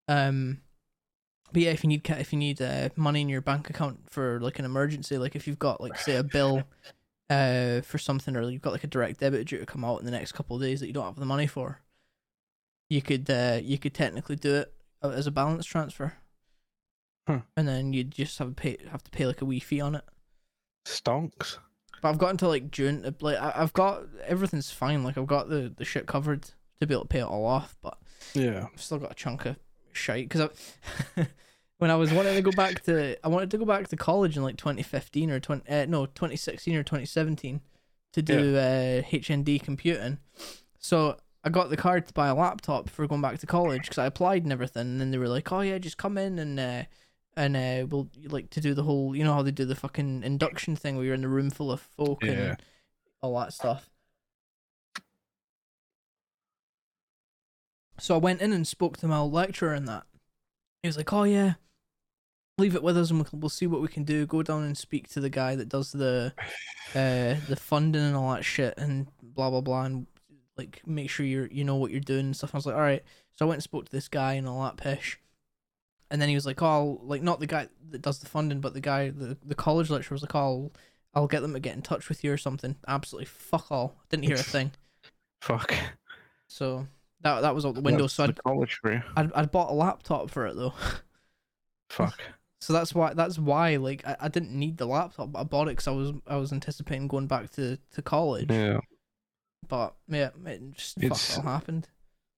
Um, 0.08 0.60
but 1.52 1.62
yeah, 1.62 1.70
if 1.70 1.82
you 1.82 1.88
need 1.88 2.08
if 2.08 2.32
you 2.32 2.38
need 2.38 2.62
uh, 2.62 2.90
money 2.94 3.22
in 3.22 3.28
your 3.28 3.40
bank 3.40 3.68
account 3.70 4.08
for 4.08 4.38
like 4.40 4.60
an 4.60 4.64
emergency, 4.64 5.18
like 5.18 5.34
if 5.34 5.48
you've 5.48 5.58
got 5.58 5.80
like 5.80 5.98
say 5.98 6.14
a 6.14 6.22
bill 6.22 6.62
uh 7.30 7.80
for 7.80 7.98
something 7.98 8.36
or 8.36 8.48
you've 8.48 8.62
got 8.62 8.72
like 8.72 8.84
a 8.84 8.86
direct 8.86 9.18
debit 9.18 9.48
due 9.48 9.58
to 9.58 9.66
come 9.66 9.84
out 9.84 9.98
in 9.98 10.04
the 10.06 10.12
next 10.12 10.30
couple 10.30 10.54
of 10.54 10.62
days 10.62 10.78
that 10.78 10.86
you 10.86 10.92
don't 10.92 11.06
have 11.06 11.16
the 11.16 11.26
money 11.26 11.48
for, 11.48 11.80
you 12.88 13.02
could 13.02 13.28
uh 13.28 13.58
you 13.60 13.78
could 13.78 13.94
technically 13.94 14.36
do 14.36 14.54
it 14.54 14.72
as 15.02 15.26
a 15.26 15.32
balance 15.32 15.66
transfer. 15.66 16.14
Huh. 17.26 17.40
And 17.56 17.66
then 17.66 17.92
you'd 17.92 18.12
just 18.12 18.38
have 18.38 18.46
to 18.48 18.54
pay 18.54 18.76
have 18.92 19.02
to 19.02 19.10
pay 19.10 19.26
like 19.26 19.42
a 19.42 19.44
wee 19.44 19.58
fee 19.58 19.80
on 19.80 19.96
it. 19.96 20.04
Stonks. 20.86 21.58
But 22.02 22.08
I've 22.10 22.18
got 22.18 22.30
until 22.30 22.48
like 22.50 22.70
June. 22.70 23.02
to- 23.02 23.14
Like 23.20 23.38
I- 23.38 23.54
I've 23.56 23.72
got 23.72 24.02
everything's 24.26 24.70
fine. 24.70 25.02
Like 25.04 25.16
I've 25.18 25.26
got 25.26 25.48
the 25.48 25.72
the 25.76 25.84
shit 25.84 26.06
covered 26.06 26.50
to 26.80 26.86
be 26.86 26.94
able 26.94 27.04
to 27.04 27.08
pay 27.08 27.20
it 27.20 27.24
all 27.26 27.46
off. 27.46 27.76
But 27.82 27.98
Yeah. 28.34 28.66
I've 28.72 28.80
still 28.82 28.98
got 28.98 29.12
a 29.12 29.14
chunk 29.14 29.46
of 29.46 29.56
shite 29.92 30.28
because 30.28 30.50
I. 31.16 31.26
when 31.78 31.90
I 31.90 31.94
was 31.96 32.10
wanting 32.12 32.34
to 32.34 32.42
go 32.42 32.52
back 32.52 32.82
to 32.84 33.16
I 33.24 33.28
wanted 33.28 33.50
to 33.50 33.58
go 33.58 33.64
back 33.66 33.88
to 33.88 33.96
college 33.96 34.36
in 34.36 34.42
like 34.42 34.56
2015 34.56 35.30
or 35.30 35.40
20 35.40 35.68
uh, 35.70 35.86
no 35.86 36.06
2016 36.06 36.74
or 36.74 36.82
2017 36.82 37.60
to 38.14 38.22
do 38.22 38.56
uh, 38.56 39.02
HND 39.02 39.62
computing. 39.62 40.18
So 40.78 41.16
I 41.44 41.50
got 41.50 41.68
the 41.70 41.76
card 41.76 42.06
to 42.06 42.14
buy 42.14 42.28
a 42.28 42.34
laptop 42.34 42.88
for 42.88 43.06
going 43.06 43.20
back 43.20 43.38
to 43.40 43.46
college 43.46 43.82
because 43.82 43.98
I 43.98 44.06
applied 44.06 44.42
and 44.44 44.52
everything. 44.52 44.82
And 44.82 45.00
then 45.00 45.10
they 45.10 45.18
were 45.18 45.28
like, 45.28 45.52
"Oh 45.52 45.60
yeah, 45.60 45.78
just 45.78 45.98
come 45.98 46.16
in 46.18 46.38
and." 46.38 46.58
Uh, 46.58 46.82
and 47.36 47.56
uh, 47.56 47.86
we'll 47.88 48.08
like 48.28 48.50
to 48.50 48.60
do 48.60 48.72
the 48.74 48.82
whole, 48.82 49.14
you 49.14 49.22
know 49.24 49.34
how 49.34 49.42
they 49.42 49.50
do 49.50 49.64
the 49.64 49.74
fucking 49.74 50.22
induction 50.22 50.74
thing 50.76 50.96
where 50.96 51.04
you're 51.04 51.14
in 51.14 51.20
the 51.22 51.28
room 51.28 51.50
full 51.50 51.70
of 51.70 51.80
folk 51.80 52.24
Yeah. 52.24 52.30
and 52.32 52.62
all 53.20 53.38
that 53.40 53.52
stuff. 53.52 53.90
So 57.98 58.14
I 58.14 58.18
went 58.18 58.42
in 58.42 58.52
and 58.52 58.66
spoke 58.66 58.96
to 58.98 59.08
my 59.08 59.18
old 59.18 59.32
lecturer 59.32 59.72
and 59.72 59.88
that. 59.88 60.04
He 60.82 60.88
was 60.88 60.96
like, 60.96 61.12
"Oh 61.12 61.24
yeah, 61.24 61.54
leave 62.58 62.74
it 62.74 62.82
with 62.82 62.96
us 62.96 63.10
and 63.10 63.20
we'll, 63.20 63.40
we'll 63.40 63.48
see 63.48 63.66
what 63.66 63.80
we 63.80 63.88
can 63.88 64.04
do. 64.04 64.26
Go 64.26 64.42
down 64.42 64.62
and 64.64 64.76
speak 64.76 65.08
to 65.10 65.20
the 65.20 65.30
guy 65.30 65.56
that 65.56 65.68
does 65.68 65.92
the, 65.92 66.32
uh, 66.94 67.34
the 67.48 67.56
funding 67.58 68.02
and 68.02 68.14
all 68.16 68.34
that 68.34 68.44
shit 68.44 68.74
and 68.76 69.06
blah 69.22 69.50
blah 69.50 69.60
blah 69.62 69.84
and 69.84 70.06
like 70.56 70.82
make 70.86 71.10
sure 71.10 71.24
you're 71.26 71.46
you 71.48 71.64
know 71.64 71.76
what 71.76 71.90
you're 71.90 72.00
doing 72.00 72.26
and 72.26 72.36
stuff." 72.36 72.54
I 72.54 72.58
was 72.58 72.66
like, 72.66 72.74
"All 72.76 72.80
right." 72.82 73.02
So 73.36 73.46
I 73.46 73.48
went 73.48 73.56
and 73.58 73.62
spoke 73.64 73.86
to 73.86 73.92
this 73.92 74.08
guy 74.08 74.34
and 74.34 74.46
all 74.46 74.62
that 74.64 74.76
pish. 74.76 75.18
And 76.10 76.22
then 76.22 76.28
he 76.28 76.34
was 76.36 76.46
like, 76.46 76.62
"Oh, 76.62 77.00
like 77.02 77.22
not 77.22 77.40
the 77.40 77.46
guy 77.46 77.68
that 77.90 78.02
does 78.02 78.18
the 78.20 78.26
funding, 78.26 78.60
but 78.60 78.74
the 78.74 78.80
guy, 78.80 79.10
the 79.10 79.36
the 79.44 79.54
college 79.54 79.90
lecturer 79.90 80.14
was 80.14 80.22
like, 80.22 80.34
"Oh, 80.34 80.38
I'll, 80.38 80.72
I'll 81.14 81.26
get 81.26 81.40
them 81.42 81.52
to 81.54 81.60
get 81.60 81.74
in 81.74 81.82
touch 81.82 82.08
with 82.08 82.22
you 82.22 82.32
or 82.32 82.36
something." 82.38 82.76
Absolutely 82.86 83.26
fuck 83.26 83.70
all. 83.72 83.96
Didn't 84.08 84.24
hear 84.24 84.36
a 84.36 84.38
thing. 84.42 84.70
Fuck. 85.40 85.74
So 86.48 86.86
that 87.22 87.40
that 87.40 87.54
was 87.54 87.66
out 87.66 87.74
the 87.74 87.80
window. 87.80 88.04
That's 88.04 88.14
So 88.14 88.24
I'd, 88.24 88.42
college 88.44 88.78
for 88.80 88.92
you. 88.92 89.02
I'd 89.16 89.32
I'd 89.32 89.50
bought 89.50 89.70
a 89.70 89.74
laptop 89.74 90.30
for 90.30 90.46
it 90.46 90.54
though. 90.56 90.74
Fuck. 91.90 92.20
So 92.58 92.72
that's 92.72 92.94
why 92.94 93.12
that's 93.12 93.38
why 93.38 93.76
like 93.76 94.04
I, 94.06 94.16
I 94.22 94.28
didn't 94.28 94.50
need 94.58 94.78
the 94.78 94.86
laptop, 94.86 95.30
but 95.30 95.40
I 95.40 95.44
bought 95.44 95.68
it 95.68 95.72
because 95.76 95.86
I 95.86 95.90
was 95.92 96.12
I 96.26 96.36
was 96.36 96.52
anticipating 96.52 97.06
going 97.06 97.26
back 97.26 97.52
to, 97.52 97.78
to 97.92 98.02
college. 98.02 98.50
Yeah. 98.50 98.78
But 99.68 99.94
yeah, 100.08 100.30
it 100.46 100.72
just 100.72 100.96
It's- 101.00 101.34
fuck 101.36 101.44
all 101.44 101.52
happened. 101.52 101.86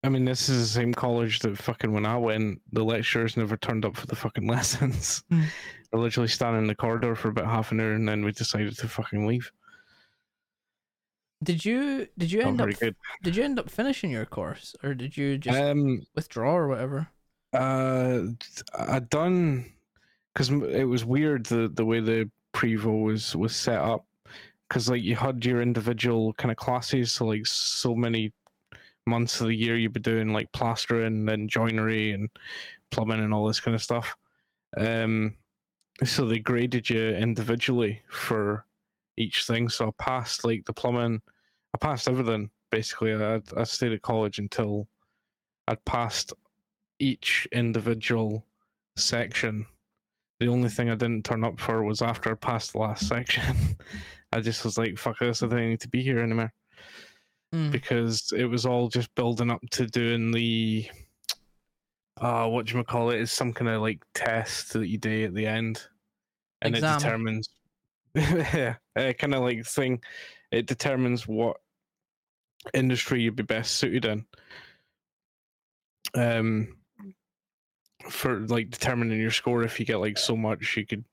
I 0.05 0.09
mean, 0.09 0.25
this 0.25 0.49
is 0.49 0.61
the 0.61 0.81
same 0.81 0.95
college 0.95 1.41
that 1.41 1.59
fucking 1.59 1.93
when 1.93 2.07
I 2.07 2.17
went, 2.17 2.61
the 2.73 2.85
lecturers 2.85 3.37
never 3.37 3.57
turned 3.57 3.85
up 3.85 3.97
for 3.97 4.07
the 4.07 4.17
fucking 4.17 4.47
lessons. 4.57 5.25
Hmm. 5.31 5.43
We're 5.93 6.01
literally 6.01 6.29
standing 6.29 6.63
in 6.63 6.69
the 6.69 6.75
corridor 6.75 7.15
for 7.15 7.29
about 7.29 7.47
half 7.47 7.73
an 7.73 7.81
hour, 7.81 7.93
and 7.93 8.09
then 8.09 8.25
we 8.25 8.33
decided 8.33 8.77
to 8.79 8.89
fucking 8.89 9.27
leave. 9.27 9.51
Did 11.43 11.65
you 11.65 12.09
did 12.19 12.33
you 12.33 12.43
end 12.43 12.61
up 12.61 12.71
good. 12.81 12.97
did 13.23 13.37
you 13.37 13.45
end 13.45 13.59
up 13.61 13.71
finishing 13.71 14.11
your 14.11 14.27
course 14.27 14.75
or 14.83 14.93
did 14.95 15.17
you 15.17 15.39
just 15.39 15.57
Um, 15.57 16.03
withdraw 16.15 16.57
or 16.57 16.67
whatever? 16.69 17.09
uh, 17.53 18.23
I 18.75 18.99
done 18.99 19.73
because 20.33 20.51
it 20.51 20.85
was 20.85 21.05
weird 21.05 21.47
the 21.47 21.69
the 21.69 21.85
way 21.85 22.01
the 22.01 22.31
prevo 22.53 23.05
was 23.05 23.37
was 23.37 23.55
set 23.55 23.79
up 23.79 24.05
because 24.69 24.91
like 24.91 25.03
you 25.03 25.15
had 25.17 25.45
your 25.45 25.63
individual 25.63 26.33
kind 26.35 26.51
of 26.51 26.57
classes, 26.57 27.13
so 27.13 27.27
like 27.27 27.47
so 27.47 27.95
many 27.95 28.33
months 29.09 29.41
of 29.41 29.49
the 29.49 29.55
year 29.55 29.77
you'd 29.77 29.93
be 29.93 30.01
doing 30.01 30.33
like 30.33 30.53
plastering 30.53 31.29
and 31.29 31.51
joinery 31.51 32.13
and 32.13 32.29
plumbing 32.91 33.21
and 33.21 33.35
all 33.35 33.47
this 33.47 33.61
kind 33.61 33.75
of 33.75 33.83
stuff. 33.83 34.17
Um, 34.77 35.35
so 36.05 36.27
they 36.27 36.39
graded 36.39 36.89
you 36.89 37.11
individually 37.11 38.03
for 38.11 38.65
each 39.17 39.45
thing. 39.45 39.69
So 39.69 39.89
I 39.89 40.03
passed 40.03 40.45
like 40.45 40.65
the 40.65 40.73
plumbing, 40.73 41.21
I 41.75 41.79
passed 41.79 42.09
everything 42.09 42.51
basically. 42.71 43.15
I 43.15 43.41
I 43.57 43.65
stayed 43.65 43.93
at 43.93 44.03
college 44.03 44.39
until 44.39 44.89
I'd 45.67 45.85
passed 45.85 46.33
each 46.99 47.47
individual 47.53 48.45
section. 48.97 49.67
The 50.41 50.49
only 50.49 50.69
thing 50.69 50.89
I 50.89 50.95
didn't 50.95 51.25
turn 51.25 51.45
up 51.45 51.59
for 51.59 51.83
was 51.83 52.03
after 52.03 52.31
I 52.31 52.35
passed 52.35 52.73
the 52.73 52.79
last 52.79 53.09
section. 53.09 53.77
I 54.33 54.41
just 54.41 54.65
was 54.65 54.79
like, 54.79 54.99
fuck 54.99 55.19
this, 55.19 55.43
I 55.43 55.47
don't 55.47 55.69
need 55.69 55.81
to 55.81 55.89
be 55.89 56.03
here 56.03 56.21
anymore. 56.21 56.53
Mm. 57.55 57.73
Because 57.73 58.33
it 58.37 58.45
was 58.45 58.67
all 58.67 58.89
just 58.89 59.15
building 59.15 59.51
up 59.51 59.63
to 59.71 59.87
doing 59.87 60.31
the 60.31 60.89
uh 62.21 62.47
what 62.47 62.67
do 62.67 62.77
you 62.77 62.85
call 62.85 63.11
it? 63.11 63.21
It's 63.21 63.33
some 63.33 63.53
kind 63.53 63.71
of 63.71 63.81
like 63.81 64.03
test 64.15 64.73
that 64.75 64.89
you 64.89 64.99
do 64.99 65.25
at 65.25 65.35
the 65.35 65.47
end. 65.47 65.83
And 66.61 66.75
Exam. 66.75 66.95
it 66.97 66.99
determines 66.99 67.49
yeah, 68.15 68.75
kind 68.95 69.35
of 69.35 69.43
like 69.43 69.65
thing. 69.67 70.01
It 70.51 70.67
determines 70.67 71.27
what 71.27 71.59
industry 72.75 73.23
you'd 73.23 73.37
be 73.37 73.43
best 73.43 73.77
suited 73.77 74.05
in. 74.05 74.25
Um, 76.15 76.77
for 78.09 78.41
like 78.47 78.71
determining 78.71 79.21
your 79.21 79.31
score, 79.31 79.63
if 79.63 79.79
you 79.79 79.87
get 79.87 80.01
like 80.01 80.19
so 80.19 80.37
much, 80.37 80.77
you 80.77 80.87
could 80.87 81.05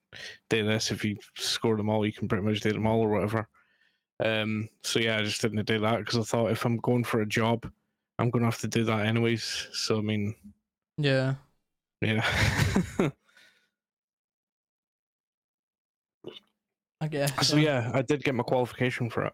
do 0.50 0.66
this. 0.66 0.92
If 0.92 1.04
you 1.04 1.18
score 1.38 1.76
them 1.76 1.90
all, 1.90 2.06
you 2.06 2.14
can 2.14 2.28
pretty 2.28 2.46
much 2.46 2.62
do 2.62 2.72
them 2.72 2.88
all 2.88 3.02
or 3.02 3.10
whatever. 3.10 3.48
Um, 4.24 4.70
so 4.84 5.00
yeah, 5.00 5.18
I 5.18 5.24
just 5.24 5.42
didn't 5.42 5.66
do 5.66 5.80
that 5.80 6.00
because 6.00 6.18
I 6.18 6.24
thought 6.24 6.52
if 6.52 6.66
I'm 6.66 6.78
going 6.78 7.04
for 7.04 7.22
a 7.22 7.26
job, 7.26 7.70
I'm 8.18 8.30
going 8.30 8.42
to 8.42 8.48
have 8.48 8.60
to 8.60 8.68
do 8.68 8.84
that 8.86 9.06
anyways. 9.06 9.68
So 9.74 9.98
I 9.98 10.02
mean, 10.02 10.36
Yeah. 10.98 11.36
yeah. 12.02 12.26
I 17.02 17.08
guess. 17.10 17.48
So 17.48 17.58
yeah, 17.58 17.92
I 17.94 18.02
did 18.02 18.24
get 18.24 18.36
my 18.36 18.44
qualification 18.44 19.10
for 19.10 19.26
it, 19.26 19.34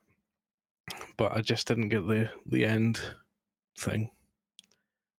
but 1.17 1.31
I 1.31 1.41
just 1.41 1.67
didn't 1.67 1.89
get 1.89 2.07
the 2.07 2.29
the 2.47 2.65
end 2.65 2.99
thing. 3.77 4.09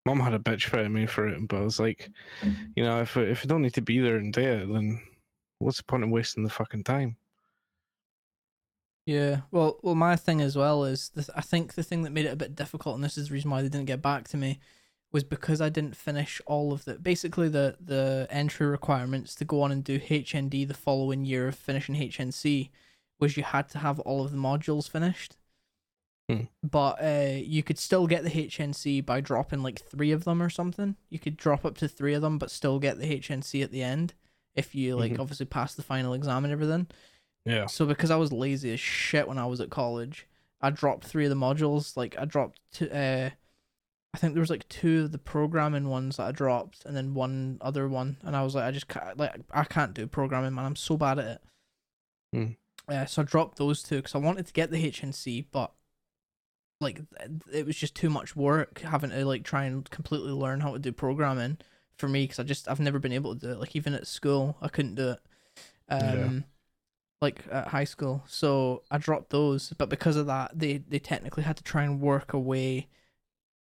Mom 0.05 0.19
had 0.19 0.33
a 0.33 0.39
bitch 0.39 0.65
fit 0.65 0.81
at 0.85 0.91
me 0.91 1.05
for 1.05 1.29
it, 1.29 1.47
but 1.47 1.57
I 1.57 1.61
was 1.61 1.79
like, 1.79 2.09
you 2.75 2.83
know, 2.83 2.99
if 3.01 3.15
if 3.15 3.43
I 3.43 3.47
don't 3.47 3.61
need 3.61 3.73
to 3.75 3.81
be 3.81 3.99
there 3.99 4.17
and 4.17 4.33
do 4.33 4.41
it, 4.41 4.67
then 4.71 5.01
what's 5.59 5.77
the 5.77 5.83
point 5.85 6.03
in 6.03 6.11
wasting 6.11 6.43
the 6.43 6.49
fucking 6.49 6.83
time? 6.83 7.15
Yeah. 9.05 9.41
Well, 9.51 9.79
well, 9.81 9.95
my 9.95 10.15
thing 10.15 10.39
as 10.41 10.55
well 10.55 10.85
is 10.85 11.09
the, 11.09 11.29
I 11.35 11.41
think 11.41 11.73
the 11.73 11.83
thing 11.83 12.03
that 12.03 12.11
made 12.11 12.25
it 12.25 12.31
a 12.33 12.37
bit 12.37 12.55
difficult, 12.55 12.95
and 12.95 13.03
this 13.03 13.17
is 13.17 13.27
the 13.27 13.33
reason 13.33 13.51
why 13.51 13.61
they 13.61 13.69
didn't 13.69 13.87
get 13.87 14.01
back 14.01 14.27
to 14.29 14.37
me, 14.37 14.59
was 15.11 15.23
because 15.23 15.61
I 15.61 15.69
didn't 15.69 15.95
finish 15.95 16.41
all 16.45 16.73
of 16.73 16.85
the 16.85 16.95
basically 16.95 17.47
the 17.49 17.75
the 17.79 18.27
entry 18.31 18.65
requirements 18.65 19.35
to 19.35 19.45
go 19.45 19.61
on 19.61 19.71
and 19.71 19.83
do 19.83 19.99
HND 19.99 20.67
the 20.67 20.73
following 20.73 21.25
year 21.25 21.47
of 21.49 21.55
finishing 21.55 21.95
HNC 21.95 22.69
was 23.19 23.37
you 23.37 23.43
had 23.43 23.69
to 23.69 23.77
have 23.79 23.99
all 23.99 24.23
of 24.25 24.31
the 24.31 24.37
modules 24.37 24.89
finished. 24.89 25.37
Hmm. 26.29 26.43
But 26.63 27.03
uh, 27.03 27.33
you 27.35 27.61
could 27.61 27.77
still 27.77 28.07
get 28.07 28.23
the 28.23 28.29
HNC 28.29 29.05
by 29.05 29.19
dropping 29.21 29.61
like 29.61 29.81
three 29.81 30.11
of 30.13 30.23
them 30.23 30.41
or 30.41 30.49
something. 30.49 30.95
You 31.09 31.19
could 31.19 31.35
drop 31.37 31.65
up 31.65 31.77
to 31.79 31.87
three 31.87 32.13
of 32.13 32.21
them, 32.21 32.37
but 32.37 32.49
still 32.49 32.79
get 32.79 32.97
the 32.97 33.19
HNC 33.19 33.61
at 33.61 33.71
the 33.71 33.83
end 33.83 34.13
if 34.55 34.73
you 34.73 34.95
like 34.95 35.11
Mhm. 35.13 35.19
obviously 35.19 35.45
pass 35.45 35.73
the 35.75 35.83
final 35.83 36.13
exam 36.13 36.43
and 36.45 36.53
everything. 36.53 36.87
Yeah, 37.45 37.65
So 37.65 37.85
because 37.85 38.09
I 38.09 38.15
was 38.15 38.31
lazy 38.31 38.73
as 38.73 38.79
shit 38.79 39.27
when 39.27 39.37
I 39.37 39.45
was 39.45 39.59
at 39.59 39.69
college, 39.69 40.27
I 40.61 40.69
dropped 40.69 41.05
three 41.05 41.25
of 41.25 41.29
the 41.29 41.35
modules. 41.35 41.97
Like 41.97 42.15
I 42.17 42.25
dropped 42.25 42.59
two, 42.71 42.89
uh, 42.89 43.31
I 44.13 44.17
think 44.17 44.33
there 44.33 44.41
was 44.41 44.49
like 44.49 44.67
two 44.69 45.03
of 45.03 45.11
the 45.11 45.17
programming 45.17 45.89
ones 45.89 46.17
that 46.17 46.27
I 46.27 46.31
dropped, 46.31 46.85
and 46.85 46.95
then 46.95 47.13
one 47.13 47.57
other 47.61 47.89
one, 47.89 48.17
and 48.23 48.35
I 48.35 48.43
was 48.43 48.55
like, 48.55 48.63
I 48.63 48.71
just 48.71 48.87
can't, 48.87 49.17
like 49.17 49.35
I 49.51 49.63
can't 49.65 49.93
do 49.93 50.07
programming, 50.07 50.53
man. 50.53 50.65
I'm 50.65 50.75
so 50.75 50.95
bad 50.95 51.19
at 51.19 51.25
it. 51.25 51.41
Hmm. 52.31 52.45
Uh, 52.87 53.05
so 53.05 53.21
I 53.21 53.25
dropped 53.25 53.57
those 53.57 53.81
two 53.83 53.97
because 53.97 54.15
I 54.15 54.19
wanted 54.19 54.45
to 54.47 54.53
get 54.53 54.71
the 54.71 54.91
HNC, 54.91 55.47
but 55.51 55.71
like 56.79 57.01
it 57.51 57.65
was 57.65 57.75
just 57.75 57.95
too 57.95 58.09
much 58.09 58.35
work 58.35 58.79
having 58.81 59.09
to 59.09 59.25
like 59.25 59.43
try 59.43 59.65
and 59.65 59.89
completely 59.89 60.31
learn 60.31 60.59
how 60.61 60.73
to 60.73 60.79
do 60.79 60.91
programming 60.91 61.57
for 61.97 62.07
me 62.07 62.23
because 62.23 62.39
I 62.39 62.43
just 62.43 62.69
I've 62.69 62.79
never 62.79 62.99
been 62.99 63.13
able 63.13 63.33
to 63.33 63.39
do 63.39 63.51
it. 63.51 63.59
Like 63.59 63.75
even 63.75 63.93
at 63.93 64.07
school, 64.07 64.57
I 64.61 64.67
couldn't 64.67 64.95
do 64.95 65.09
it. 65.11 65.19
Um, 65.89 65.99
Yeah. 66.01 66.39
Like 67.23 67.43
at 67.51 67.69
high 67.69 67.83
school. 67.85 68.23
So 68.27 68.83
I 68.91 68.99
dropped 68.99 69.31
those, 69.31 69.73
but 69.77 69.89
because 69.89 70.15
of 70.15 70.27
that, 70.27 70.51
they 70.53 70.77
they 70.77 70.99
technically 70.99 71.43
had 71.43 71.57
to 71.57 71.63
try 71.63 71.83
and 71.83 71.99
work 71.99 72.33
a 72.33 72.39
way 72.39 72.87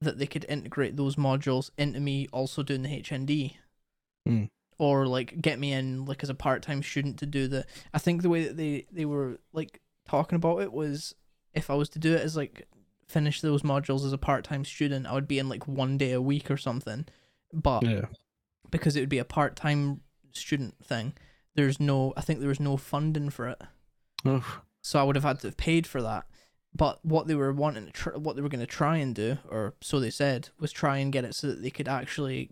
that 0.01 0.19
they 0.19 0.27
could 0.27 0.45
integrate 0.49 0.97
those 0.97 1.17
modules 1.17 1.71
into 1.79 2.01
me 2.01 2.29
also 2.33 2.63
doing 2.63 2.83
the 2.83 3.01
HND. 3.01 3.55
Hmm. 4.27 4.45
Or 4.77 5.07
like 5.07 5.41
get 5.41 5.59
me 5.59 5.73
in 5.73 6.05
like 6.05 6.23
as 6.23 6.29
a 6.29 6.35
part 6.35 6.63
time 6.63 6.83
student 6.83 7.19
to 7.21 7.27
do 7.27 7.49
the 7.49 7.65
I 7.95 7.99
think 7.99 8.23
the 8.23 8.29
way 8.29 8.45
that 8.45 8.57
they, 8.57 8.87
they 8.91 9.05
were 9.05 9.39
like 9.53 9.81
talking 10.07 10.37
about 10.37 10.61
it 10.63 10.73
was 10.73 11.15
if 11.55 11.71
I 11.71 11.75
was 11.75 11.89
to 11.91 11.99
do 11.99 12.15
it 12.15 12.21
as 12.21 12.37
like 12.37 12.67
finish 13.09 13.41
those 13.41 13.63
modules 13.63 14.05
as 14.05 14.13
a 14.13 14.19
part 14.19 14.45
time 14.45 14.65
student, 14.65 15.07
I 15.07 15.15
would 15.15 15.29
be 15.29 15.39
in 15.39 15.49
like 15.49 15.69
one 15.69 15.97
day 15.97 16.13
a 16.13 16.21
week 16.21 16.51
or 16.51 16.57
something. 16.57 17.07
But 17.53 17.85
Yeah. 17.85 18.07
because 18.71 18.97
it 18.97 19.01
would 19.01 19.09
be 19.09 19.19
a 19.19 19.25
part 19.25 19.55
time 19.55 20.01
student 20.33 20.85
thing, 20.85 21.15
there's 21.55 21.81
no 21.81 22.13
I 22.17 22.21
think 22.21 22.41
there 22.41 22.49
was 22.49 22.61
no 22.61 22.77
funding 22.77 23.31
for 23.31 23.49
it. 23.49 23.61
Oof. 24.27 24.61
So 24.83 25.01
I 25.01 25.03
would 25.03 25.17
have 25.17 25.25
had 25.25 25.41
to 25.41 25.49
have 25.49 25.57
paid 25.57 25.87
for 25.87 26.03
that. 26.03 26.27
But 26.77 27.05
what 27.05 27.29
they 27.29 27.35
were 27.35 27.53
wanting 27.53 27.87
to 27.87 27.93
tr- 27.93 28.19
what 28.19 28.37
they 28.37 28.43
were 28.43 28.49
going 28.49 28.61
to 28.61 28.67
try 28.67 28.97
and 28.97 29.15
do, 29.15 29.39
or 29.49 29.75
so 29.81 30.01
they 30.01 30.11
said, 30.11 30.49
was 30.59 30.73
try 30.73 30.99
and 30.99 31.13
get 31.13 31.25
it 31.25 31.35
so 31.35 31.47
that 31.47 31.63
they 31.63 31.71
could 31.71 31.89
actually 31.89 32.51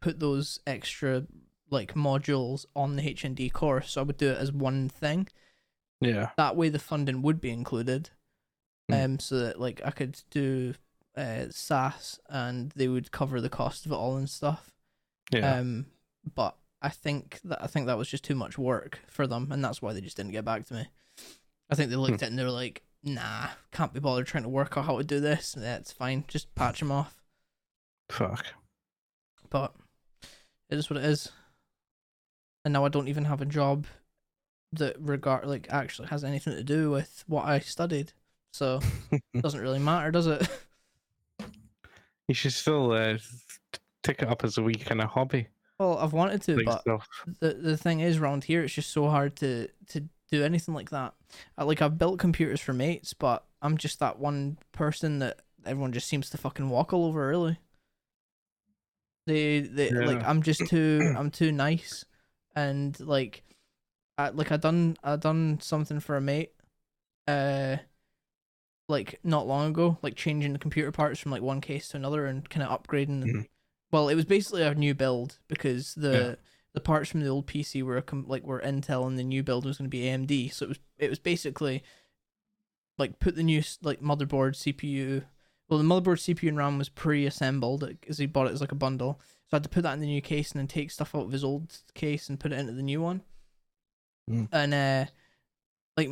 put 0.00 0.18
those 0.18 0.58
extra 0.66 1.26
like 1.70 1.94
modules 1.94 2.64
on 2.74 2.96
the 2.96 3.02
HND 3.02 3.52
course. 3.52 3.92
So 3.92 4.00
I 4.00 4.04
would 4.04 4.16
do 4.16 4.30
it 4.30 4.38
as 4.38 4.50
one 4.50 4.88
thing. 4.88 5.28
Yeah. 6.00 6.30
That 6.38 6.56
way, 6.56 6.70
the 6.70 6.78
funding 6.78 7.20
would 7.22 7.40
be 7.40 7.50
included. 7.50 8.10
Hmm. 8.88 8.94
Um, 8.94 9.18
so 9.18 9.38
that 9.40 9.60
like 9.60 9.80
I 9.84 9.90
could 9.90 10.20
do 10.30 10.74
uh 11.16 11.46
SAS 11.50 12.18
and 12.28 12.72
they 12.76 12.88
would 12.88 13.10
cover 13.10 13.40
the 13.40 13.50
cost 13.50 13.84
of 13.84 13.92
it 13.92 13.96
all 13.96 14.16
and 14.16 14.28
stuff. 14.28 14.72
Yeah. 15.32 15.56
Um, 15.56 15.86
but 16.34 16.56
I 16.82 16.88
think 16.88 17.40
that 17.44 17.62
I 17.62 17.66
think 17.66 17.86
that 17.86 17.98
was 17.98 18.08
just 18.08 18.24
too 18.24 18.34
much 18.34 18.58
work 18.58 19.00
for 19.08 19.26
them, 19.26 19.52
and 19.52 19.62
that's 19.64 19.82
why 19.82 19.92
they 19.92 20.00
just 20.00 20.16
didn't 20.16 20.32
get 20.32 20.44
back 20.44 20.66
to 20.66 20.74
me. 20.74 20.88
I 21.68 21.74
think 21.74 21.90
they 21.90 21.96
looked 21.96 22.14
at 22.14 22.22
it 22.22 22.26
and 22.28 22.38
they 22.38 22.44
were 22.44 22.50
like, 22.50 22.82
"Nah, 23.02 23.48
can't 23.70 23.92
be 23.92 24.00
bothered 24.00 24.26
trying 24.26 24.44
to 24.44 24.48
work 24.48 24.76
out 24.76 24.86
how 24.86 24.98
to 24.98 25.04
do 25.04 25.20
this. 25.20 25.52
That's 25.52 25.92
fine, 25.92 26.24
just 26.26 26.54
patch 26.54 26.80
them 26.80 26.90
off." 26.90 27.14
Fuck. 28.08 28.46
But 29.50 29.74
it 30.68 30.78
is 30.78 30.88
what 30.88 30.98
it 30.98 31.04
is. 31.04 31.30
And 32.64 32.72
now 32.72 32.84
I 32.84 32.88
don't 32.88 33.08
even 33.08 33.24
have 33.24 33.40
a 33.40 33.46
job 33.46 33.86
that 34.72 35.00
regard 35.00 35.46
like 35.46 35.66
actually 35.70 36.08
has 36.08 36.24
anything 36.24 36.54
to 36.54 36.62
do 36.62 36.90
with 36.90 37.24
what 37.26 37.44
I 37.44 37.58
studied, 37.60 38.12
so 38.52 38.80
it 39.10 39.22
doesn't 39.42 39.60
really 39.60 39.78
matter, 39.78 40.10
does 40.10 40.26
it? 40.26 40.48
You 42.28 42.34
should 42.34 42.52
still 42.52 42.92
uh, 42.92 43.18
take 44.02 44.22
it 44.22 44.28
up 44.28 44.44
as 44.44 44.56
a 44.56 44.62
wee 44.62 44.74
kind 44.74 45.00
of 45.00 45.10
hobby. 45.10 45.48
Well, 45.80 45.96
I've 45.98 46.12
wanted 46.12 46.42
to, 46.42 46.56
but 46.66 46.84
the 47.40 47.54
the 47.54 47.76
thing 47.76 48.00
is 48.00 48.18
around 48.18 48.44
here 48.44 48.62
it's 48.62 48.74
just 48.74 48.90
so 48.90 49.08
hard 49.08 49.34
to 49.36 49.66
to 49.88 50.04
do 50.30 50.44
anything 50.44 50.74
like 50.74 50.90
that. 50.90 51.14
I, 51.56 51.64
like 51.64 51.80
i've 51.82 51.96
built 51.98 52.18
computers 52.18 52.60
for 52.60 52.72
mates 52.72 53.14
but 53.14 53.44
i'm 53.62 53.76
just 53.76 53.98
that 54.00 54.18
one 54.18 54.58
person 54.72 55.20
that 55.20 55.40
everyone 55.64 55.92
just 55.92 56.06
seems 56.08 56.28
to 56.30 56.38
fucking 56.38 56.68
walk 56.68 56.92
all 56.92 57.06
over 57.06 57.26
really. 57.26 57.58
They 59.26 59.60
they 59.60 59.90
like 60.06 60.22
i'm 60.28 60.42
just 60.42 60.66
too 60.66 61.12
i'm 61.16 61.30
too 61.30 61.50
nice. 61.50 62.04
And 62.54 62.98
like 63.00 63.42
I, 64.18 64.28
like 64.30 64.52
i 64.52 64.56
done 64.58 64.96
i 65.02 65.16
done 65.16 65.60
something 65.62 66.00
for 66.00 66.16
a 66.16 66.20
mate 66.20 66.52
uh 67.26 67.76
like 68.88 69.18
not 69.22 69.46
long 69.46 69.70
ago 69.70 69.96
like 70.02 70.14
changing 70.16 70.52
the 70.52 70.58
computer 70.58 70.90
parts 70.92 71.20
from 71.20 71.32
like 71.32 71.42
one 71.42 71.60
case 71.60 71.88
to 71.88 71.96
another 71.96 72.26
and 72.26 72.48
kind 72.50 72.66
of 72.66 72.82
upgrading 72.82 73.24
Mhm. 73.24 73.46
Well 73.90 74.08
it 74.08 74.14
was 74.14 74.24
basically 74.24 74.62
a 74.62 74.74
new 74.74 74.94
build 74.94 75.38
because 75.48 75.94
the 75.94 76.10
Yeah. 76.12 76.34
the 76.74 76.80
parts 76.80 77.10
from 77.10 77.20
the 77.20 77.28
old 77.28 77.46
PC 77.46 77.82
were 77.82 78.02
like 78.26 78.44
were 78.44 78.60
Intel 78.60 79.06
and 79.06 79.18
the 79.18 79.24
new 79.24 79.42
build 79.42 79.64
was 79.64 79.78
going 79.78 79.90
to 79.90 79.96
be 79.96 80.04
AMD. 80.04 80.52
So 80.52 80.66
it 80.66 80.68
was 80.68 80.78
it 80.98 81.10
was 81.10 81.18
basically 81.18 81.82
like 82.98 83.18
put 83.18 83.34
the 83.36 83.42
new 83.42 83.62
like 83.82 84.00
motherboard, 84.00 84.54
CPU. 84.54 85.24
Well, 85.68 85.78
the 85.78 85.84
motherboard, 85.84 86.18
CPU, 86.18 86.48
and 86.48 86.56
RAM 86.58 86.78
was 86.78 86.88
pre-assembled 86.88 87.88
because 88.00 88.18
he 88.18 88.26
bought 88.26 88.48
it 88.48 88.52
as 88.52 88.60
like 88.60 88.72
a 88.72 88.76
bundle. 88.76 89.20
So 89.46 89.54
I 89.54 89.56
had 89.56 89.62
to 89.64 89.68
put 89.68 89.84
that 89.84 89.94
in 89.94 90.00
the 90.00 90.06
new 90.06 90.20
case 90.20 90.50
and 90.50 90.58
then 90.58 90.66
take 90.66 90.90
stuff 90.90 91.14
out 91.14 91.26
of 91.26 91.32
his 91.32 91.44
old 91.44 91.78
case 91.94 92.28
and 92.28 92.40
put 92.40 92.52
it 92.52 92.58
into 92.58 92.72
the 92.72 92.82
new 92.82 93.00
one. 93.00 93.22
Mm. 94.28 94.48
And 94.52 94.74
uh, 94.74 95.04
like 95.96 96.10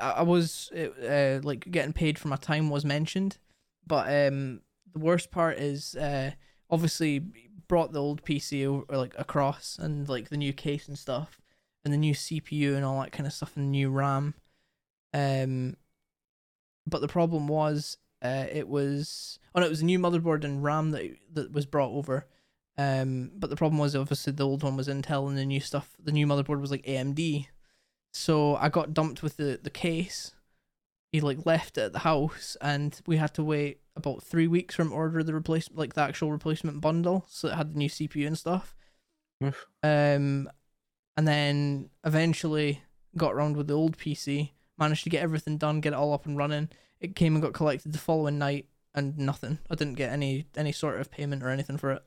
I 0.00 0.22
was 0.22 0.70
uh, 0.72 1.40
like 1.42 1.68
getting 1.70 1.92
paid 1.92 2.18
for 2.18 2.28
my 2.28 2.36
time 2.36 2.70
was 2.70 2.84
mentioned, 2.84 3.38
but 3.86 4.06
um, 4.06 4.60
the 4.92 5.00
worst 5.00 5.30
part 5.32 5.58
is 5.58 5.96
uh, 5.96 6.30
obviously 6.72 7.22
brought 7.68 7.92
the 7.92 8.02
old 8.02 8.24
PC 8.24 8.66
over, 8.66 8.84
like 8.96 9.14
across 9.18 9.78
and 9.78 10.08
like 10.08 10.30
the 10.30 10.36
new 10.36 10.52
case 10.52 10.88
and 10.88 10.98
stuff, 10.98 11.40
and 11.84 11.94
the 11.94 11.98
new 11.98 12.14
CPU 12.14 12.74
and 12.74 12.84
all 12.84 13.00
that 13.00 13.12
kind 13.12 13.26
of 13.26 13.32
stuff, 13.32 13.56
and 13.56 13.66
the 13.66 13.70
new 13.70 13.90
RAM. 13.90 14.34
Um, 15.14 15.76
but 16.86 17.02
the 17.02 17.08
problem 17.08 17.46
was, 17.46 17.98
uh, 18.24 18.46
it 18.50 18.66
was 18.66 19.38
oh 19.54 19.60
no, 19.60 19.66
it 19.66 19.70
was 19.70 19.82
a 19.82 19.84
new 19.84 19.98
motherboard 19.98 20.44
and 20.44 20.64
RAM 20.64 20.90
that 20.90 21.16
that 21.32 21.52
was 21.52 21.66
brought 21.66 21.92
over. 21.92 22.26
Um, 22.78 23.30
but 23.36 23.50
the 23.50 23.56
problem 23.56 23.78
was 23.78 23.94
obviously 23.94 24.32
the 24.32 24.46
old 24.46 24.62
one 24.62 24.76
was 24.76 24.88
Intel 24.88 25.28
and 25.28 25.36
the 25.36 25.44
new 25.44 25.60
stuff, 25.60 25.90
the 26.02 26.10
new 26.10 26.26
motherboard 26.26 26.60
was 26.60 26.70
like 26.70 26.86
AMD. 26.86 27.46
So 28.14 28.56
I 28.56 28.70
got 28.70 28.94
dumped 28.94 29.22
with 29.22 29.36
the 29.36 29.60
the 29.62 29.70
case. 29.70 30.32
He 31.12 31.20
like 31.20 31.44
left 31.44 31.76
it 31.76 31.82
at 31.82 31.92
the 31.92 32.00
house, 32.00 32.56
and 32.62 32.98
we 33.06 33.18
had 33.18 33.34
to 33.34 33.44
wait 33.44 33.81
about 33.96 34.22
three 34.22 34.46
weeks 34.46 34.74
from 34.74 34.92
order 34.92 35.22
the 35.22 35.34
replacement, 35.34 35.78
like 35.78 35.94
the 35.94 36.02
actual 36.02 36.32
replacement 36.32 36.80
bundle, 36.80 37.26
so 37.28 37.48
it 37.48 37.54
had 37.54 37.74
the 37.74 37.78
new 37.78 37.88
CPU 37.88 38.26
and 38.26 38.38
stuff. 38.38 38.74
Oof. 39.44 39.66
Um, 39.82 40.48
and 41.16 41.28
then 41.28 41.90
eventually 42.04 42.82
got 43.16 43.34
around 43.34 43.56
with 43.56 43.68
the 43.68 43.74
old 43.74 43.98
PC, 43.98 44.50
managed 44.78 45.04
to 45.04 45.10
get 45.10 45.22
everything 45.22 45.58
done, 45.58 45.80
get 45.80 45.92
it 45.92 45.96
all 45.96 46.14
up 46.14 46.26
and 46.26 46.36
running. 46.36 46.70
It 47.00 47.16
came 47.16 47.34
and 47.34 47.42
got 47.42 47.52
collected 47.52 47.92
the 47.92 47.98
following 47.98 48.38
night, 48.38 48.68
and 48.94 49.18
nothing. 49.18 49.58
I 49.70 49.74
didn't 49.74 49.94
get 49.94 50.12
any 50.12 50.46
any 50.56 50.72
sort 50.72 51.00
of 51.00 51.10
payment 51.10 51.42
or 51.42 51.48
anything 51.48 51.76
for 51.76 51.92
it. 51.92 52.02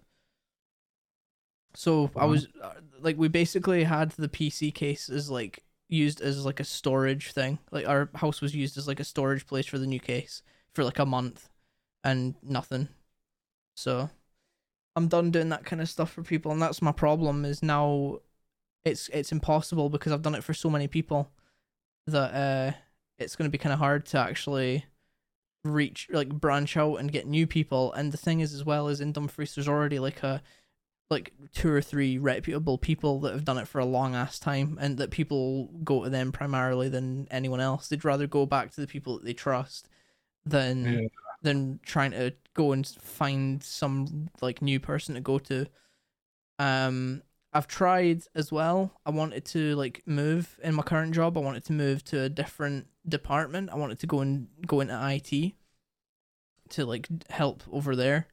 So 1.76 2.10
I 2.16 2.26
was 2.26 2.48
uh, 2.62 2.72
like, 3.02 3.18
we 3.18 3.28
basically 3.28 3.84
had 3.84 4.12
the 4.12 4.30
PC 4.30 4.74
case 4.74 5.10
as 5.10 5.30
like 5.30 5.64
used 5.90 6.22
as 6.22 6.46
like 6.46 6.60
a 6.60 6.64
storage 6.64 7.32
thing. 7.34 7.60
Like 7.72 7.88
our 7.88 8.10
house 8.16 8.42
was 8.42 8.56
used 8.56 8.78
as 8.78 8.88
like 8.88 9.00
a 9.00 9.04
storage 9.04 9.46
place 9.46 9.66
for 9.66 9.78
the 9.78 9.86
new 9.86 10.00
case 10.00 10.42
for 10.74 10.84
like 10.84 11.00
a 11.00 11.06
month, 11.06 11.50
and 12.06 12.36
nothing. 12.42 12.88
So 13.76 14.10
I'm 14.96 15.10
done 15.10 15.32
doing 15.32 15.50
that 15.50 15.66
kind 15.66 15.82
of 15.82 15.90
stuff 15.90 16.12
for 16.14 16.24
people, 16.24 16.52
and 16.54 16.62
that's 16.62 16.82
my 16.82 16.94
problem. 16.94 17.44
Is 17.44 17.62
now 17.62 18.20
it's 18.86 19.10
it's 19.10 19.34
impossible 19.34 19.90
because 19.90 20.14
I've 20.14 20.22
done 20.22 20.36
it 20.36 20.44
for 20.44 20.54
so 20.54 20.70
many 20.70 20.88
people 20.88 21.30
that 22.08 22.34
uh 22.34 22.78
it's 23.18 23.36
going 23.36 23.48
to 23.50 23.52
be 23.52 23.58
kind 23.58 23.74
of 23.74 23.80
hard 23.80 24.06
to 24.06 24.20
actually 24.20 24.86
reach 25.64 26.08
like 26.12 26.30
branch 26.30 26.78
out 26.78 26.98
and 26.98 27.12
get 27.12 27.28
new 27.28 27.48
people. 27.48 27.92
And 27.94 28.12
the 28.12 28.18
thing 28.18 28.40
is, 28.40 28.54
as 28.54 28.64
well, 28.64 28.88
is 28.88 29.02
in 29.02 29.12
Dumfries 29.12 29.56
there's 29.56 29.68
already 29.68 30.00
like 30.00 30.24
a 30.24 30.42
like 31.10 31.34
two 31.54 31.70
or 31.70 31.82
three 31.82 32.18
reputable 32.18 32.78
people 32.78 33.20
that 33.22 33.34
have 33.34 33.46
done 33.46 33.58
it 33.58 33.68
for 33.68 33.80
a 33.80 33.86
long 33.86 34.16
ass 34.16 34.40
time, 34.40 34.78
and 34.80 34.98
that 34.98 35.12
people 35.12 35.70
go 35.84 36.04
to 36.04 36.10
them 36.10 36.32
primarily 36.32 36.88
than 36.90 37.28
anyone 37.32 37.60
else. 37.60 37.88
They'd 37.88 38.06
rather 38.06 38.28
go 38.28 38.46
back 38.46 38.72
to 38.72 38.82
the 38.82 38.88
people 38.88 39.16
that 39.16 39.26
they 39.26 39.34
trust 39.34 39.90
than 40.46 40.86
Yeah. 40.86 41.08
Than 41.42 41.80
trying 41.86 42.12
to 42.12 42.34
go 42.54 42.72
and 42.72 42.86
find 42.88 43.62
some 43.64 44.30
like 44.42 44.62
new 44.62 44.80
person 44.80 45.16
to 45.16 45.22
go 45.22 45.38
to. 45.40 45.66
Um, 46.60 47.22
I've 47.54 47.68
tried 47.68 48.24
as 48.36 48.52
well. 48.52 48.92
I 49.06 49.12
wanted 49.12 49.46
to 49.46 49.76
like 49.76 50.04
move 50.06 50.60
in 50.64 50.76
my 50.76 50.84
current 50.84 51.14
job. 51.14 51.38
I 51.38 51.42
wanted 51.42 51.66
to 51.66 51.74
move 51.74 52.04
to 52.06 52.22
a 52.24 52.30
different 52.30 52.88
department. 53.08 53.70
I 53.72 53.76
wanted 53.76 54.00
to 54.00 54.08
go 54.08 54.20
and 54.22 54.48
go 54.66 54.82
into 54.82 54.94
IT 55.14 55.54
to 56.70 56.86
like 56.86 57.08
help 57.30 57.64
over 57.72 57.96
there. 57.96 58.28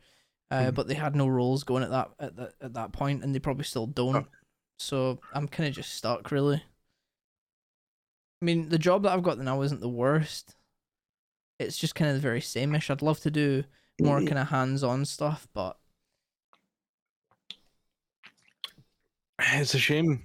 Uh, 0.50 0.64
Hmm. 0.68 0.74
but 0.74 0.86
they 0.86 0.94
had 0.94 1.16
no 1.16 1.26
roles 1.28 1.64
going 1.64 1.82
at 1.82 1.90
that 1.90 2.10
at 2.18 2.36
that 2.36 2.52
at 2.60 2.74
that 2.74 2.92
point, 2.92 3.24
and 3.24 3.34
they 3.34 3.38
probably 3.38 3.64
still 3.64 3.86
don't. 3.86 4.26
So 4.78 5.20
I'm 5.32 5.48
kind 5.48 5.68
of 5.68 5.74
just 5.74 5.94
stuck, 5.94 6.30
really. 6.30 6.56
I 8.40 8.44
mean, 8.44 8.68
the 8.68 8.78
job 8.78 9.04
that 9.04 9.12
I've 9.12 9.22
got 9.22 9.38
now 9.38 9.62
isn't 9.62 9.80
the 9.80 9.88
worst. 9.88 10.56
It's 11.66 11.78
just 11.78 11.94
kind 11.94 12.10
of 12.10 12.16
the 12.16 12.20
very 12.20 12.40
sameish. 12.40 12.90
I'd 12.90 13.02
love 13.02 13.20
to 13.20 13.30
do 13.30 13.64
more 14.00 14.18
kind 14.18 14.38
of 14.38 14.48
hands-on 14.48 15.04
stuff, 15.04 15.46
but 15.54 15.78
It's 19.38 19.74
a 19.74 19.78
shame 19.78 20.22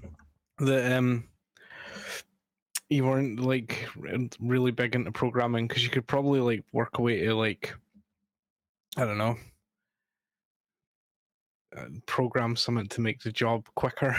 that 0.59 0.91
um 0.93 1.25
you 2.89 3.03
weren't 3.03 3.39
like 3.39 3.87
really 4.39 4.71
big 4.71 4.95
into 4.95 5.11
programming 5.11 5.67
because 5.67 5.83
you 5.83 5.89
could 5.89 6.07
probably 6.07 6.39
like 6.39 6.63
work 6.71 6.99
away 6.99 7.19
to 7.25 7.35
like 7.35 7.73
I 8.95 9.05
don't 9.05 9.17
know 9.17 9.37
uh, 11.75 11.85
program 12.05 12.55
something 12.55 12.87
to 12.87 13.01
make 13.01 13.21
the 13.21 13.31
job 13.31 13.65
quicker. 13.75 14.15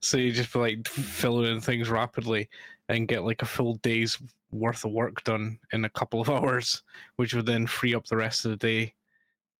so 0.00 0.16
you 0.16 0.32
just 0.32 0.52
be 0.52 0.58
like 0.58 0.88
filling 0.88 1.52
in 1.52 1.60
things 1.60 1.90
rapidly 1.90 2.48
and 2.88 3.08
get 3.08 3.24
like 3.24 3.42
a 3.42 3.46
full 3.46 3.74
day's 3.76 4.18
worth 4.50 4.84
of 4.84 4.92
work 4.92 5.22
done 5.24 5.58
in 5.72 5.84
a 5.84 5.90
couple 5.90 6.20
of 6.20 6.30
hours, 6.30 6.82
which 7.16 7.34
would 7.34 7.46
then 7.46 7.66
free 7.66 7.94
up 7.94 8.06
the 8.06 8.16
rest 8.16 8.44
of 8.44 8.50
the 8.50 8.56
day 8.56 8.94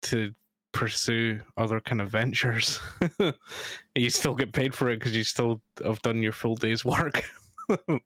to 0.02 0.32
pursue 0.72 1.40
other 1.56 1.80
kind 1.80 2.00
of 2.00 2.10
ventures. 2.10 2.80
you 3.94 4.10
still 4.10 4.34
get 4.34 4.52
paid 4.52 4.74
for 4.74 4.90
it 4.90 4.98
because 4.98 5.16
you 5.16 5.24
still 5.24 5.60
have 5.84 6.00
done 6.02 6.22
your 6.22 6.32
full 6.32 6.56
day's 6.56 6.84
work. 6.84 7.24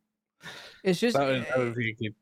It's 0.83 0.99
just 0.99 1.17
that 1.17 1.47
that 1.55 1.97
good. 2.01 2.15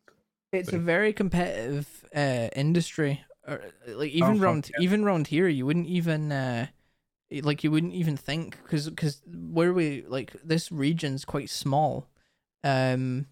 it's 0.52 0.72
a 0.72 0.78
very 0.78 1.12
competitive 1.12 2.04
uh, 2.14 2.48
industry. 2.54 3.24
Or, 3.48 3.62
like 3.86 4.10
even 4.10 4.30
Oh, 4.30 4.34
fuck 4.34 4.42
around 4.42 4.70
even 4.80 5.04
around 5.04 5.28
here, 5.28 5.48
you 5.48 5.64
wouldn't 5.64 5.86
even 5.86 6.30
uh, 6.30 6.66
like 7.42 7.64
you 7.64 7.70
wouldn't 7.70 7.94
even 7.94 8.16
think 8.16 8.58
because 8.62 8.90
because 8.90 9.22
where 9.26 9.72
we 9.72 10.04
like 10.06 10.32
this 10.44 10.70
region's 10.70 11.24
quite 11.24 11.48
small, 11.48 12.08
um, 12.62 13.26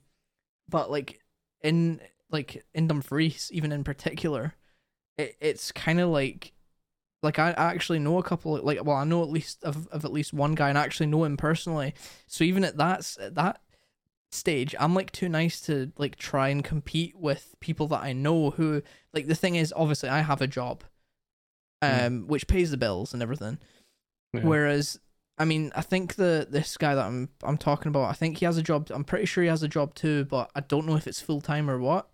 but 0.68 0.90
like 0.90 1.20
in 1.62 2.00
like 2.30 2.64
in 2.74 2.86
Dumfries, 2.86 3.50
even 3.52 3.72
in 3.72 3.84
particular, 3.84 4.54
it, 5.16 5.36
it's 5.40 5.72
kind 5.72 6.00
of 6.00 6.10
like 6.10 6.52
like 7.22 7.38
I, 7.38 7.50
actually 7.50 7.98
know 7.98 8.18
a 8.18 8.22
couple 8.22 8.56
of, 8.56 8.64
like 8.64 8.84
well 8.84 8.96
I 8.96 9.04
know 9.04 9.22
at 9.22 9.30
least 9.30 9.64
of, 9.64 9.88
of 9.88 10.04
at 10.04 10.12
least 10.12 10.32
one 10.32 10.54
guy 10.54 10.68
and 10.68 10.78
I 10.78 10.84
actually 10.84 11.06
know 11.06 11.24
him 11.24 11.36
personally. 11.36 11.94
So 12.26 12.44
even 12.44 12.64
at 12.64 12.76
that 12.76 13.16
at 13.20 13.34
that 13.34 13.60
stage, 14.30 14.74
I'm 14.78 14.94
like 14.94 15.10
too 15.10 15.28
nice 15.28 15.60
to 15.62 15.90
like 15.96 16.16
try 16.16 16.48
and 16.48 16.62
compete 16.62 17.16
with 17.16 17.54
people 17.60 17.88
that 17.88 18.02
I 18.02 18.12
know 18.12 18.50
who 18.50 18.82
like 19.12 19.26
the 19.26 19.34
thing 19.34 19.56
is 19.56 19.72
obviously 19.76 20.08
I 20.08 20.20
have 20.20 20.40
a 20.40 20.46
job 20.46 20.84
um 21.80 21.88
Mm. 21.90 22.26
which 22.26 22.46
pays 22.46 22.70
the 22.70 22.76
bills 22.76 23.12
and 23.12 23.22
everything. 23.22 23.58
Yeah. 24.32 24.42
Whereas 24.42 25.00
I 25.38 25.44
mean, 25.44 25.70
I 25.74 25.82
think 25.82 26.16
the 26.16 26.46
this 26.50 26.76
guy 26.76 26.94
that 26.94 27.06
I'm 27.06 27.28
I'm 27.42 27.58
talking 27.58 27.88
about, 27.88 28.10
I 28.10 28.12
think 28.12 28.38
he 28.38 28.44
has 28.44 28.58
a 28.58 28.62
job. 28.62 28.88
I'm 28.90 29.04
pretty 29.04 29.26
sure 29.26 29.44
he 29.44 29.50
has 29.50 29.62
a 29.62 29.68
job 29.68 29.94
too, 29.94 30.24
but 30.24 30.50
I 30.54 30.60
don't 30.60 30.86
know 30.86 30.96
if 30.96 31.06
it's 31.06 31.20
full 31.20 31.40
time 31.40 31.70
or 31.70 31.78
what. 31.78 32.08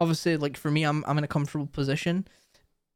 Obviously, 0.00 0.36
like 0.36 0.56
for 0.56 0.70
me, 0.70 0.84
I'm 0.84 1.04
I'm 1.06 1.18
in 1.18 1.24
a 1.24 1.28
comfortable 1.28 1.66
position. 1.66 2.26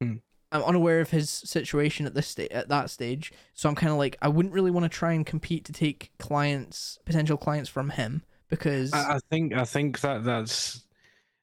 Hmm. 0.00 0.16
I'm 0.52 0.62
unaware 0.62 1.00
of 1.00 1.10
his 1.10 1.30
situation 1.30 2.06
at 2.06 2.14
this 2.14 2.28
sta- 2.28 2.50
at 2.50 2.68
that 2.68 2.90
stage, 2.90 3.32
so 3.54 3.68
I'm 3.68 3.74
kind 3.74 3.90
of 3.90 3.98
like 3.98 4.16
I 4.22 4.28
wouldn't 4.28 4.54
really 4.54 4.70
want 4.70 4.84
to 4.84 4.88
try 4.88 5.12
and 5.14 5.26
compete 5.26 5.64
to 5.64 5.72
take 5.72 6.12
clients, 6.18 6.98
potential 7.04 7.36
clients 7.36 7.70
from 7.70 7.90
him 7.90 8.22
because 8.48 8.92
I, 8.92 9.14
I 9.14 9.18
think 9.30 9.54
I 9.54 9.64
think 9.64 10.00
that 10.00 10.24
that's 10.24 10.84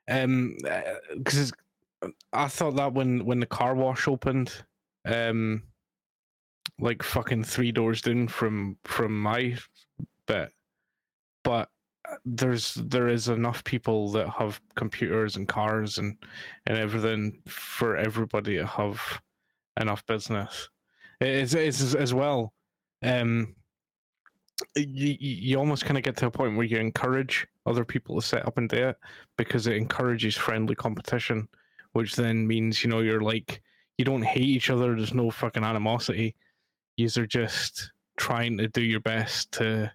um 0.08 0.56
because 1.16 1.52
I 2.32 2.48
thought 2.48 2.76
that 2.76 2.94
when 2.94 3.26
when 3.26 3.40
the 3.40 3.46
car 3.48 3.76
wash 3.76 4.08
opened, 4.08 4.54
um, 5.06 5.64
like 6.80 7.04
fucking 7.04 7.44
three 7.44 7.72
doors 7.72 8.02
down 8.02 8.28
from 8.28 8.78
from 8.84 9.20
my 9.20 9.58
bit, 10.28 10.52
but 11.44 11.70
there's 12.26 12.74
there 12.76 13.08
is 13.08 13.28
enough 13.28 13.64
people 13.64 14.12
that 14.12 14.30
have 14.30 14.60
computers 14.76 15.36
and 15.36 15.48
cars 15.48 15.98
and 15.98 16.18
and 16.66 16.78
everything 16.78 17.42
for 17.48 17.98
everybody 17.98 18.58
to 18.58 18.66
have 18.66 19.02
enough 19.80 20.06
business. 20.06 20.70
It's 21.22 21.54
it's 21.54 21.96
as 21.96 22.14
well. 22.14 22.54
Um, 23.04 23.56
you, 24.76 25.16
you 25.20 25.58
almost 25.58 25.86
kind 25.86 25.98
of 25.98 26.04
get 26.04 26.18
to 26.18 26.26
a 26.26 26.32
point 26.32 26.58
where 26.58 26.66
you 26.66 26.78
encourage 26.78 27.48
other 27.66 27.86
people 27.86 28.16
to 28.20 28.26
set 28.26 28.46
up 28.46 28.58
and 28.58 28.68
do 28.68 28.90
it 28.90 28.98
because 29.38 29.68
it 29.68 29.78
encourages 29.78 30.36
friendly 30.36 30.76
competition, 30.76 31.48
which 31.94 32.16
then 32.16 32.46
means 32.46 32.84
you 32.84 32.90
know 32.90 33.00
you're 33.00 33.22
like 33.22 33.62
you 33.98 34.06
don't 34.06 34.24
hate 34.24 34.44
each 34.44 34.70
other. 34.70 34.96
There's 34.96 35.14
no 35.14 35.30
fucking 35.30 35.64
animosity. 35.64 36.36
You're 37.00 37.26
just 37.26 37.92
trying 38.18 38.58
to 38.58 38.68
do 38.68 38.82
your 38.82 39.00
best 39.00 39.52
to 39.54 39.92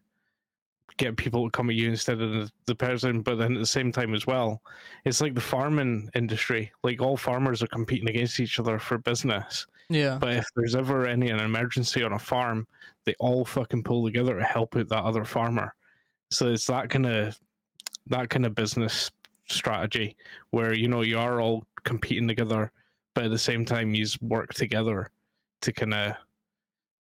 get 0.97 1.17
people 1.17 1.45
to 1.45 1.51
come 1.51 1.71
at 1.71 1.77
you 1.77 1.91
instead 1.91 2.21
of 2.21 2.51
the, 2.67 2.75
person. 2.75 3.21
But 3.21 3.37
then 3.37 3.55
at 3.55 3.59
the 3.59 3.67
same 3.67 3.93
time 3.93 4.15
as 4.15 4.27
well, 4.27 4.63
it's 5.05 5.21
like 5.21 5.35
the 5.35 5.41
farming 5.41 6.11
industry. 6.15 6.73
Like 6.83 7.01
all 7.01 7.17
farmers 7.17 7.63
are 7.63 7.69
competing 7.69 8.09
against 8.09 8.41
each 8.41 8.59
other 8.59 8.79
for 8.79 8.99
business. 8.99 9.67
yeah, 9.89 10.19
But 10.21 10.35
if 10.35 10.47
there's 10.57 10.77
ever 10.77 11.07
any 11.07 11.31
an 11.31 11.41
emergency 11.41 12.03
on 12.03 12.13
a 12.13 12.19
farm, 12.19 12.67
they 13.05 13.15
all 13.19 13.45
fucking 13.45 13.83
pull 13.83 14.05
together 14.05 14.39
to 14.39 14.45
help 14.45 14.77
out 14.77 14.89
that 14.89 15.05
other 15.05 15.25
farmer. 15.25 15.75
So 16.31 16.49
it's 16.49 16.67
that 16.67 16.91
kind 16.91 17.07
of 17.07 17.39
that 18.07 18.29
kind 18.29 18.47
of 18.47 18.55
business 18.55 19.11
strategy 19.49 20.17
where 20.51 20.75
you 20.75 20.89
know 20.89 21.03
you 21.03 21.19
are 21.19 21.41
all 21.41 21.65
competing 21.85 22.29
together, 22.29 22.71
but 23.15 23.25
at 23.25 23.31
the 23.31 23.39
same 23.39 23.65
time 23.65 23.95
you 23.95 24.07
work 24.21 24.55
together 24.55 25.11
to 25.61 25.73
kind 25.73 25.95
of 25.95 26.15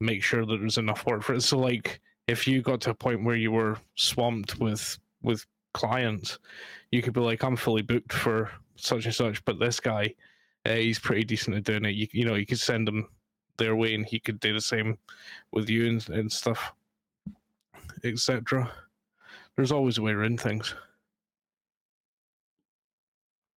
make 0.04 0.22
sure 0.22 0.44
that 0.46 0.58
there's 0.58 0.78
enough 0.78 1.06
work 1.06 1.22
for 1.22 1.34
it. 1.34 1.42
So 1.42 1.58
like 1.58 2.00
if 2.28 2.46
you 2.46 2.62
got 2.62 2.80
to 2.82 2.90
a 2.90 2.94
point 2.94 3.24
where 3.24 3.36
you 3.36 3.52
were 3.52 3.78
swamped 3.96 4.58
with 4.60 4.98
with 5.22 5.46
clients, 5.74 6.38
you 6.92 7.02
could 7.02 7.14
be 7.14 7.20
like, 7.20 7.42
I'm 7.42 7.56
fully 7.56 7.82
booked 7.82 8.12
for 8.12 8.50
such 8.76 9.06
and 9.06 9.14
such, 9.14 9.44
but 9.44 9.58
this 9.58 9.80
guy, 9.80 10.14
uh, 10.66 10.74
he's 10.74 10.98
pretty 10.98 11.24
decent 11.24 11.56
at 11.56 11.64
doing 11.64 11.84
it. 11.84 11.94
You 11.94 12.08
you 12.12 12.24
know 12.24 12.34
you 12.34 12.46
could 12.46 12.60
send 12.60 12.88
him 12.88 13.08
their 13.58 13.76
way, 13.76 13.94
and 13.94 14.06
he 14.06 14.18
could 14.20 14.40
do 14.40 14.52
the 14.52 14.60
same 14.60 14.98
with 15.52 15.68
you 15.70 15.88
and, 15.88 16.08
and 16.10 16.32
stuff, 16.32 16.72
etc. 18.04 18.70
There's 19.56 19.72
always 19.72 19.98
a 19.98 20.02
way 20.02 20.12
around 20.12 20.40
things. 20.40 20.74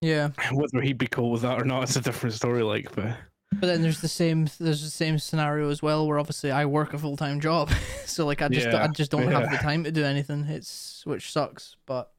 yeah. 0.02 0.30
Whether 0.52 0.82
he'd 0.82 0.98
be 0.98 1.08
cool 1.08 1.32
with 1.32 1.42
that 1.42 1.60
or 1.60 1.66
not, 1.66 1.84
it's 1.84 1.96
a 1.96 2.02
different 2.02 2.36
story. 2.36 2.64
Like, 2.64 2.94
but 2.96 3.18
But 3.60 3.68
then 3.68 3.82
there's 3.82 4.02
the 4.02 4.08
same 4.08 4.48
there's 4.60 4.84
the 4.84 4.90
same 4.90 5.18
scenario 5.20 5.70
as 5.70 5.82
well 5.82 6.06
where 6.08 6.20
obviously 6.20 6.52
I 6.52 6.66
work 6.66 6.94
a 6.94 6.98
full 6.98 7.18
time 7.18 7.40
job, 7.40 7.70
so 8.06 8.26
like 8.26 8.42
I 8.42 8.50
just 8.50 8.68
I 8.68 8.88
just 8.88 9.10
don't 9.12 9.32
have 9.32 9.50
the 9.50 9.58
time 9.58 9.84
to 9.86 9.92
do 9.92 10.04
anything. 10.04 10.46
It's 10.46 11.04
which 11.06 11.32
sucks, 11.32 11.76
but 11.86 12.12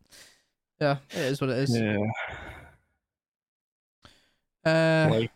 yeah, 0.80 0.96
it 1.10 1.18
is 1.18 1.40
what 1.40 1.50
it 1.50 1.58
is. 1.58 1.76
yeah, 1.78 1.96
Uh, 4.64 5.08
like 5.10 5.32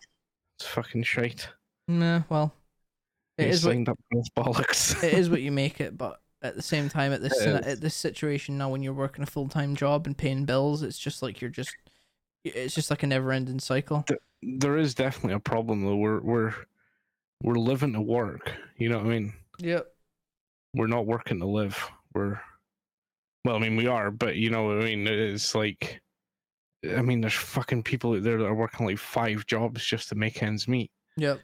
it's 0.59 0.67
fucking 0.69 1.03
shite. 1.05 1.49
nah, 1.89 2.23
well, 2.29 2.53
it 3.39 3.45
He 3.45 3.51
is 3.51 3.65
what 3.65 3.89
up 3.89 3.99
bollocks. 4.37 5.03
it 5.05 5.15
is 5.15 5.31
what 5.31 5.43
you 5.43 5.53
make 5.63 5.81
it, 5.81 5.97
but 5.97 6.21
at 6.43 6.57
the 6.57 6.63
same 6.63 6.89
time, 6.89 7.13
at 7.13 7.23
this 7.23 7.33
It 7.35 7.39
sina- 7.45 7.59
is. 7.61 7.67
at 7.67 7.81
this 7.81 7.95
situation 7.95 8.59
now, 8.59 8.69
when 8.69 8.83
you're 8.83 8.93
working 8.93 9.23
a 9.23 9.27
full 9.27 9.49
time 9.49 9.77
job 9.77 10.07
and 10.07 10.17
paying 10.19 10.45
bills, 10.45 10.83
it's 10.83 10.99
just 10.99 11.23
like 11.23 11.41
you're 11.41 11.51
just 11.51 11.75
it's 12.45 12.75
just 12.75 12.91
like 12.91 13.03
a 13.03 13.07
never 13.07 13.33
ending 13.33 13.61
cycle. 13.61 14.05
there 14.43 14.77
is 14.77 14.95
definitely 14.95 15.35
a 15.35 15.41
problem 15.41 15.85
though. 15.85 15.97
We're 15.97 16.21
we're 16.21 16.55
we're 17.43 17.55
living 17.55 17.93
to 17.95 18.01
work. 18.01 18.53
You 18.77 18.89
know 18.89 18.99
what 18.99 19.07
I 19.07 19.11
mean? 19.11 19.33
Yep. 19.59 19.87
We're 20.75 20.87
not 20.87 21.07
working 21.07 21.39
to 21.41 21.47
live. 21.47 21.79
We're 22.15 22.41
well, 23.45 23.57
I 23.57 23.59
mean 23.59 23.77
we 23.77 23.87
are, 23.87 24.11
but 24.11 24.37
you 24.37 24.51
know 24.51 24.65
what 24.65 24.79
I 24.79 24.85
mean. 24.85 25.07
It's 25.07 25.55
like, 25.55 26.01
I 26.97 27.03
mean, 27.03 27.21
there's 27.21 27.35
fucking 27.35 27.83
people 27.83 28.15
out 28.15 28.23
there 28.23 28.39
that 28.39 28.47
are 28.47 28.55
working 28.55 28.87
like 28.87 28.99
five 28.99 29.47
jobs 29.47 29.85
just 29.85 30.09
to 30.11 30.15
make 30.15 30.43
ends 30.43 30.69
meet. 30.69 30.91
Yep. 31.17 31.41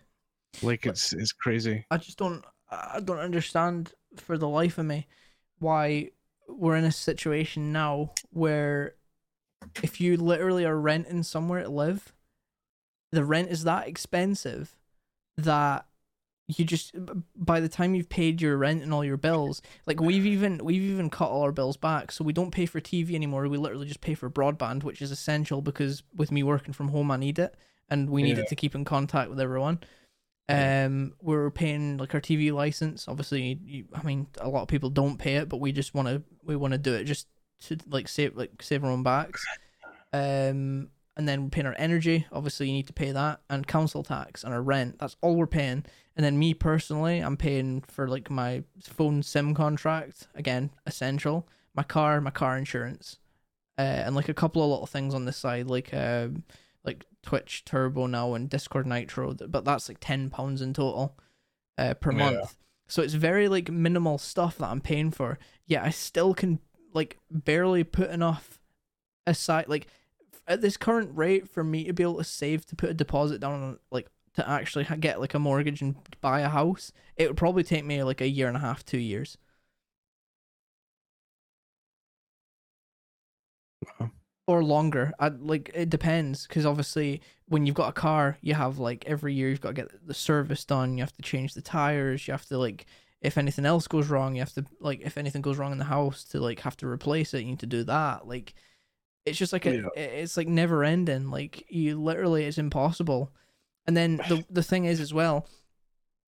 Like 0.63 0.87
it's 0.87 1.13
it's 1.13 1.33
crazy. 1.33 1.85
I 1.91 1.99
just 1.99 2.19
don't 2.19 2.45
I 2.71 3.01
don't 3.01 3.19
understand 3.19 3.93
for 4.17 4.39
the 4.39 4.49
life 4.49 4.79
of 4.79 4.87
me 4.87 5.07
why 5.59 6.11
we're 6.49 6.77
in 6.77 6.85
a 6.85 6.93
situation 6.93 7.73
now 7.73 8.13
where 8.31 8.95
if 9.83 10.01
you 10.01 10.17
literally 10.17 10.65
are 10.65 10.79
renting 10.79 11.23
somewhere 11.23 11.63
to 11.63 11.69
live, 11.69 12.13
the 13.13 13.25
rent 13.25 13.51
is 13.51 13.65
that 13.65 13.89
expensive 13.89 14.77
that 15.37 15.87
you 16.49 16.65
just 16.65 16.95
by 17.37 17.61
the 17.61 17.69
time 17.69 17.95
you've 17.95 18.09
paid 18.09 18.41
your 18.41 18.57
rent 18.57 18.83
and 18.83 18.93
all 18.93 19.05
your 19.05 19.19
bills, 19.19 19.61
like 19.87 20.01
we've 20.01 20.25
even 20.25 20.59
we've 20.65 20.83
even 20.83 21.11
cut 21.11 21.29
all 21.29 21.43
our 21.43 21.53
bills 21.53 21.77
back, 21.77 22.11
so 22.11 22.25
we 22.25 22.33
don't 22.33 22.51
pay 22.51 22.65
for 22.65 22.81
TV 22.81 23.15
anymore. 23.15 23.47
We 23.49 23.59
literally 23.59 23.87
just 23.87 24.01
pay 24.01 24.15
for 24.15 24.31
broadband, 24.31 24.83
which 24.83 25.03
is 25.03 25.11
essential 25.11 25.61
because 25.61 26.03
with 26.17 26.33
me 26.33 26.43
working 26.43 26.73
from 26.73 26.89
home, 26.89 27.11
I 27.11 27.19
need 27.19 27.39
it, 27.39 27.55
and 27.91 28.09
we 28.09 28.23
need 28.23 28.39
it 28.39 28.49
to 28.49 28.57
keep 28.57 28.75
in 28.75 28.85
contact 28.85 29.29
with 29.29 29.41
everyone. 29.41 29.81
Um, 30.51 31.13
we're 31.21 31.51
paying 31.51 31.99
like 31.99 32.15
our 32.15 32.21
TV 32.23 32.51
license. 32.51 33.07
Obviously, 33.07 33.61
you, 33.63 33.85
I 33.95 34.03
mean, 34.03 34.29
a 34.41 34.49
lot 34.49 34.63
of 34.63 34.69
people 34.69 34.89
don't 34.89 35.19
pay 35.19 35.37
it, 35.37 35.51
but 35.51 35.61
we 35.61 35.73
just 35.73 35.95
want 35.95 36.09
to 36.09 36.23
we 36.43 36.57
want 36.57 36.73
to 36.73 36.79
do 36.79 36.95
it 36.95 37.05
just 37.05 37.27
to 37.67 37.77
like 37.89 38.09
save 38.09 38.37
like 38.37 38.63
save 38.63 38.85
our 38.85 38.91
own 38.91 39.03
backs. 39.03 39.45
Um, 40.13 40.91
and 41.17 41.29
then 41.29 41.43
we're 41.45 41.51
paying 41.51 41.67
our 41.67 41.75
energy. 41.79 42.27
Obviously, 42.33 42.69
you 42.69 42.73
need 42.73 42.87
to 42.87 42.93
pay 42.93 43.11
that 43.13 43.41
and 43.51 43.67
council 43.67 44.03
tax 44.03 44.45
and 44.45 44.55
our 44.55 44.63
rent. 44.63 44.99
That's 44.99 45.17
all 45.21 45.35
we're 45.37 45.47
paying. 45.47 45.85
And 46.17 46.25
then 46.25 46.39
me 46.39 46.55
personally, 46.55 47.19
I'm 47.19 47.37
paying 47.37 47.83
for 47.89 48.09
like 48.09 48.31
my 48.31 48.63
phone 48.81 49.23
SIM 49.23 49.55
contract 49.55 50.29
again, 50.35 50.71
essential. 50.87 51.49
My 51.75 51.83
car, 51.83 52.21
my 52.21 52.31
car 52.31 52.57
insurance, 52.57 53.19
uh, 53.79 53.83
and 53.83 54.17
like 54.17 54.29
a 54.29 54.35
couple 54.35 54.63
of 54.65 54.71
little 54.71 54.87
things 54.87 55.15
on 55.15 55.27
this 55.27 55.37
side, 55.37 55.69
like 55.69 55.95
um, 55.95 56.43
like 56.83 57.05
Twitch 57.23 57.65
Turbo 57.65 58.07
now 58.07 58.35
and 58.35 58.51
Discord 58.51 58.87
Nitro. 58.87 59.35
But 59.35 59.65
that's 59.65 59.89
like 59.89 59.99
ten 60.01 60.29
pounds 60.31 60.61
in 60.61 60.73
total, 60.75 61.17
uh, 61.77 61.95
per 61.95 62.11
Yeah. 62.11 62.19
month. 62.19 62.57
So 62.89 63.03
it's 63.03 63.15
very 63.15 63.49
like 63.49 63.71
minimal 63.71 64.19
stuff 64.19 64.59
that 64.59 64.71
I'm 64.71 64.81
paying 64.81 65.13
for. 65.13 65.39
Yeah, 65.67 65.85
I 65.85 65.91
still 65.91 66.35
can 66.35 66.59
like 66.95 67.19
barely 67.31 67.85
put 67.85 68.11
enough 68.11 68.61
aside 69.27 69.67
like 69.69 69.87
at 70.47 70.61
this 70.63 70.77
current 70.77 71.11
rate 71.17 71.49
for 71.49 71.63
me 71.63 71.85
to 71.85 71.93
be 71.93 72.03
able 72.03 72.17
to 72.19 72.25
save 72.25 72.65
to 72.67 72.77
put 72.77 72.91
a 72.91 72.95
deposit 72.95 73.41
down 73.41 73.63
on 73.63 73.79
like 73.91 74.09
to 74.35 74.49
actually 74.49 74.87
get 75.01 75.21
like 75.21 75.35
a 75.35 75.39
mortgage 75.39 75.83
and 75.83 75.97
buy 76.21 76.41
a 76.41 76.49
house 76.49 76.93
it 77.17 77.27
would 77.29 77.37
probably 77.37 77.63
take 77.63 77.85
me 77.85 78.03
like 78.03 78.21
a 78.21 78.29
year 78.29 78.49
and 78.49 78.57
a 78.57 78.61
half 78.61 78.85
two 78.85 78.99
years 78.99 79.37
Wow. 84.01 84.11
or 84.47 84.65
longer 84.65 85.13
I, 85.19 85.29
like 85.29 85.71
it 85.75 85.89
depends 85.91 86.47
because 86.47 86.67
obviously 86.67 87.21
when 87.47 87.65
you've 87.67 87.75
got 87.77 87.89
a 87.91 87.93
car 87.93 88.39
you 88.41 88.55
have 88.55 88.79
like 88.79 89.05
every 89.07 89.35
year 89.35 89.49
you've 89.51 89.61
got 89.61 89.69
to 89.71 89.75
get 89.83 90.07
the 90.07 90.15
service 90.15 90.65
done 90.65 90.97
you 90.97 91.03
have 91.03 91.13
to 91.13 91.23
change 91.23 91.55
the 91.55 91.63
tires 91.63 92.27
you 92.27 92.33
have 92.33 92.47
to 92.47 92.59
like 92.59 92.87
if 93.23 93.37
anything 93.39 93.67
else 93.67 93.89
goes 93.89 94.09
wrong 94.09 94.35
you 94.35 94.41
have 94.41 94.53
to 94.53 94.65
like 94.81 95.01
if 95.01 95.19
anything 95.19 95.43
goes 95.43 95.57
wrong 95.59 95.73
in 95.73 95.79
the 95.79 95.85
house 95.85 96.25
to 96.25 96.39
like 96.41 96.61
have 96.61 96.77
to 96.77 96.87
replace 96.87 97.35
it 97.35 97.41
you 97.41 97.47
need 97.47 97.59
to 97.59 97.67
do 97.67 97.83
that 97.85 98.27
like 98.27 98.55
it's 99.27 99.37
just 99.39 99.53
like 99.53 99.67
a, 99.67 99.75
Yeah. 99.75 99.87
it- 99.97 100.13
it's 100.23 100.37
like 100.37 100.49
never 100.49 100.85
ending 100.85 101.31
like 101.31 101.65
you 101.69 102.01
literally 102.01 102.45
it's 102.45 102.59
impossible 102.59 103.33
and 103.87 103.97
then 103.97 104.19
the 104.29 104.45
the 104.51 104.63
thing 104.63 104.85
is 104.85 105.01
as 105.01 105.13
well 105.13 105.47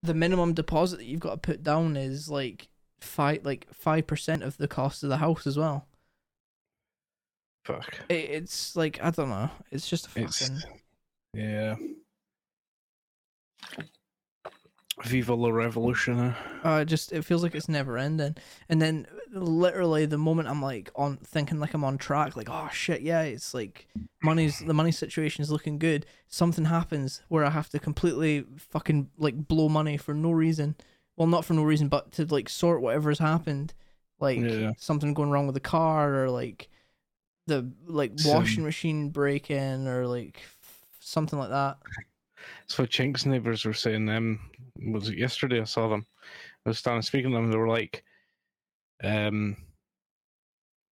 the 0.03 0.15
minimum 0.15 0.53
deposit 0.55 0.97
that 0.97 1.05
you've 1.07 1.21
got 1.21 1.31
to 1.31 1.37
put 1.53 1.63
down 1.63 1.97
is 1.97 2.29
like 2.29 2.69
five 3.01 3.45
like 3.45 3.67
five 3.73 4.07
percent 4.07 4.43
of 4.43 4.57
the 4.57 4.69
cost 4.69 5.03
of 5.03 5.09
the 5.09 5.19
house 5.19 5.47
as 5.47 5.57
well 5.57 5.87
Fuck. 7.65 8.01
it, 8.09 8.15
it's 8.15 8.75
like 8.75 8.99
I 9.03 9.11
don't 9.11 9.29
know. 9.29 9.51
It's 9.71 9.87
just 9.89 10.07
a 10.07 10.09
fucking. 10.09 10.25
It's 10.25 10.51
yeah. 11.35 11.77
Viva 15.05 15.35
la 15.35 15.49
revolution. 15.51 16.35
Uh, 16.65 16.81
it 16.83 16.85
just 16.87 17.13
it 17.13 17.25
feels 17.25 17.43
like 17.43 17.55
it's 17.55 17.69
never 17.69 17.97
ending. 17.97 18.37
And 18.69 18.81
then 18.83 19.07
literally 19.33 20.07
the 20.07 20.19
moment 20.19 20.49
I'm 20.49 20.61
like 20.61 20.91
on 20.95 21.17
thinking 21.19 21.59
like 21.61 21.73
I'm 21.75 21.85
on 21.85 21.97
track, 21.99 22.37
like 22.37 22.49
oh 22.51 22.69
shit, 22.73 23.01
yeah, 23.01 23.23
it's 23.23 23.55
like 23.55 23.87
money's 24.23 24.59
the 24.59 24.75
money 24.75 24.93
situation 24.93 25.43
is 25.43 25.51
looking 25.51 25.79
good. 25.79 26.07
Something 26.29 26.67
happens 26.67 27.23
where 27.29 27.45
I 27.45 27.51
have 27.51 27.69
to 27.71 27.79
completely 27.79 28.45
fucking 28.57 29.09
like 29.19 29.49
blow 29.49 29.69
money 29.69 29.97
for 29.97 30.13
no 30.15 30.31
reason. 30.33 30.77
Well, 31.17 31.29
not 31.29 31.45
for 31.45 31.55
no 31.55 31.63
reason, 31.63 31.89
but 31.89 32.13
to 32.13 32.27
like 32.27 32.49
sort 32.49 32.83
whatever's 32.83 33.19
happened, 33.19 33.73
like 34.21 34.39
Yeah. 34.41 34.73
something 34.79 35.15
going 35.15 35.31
wrong 35.31 35.47
with 35.47 35.55
the 35.55 35.61
car 35.61 36.25
or 36.25 36.31
like 36.31 36.69
the 37.47 37.71
like 37.87 38.19
Some- 38.19 38.35
washing 38.35 38.65
machine 38.65 39.09
breaking 39.11 39.89
or 39.89 40.07
like 40.07 40.43
something 40.99 41.39
like 41.39 41.51
that. 41.51 41.79
So 42.67 42.87
Chink's 42.87 43.27
neighbors 43.27 43.65
were 43.65 43.75
saying 43.75 44.09
um 44.09 44.41
was 44.77 45.09
it 45.09 45.19
yesterday? 45.19 45.61
I 45.61 45.65
saw 45.65 45.89
them. 45.89 46.07
I 46.67 46.71
was 46.71 46.79
standing 46.79 47.03
speaking 47.03 47.31
to 47.31 47.37
them, 47.37 47.51
they 47.51 47.57
were 47.57 47.69
like 47.69 48.05
um 49.03 49.57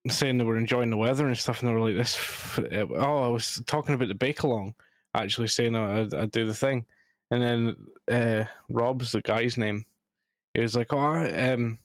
saying 0.08 0.38
they 0.38 0.44
were 0.44 0.56
enjoying 0.56 0.90
the 0.90 0.96
weather 0.96 1.26
and 1.26 1.36
stuff 1.36 1.60
and 1.60 1.68
they 1.68 1.74
were 1.74 1.86
like 1.86 1.96
this 1.96 2.16
f- 2.16 2.60
oh 2.72 3.24
I 3.24 3.28
was 3.28 3.62
talking 3.66 3.94
about 3.94 4.08
the 4.08 4.14
bake 4.14 4.42
along 4.42 4.74
actually 5.14 5.48
saying 5.48 5.76
I'd, 5.76 6.14
I'd 6.14 6.30
do 6.30 6.46
the 6.46 6.54
thing. 6.54 6.86
And 7.30 7.42
then 7.42 7.76
uh 8.10 8.44
Rob's 8.70 9.12
the 9.12 9.20
guy's 9.20 9.58
name. 9.58 9.84
He 10.54 10.60
was 10.60 10.74
like 10.74 10.92
oh 10.92 11.52
um 11.54 11.78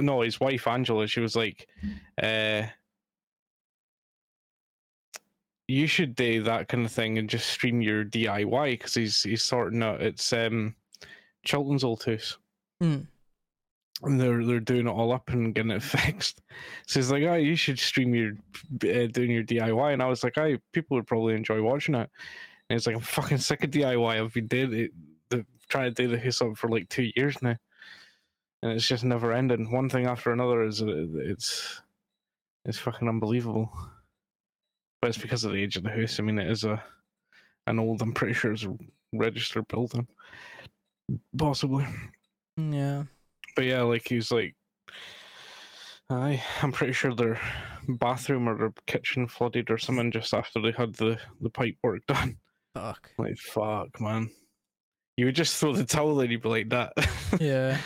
no 0.00 0.20
his 0.20 0.38
wife 0.38 0.66
Angela 0.66 1.06
she 1.06 1.20
was 1.20 1.34
like 1.34 1.66
uh 2.22 2.64
you 5.68 5.86
should 5.86 6.14
do 6.14 6.42
that 6.42 6.68
kind 6.68 6.84
of 6.84 6.92
thing 6.92 7.16
and 7.16 7.30
just 7.30 7.48
stream 7.48 7.80
your 7.80 8.04
DIY 8.04 8.72
because 8.72 8.94
he's 8.94 9.22
he's 9.22 9.42
sorting 9.44 9.82
out. 9.82 10.02
It's 10.02 10.32
um 10.32 10.74
Chilton's 11.44 11.84
old 11.84 12.02
house 12.04 12.38
Mm. 12.82 13.06
and 14.02 14.20
they're 14.20 14.44
they're 14.44 14.58
doing 14.60 14.86
it 14.88 14.90
all 14.90 15.12
up 15.12 15.30
and 15.30 15.54
getting 15.54 15.70
it 15.70 15.82
fixed. 15.82 16.42
So 16.86 16.98
he's 16.98 17.10
like, 17.12 17.22
"Oh, 17.22 17.34
you 17.34 17.54
should 17.56 17.78
stream 17.78 18.14
your 18.14 18.32
uh, 18.84 19.06
doing 19.06 19.30
your 19.30 19.44
DIY," 19.44 19.92
and 19.92 20.02
I 20.02 20.06
was 20.08 20.24
like, 20.24 20.36
"I 20.38 20.58
people 20.72 20.96
would 20.96 21.06
probably 21.06 21.34
enjoy 21.34 21.62
watching 21.62 21.94
it." 21.94 22.10
And 22.68 22.76
he's 22.78 22.86
like, 22.86 22.96
"I'm 22.96 23.02
fucking 23.02 23.38
sick 23.38 23.62
of 23.64 23.70
DIY. 23.70 24.20
I've 24.20 24.32
been 24.34 24.46
doing 24.48 24.72
it, 24.72 24.90
the, 25.30 25.46
trying 25.68 25.94
to 25.94 26.02
do 26.02 26.08
the 26.08 26.18
house 26.18 26.42
up 26.42 26.56
for 26.56 26.68
like 26.68 26.88
two 26.88 27.10
years 27.16 27.40
now, 27.42 27.56
and 28.62 28.72
it's 28.72 28.88
just 28.88 29.04
never 29.04 29.32
ending. 29.32 29.70
One 29.70 29.88
thing 29.88 30.06
after 30.06 30.32
another 30.32 30.62
is 30.64 30.80
it's 30.84 31.80
it's 32.64 32.78
fucking 32.78 33.08
unbelievable." 33.08 33.70
But 35.00 35.08
it's 35.08 35.18
because 35.18 35.44
of 35.44 35.52
the 35.52 35.62
age 35.62 35.76
of 35.76 35.82
the 35.82 35.90
house. 35.90 36.18
I 36.18 36.22
mean, 36.22 36.38
it 36.38 36.50
is 36.50 36.64
a 36.64 36.82
an 37.68 37.78
old. 37.78 38.02
I'm 38.02 38.12
pretty 38.12 38.34
sure 38.34 38.52
it's 38.52 38.64
a 38.64 38.76
registered 39.12 39.68
building, 39.68 40.06
possibly. 41.36 41.86
Yeah. 42.56 43.04
But 43.56 43.64
yeah, 43.64 43.82
like 43.82 44.06
he's 44.08 44.30
like, 44.30 44.54
I 46.10 46.42
I'm 46.62 46.72
pretty 46.72 46.92
sure 46.92 47.14
their 47.14 47.40
bathroom 47.88 48.48
or 48.48 48.56
their 48.56 48.72
kitchen 48.86 49.26
flooded 49.28 49.70
or 49.70 49.78
something 49.78 50.10
just 50.10 50.34
after 50.34 50.60
they 50.60 50.72
had 50.72 50.94
the 50.94 51.18
the 51.40 51.50
pipe 51.50 51.76
work 51.82 52.04
done. 52.08 52.36
Fuck. 52.74 53.10
Like 53.18 53.38
fuck, 53.38 54.00
man. 54.00 54.30
You 55.16 55.26
would 55.26 55.34
just 55.34 55.56
throw 55.58 55.74
the 55.74 55.84
towel 55.84 56.20
in, 56.20 56.30
you'd 56.30 56.42
be 56.42 56.48
like 56.48 56.68
that. 56.70 56.92
Yeah. 57.40 57.78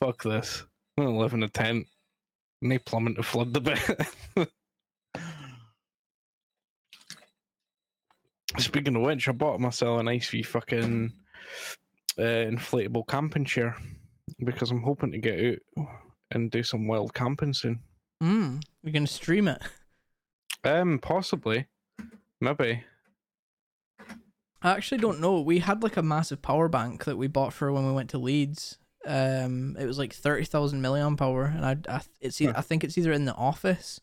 fuck 0.00 0.22
this. 0.22 0.64
I'm 0.98 1.04
gonna 1.06 1.18
live 1.18 1.34
in 1.34 1.42
a 1.42 1.48
tent. 1.48 1.86
No 2.62 2.78
plumbing 2.78 3.16
to 3.16 3.22
flood 3.22 3.52
the 3.52 3.60
bit. 3.60 4.48
Speaking 8.58 8.96
of 8.96 9.02
which, 9.02 9.28
I 9.28 9.32
bought 9.32 9.60
myself 9.60 10.00
a 10.00 10.02
nice 10.02 10.32
wee 10.32 10.42
fucking 10.42 11.12
uh, 12.18 12.22
inflatable 12.22 13.06
camping 13.08 13.44
chair 13.44 13.76
because 14.44 14.70
I'm 14.70 14.82
hoping 14.82 15.12
to 15.12 15.18
get 15.18 15.62
out 15.78 15.86
and 16.32 16.50
do 16.50 16.62
some 16.62 16.86
wild 16.86 17.14
camping 17.14 17.52
soon. 17.52 17.80
Mm. 18.22 18.62
You're 18.82 18.92
gonna 18.92 19.06
stream 19.06 19.48
it. 19.48 19.62
Um, 20.64 20.98
possibly, 20.98 21.66
maybe. 22.40 22.82
I 24.62 24.70
actually 24.72 24.98
don't 24.98 25.20
know. 25.20 25.40
We 25.40 25.60
had 25.60 25.82
like 25.82 25.96
a 25.96 26.02
massive 26.02 26.42
power 26.42 26.68
bank 26.68 27.04
that 27.04 27.16
we 27.16 27.28
bought 27.28 27.52
for 27.52 27.70
when 27.72 27.86
we 27.86 27.92
went 27.92 28.10
to 28.10 28.18
Leeds. 28.18 28.78
Um, 29.06 29.76
it 29.78 29.86
was 29.86 29.98
like 29.98 30.12
thirty 30.12 30.44
thousand 30.44 30.82
milliamp 30.82 31.20
hour, 31.20 31.44
and 31.44 31.64
I, 31.64 31.76
I 31.88 32.00
it's 32.20 32.40
e- 32.40 32.46
Huh. 32.46 32.54
I 32.56 32.62
think 32.62 32.82
it's 32.82 32.98
either 32.98 33.12
in 33.12 33.26
the 33.26 33.34
office, 33.34 34.00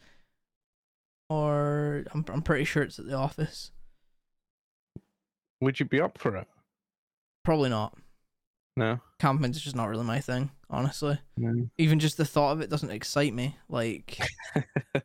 or 1.30 2.05
I'm 2.14 2.24
I'm 2.32 2.41
pretty 2.41 2.64
sure 2.64 2.84
it's 2.84 2.99
at 2.99 3.07
the 3.07 3.16
office. 3.18 3.72
Would 5.59 5.80
you 5.80 5.86
be 5.86 5.99
up 5.99 6.18
for 6.18 6.38
it? 6.38 6.47
Probably 7.43 7.70
not. 7.70 7.97
No. 8.76 8.99
Camping's 9.19 9.61
just 9.61 9.76
not 9.76 9.89
really 9.89 10.03
my 10.03 10.19
thing, 10.19 10.49
honestly. 10.69 11.19
no. 11.38 11.69
Even 11.78 11.99
just 11.99 12.17
the 12.17 12.26
thought 12.26 12.51
of 12.53 12.61
it 12.61 12.69
doesn't 12.69 12.89
excite 12.91 13.34
me. 13.34 13.57
Like 13.69 14.19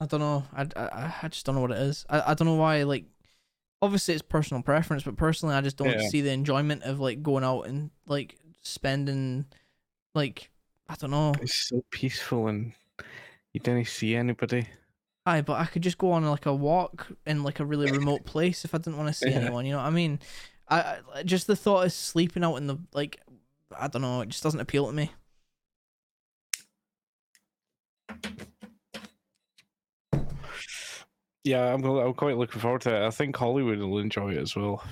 I 0.00 0.06
don't 0.06 0.20
know. 0.20 0.44
I, 0.54 0.66
I, 0.76 1.14
I 1.22 1.28
just 1.28 1.46
don't 1.46 1.54
know 1.54 1.60
what 1.62 1.70
it 1.70 1.78
is. 1.78 2.04
I, 2.10 2.32
I 2.32 2.34
don't 2.34 2.46
know 2.46 2.54
why. 2.56 2.82
Like, 2.82 3.04
obviously 3.80 4.14
it's 4.14 4.22
personal 4.22 4.62
preference, 4.62 5.04
but 5.04 5.16
personally, 5.16 5.54
I 5.54 5.60
just 5.62 5.76
don't 5.76 5.88
Yeah. 5.98 6.08
see 6.08 6.20
the 6.20 6.30
enjoyment 6.32 6.82
of 6.82 7.00
like 7.00 7.22
going 7.22 7.44
out 7.44 7.62
and 7.62 7.90
like 8.06 8.36
spending, 8.62 9.46
like 10.14 10.50
I 10.88 10.96
don't 10.96 11.10
know. 11.10 11.32
It's 11.40 11.68
so 11.68 11.82
peaceful 11.90 12.48
and 12.48 12.72
you 13.54 13.60
didn't 13.60 13.86
see 13.88 14.14
anybody. 14.14 14.66
Aye, 15.24 15.40
but 15.40 15.54
I 15.60 15.64
could 15.66 15.82
just 15.82 15.98
go 15.98 16.12
on 16.12 16.24
like 16.26 16.46
a 16.46 16.54
walk 16.54 17.08
in 17.26 17.42
like 17.42 17.58
a 17.58 17.64
really 17.64 17.90
remote 17.90 18.24
place 18.26 18.64
if 18.64 18.74
I 18.74 18.78
didn't 18.78 18.96
want 18.98 19.08
to 19.08 19.14
see 19.14 19.30
Yeah. 19.30 19.36
anyone. 19.36 19.64
You 19.66 19.72
know 19.72 19.78
what 19.78 19.86
I 19.86 19.90
mean? 19.90 20.20
I, 20.68 20.98
I 21.14 21.22
just 21.22 21.46
the 21.46 21.56
thought 21.56 21.86
of 21.86 21.92
sleeping 21.92 22.44
out 22.44 22.56
in 22.56 22.66
the 22.66 22.78
like, 22.92 23.20
I 23.78 23.88
don't 23.88 24.02
know. 24.02 24.20
It 24.22 24.30
just 24.30 24.42
doesn't 24.42 24.60
appeal 24.60 24.86
to 24.86 24.92
me. 24.92 25.12
Yeah, 31.44 31.72
I'm 31.72 31.84
I'm 31.84 32.14
quite 32.14 32.36
looking 32.36 32.60
forward 32.60 32.80
to 32.82 32.96
it. 32.96 33.06
I 33.06 33.10
think 33.10 33.36
Hollywood 33.36 33.78
will 33.78 33.98
enjoy 33.98 34.32
it 34.32 34.38
as 34.38 34.56
well. 34.56 34.82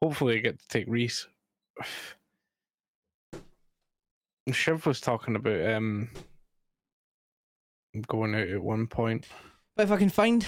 Hopefully, 0.00 0.36
I 0.36 0.38
get 0.38 0.60
to 0.60 0.68
take 0.68 0.86
Reese. 0.86 1.26
Shiv 4.52 4.86
was 4.86 5.00
talking 5.00 5.34
about 5.34 5.72
um 5.72 6.08
going 8.06 8.34
out 8.34 8.48
at 8.48 8.62
one 8.62 8.86
point. 8.86 9.26
But 9.74 9.84
if 9.84 9.90
I 9.90 9.96
can 9.96 10.10
find, 10.10 10.46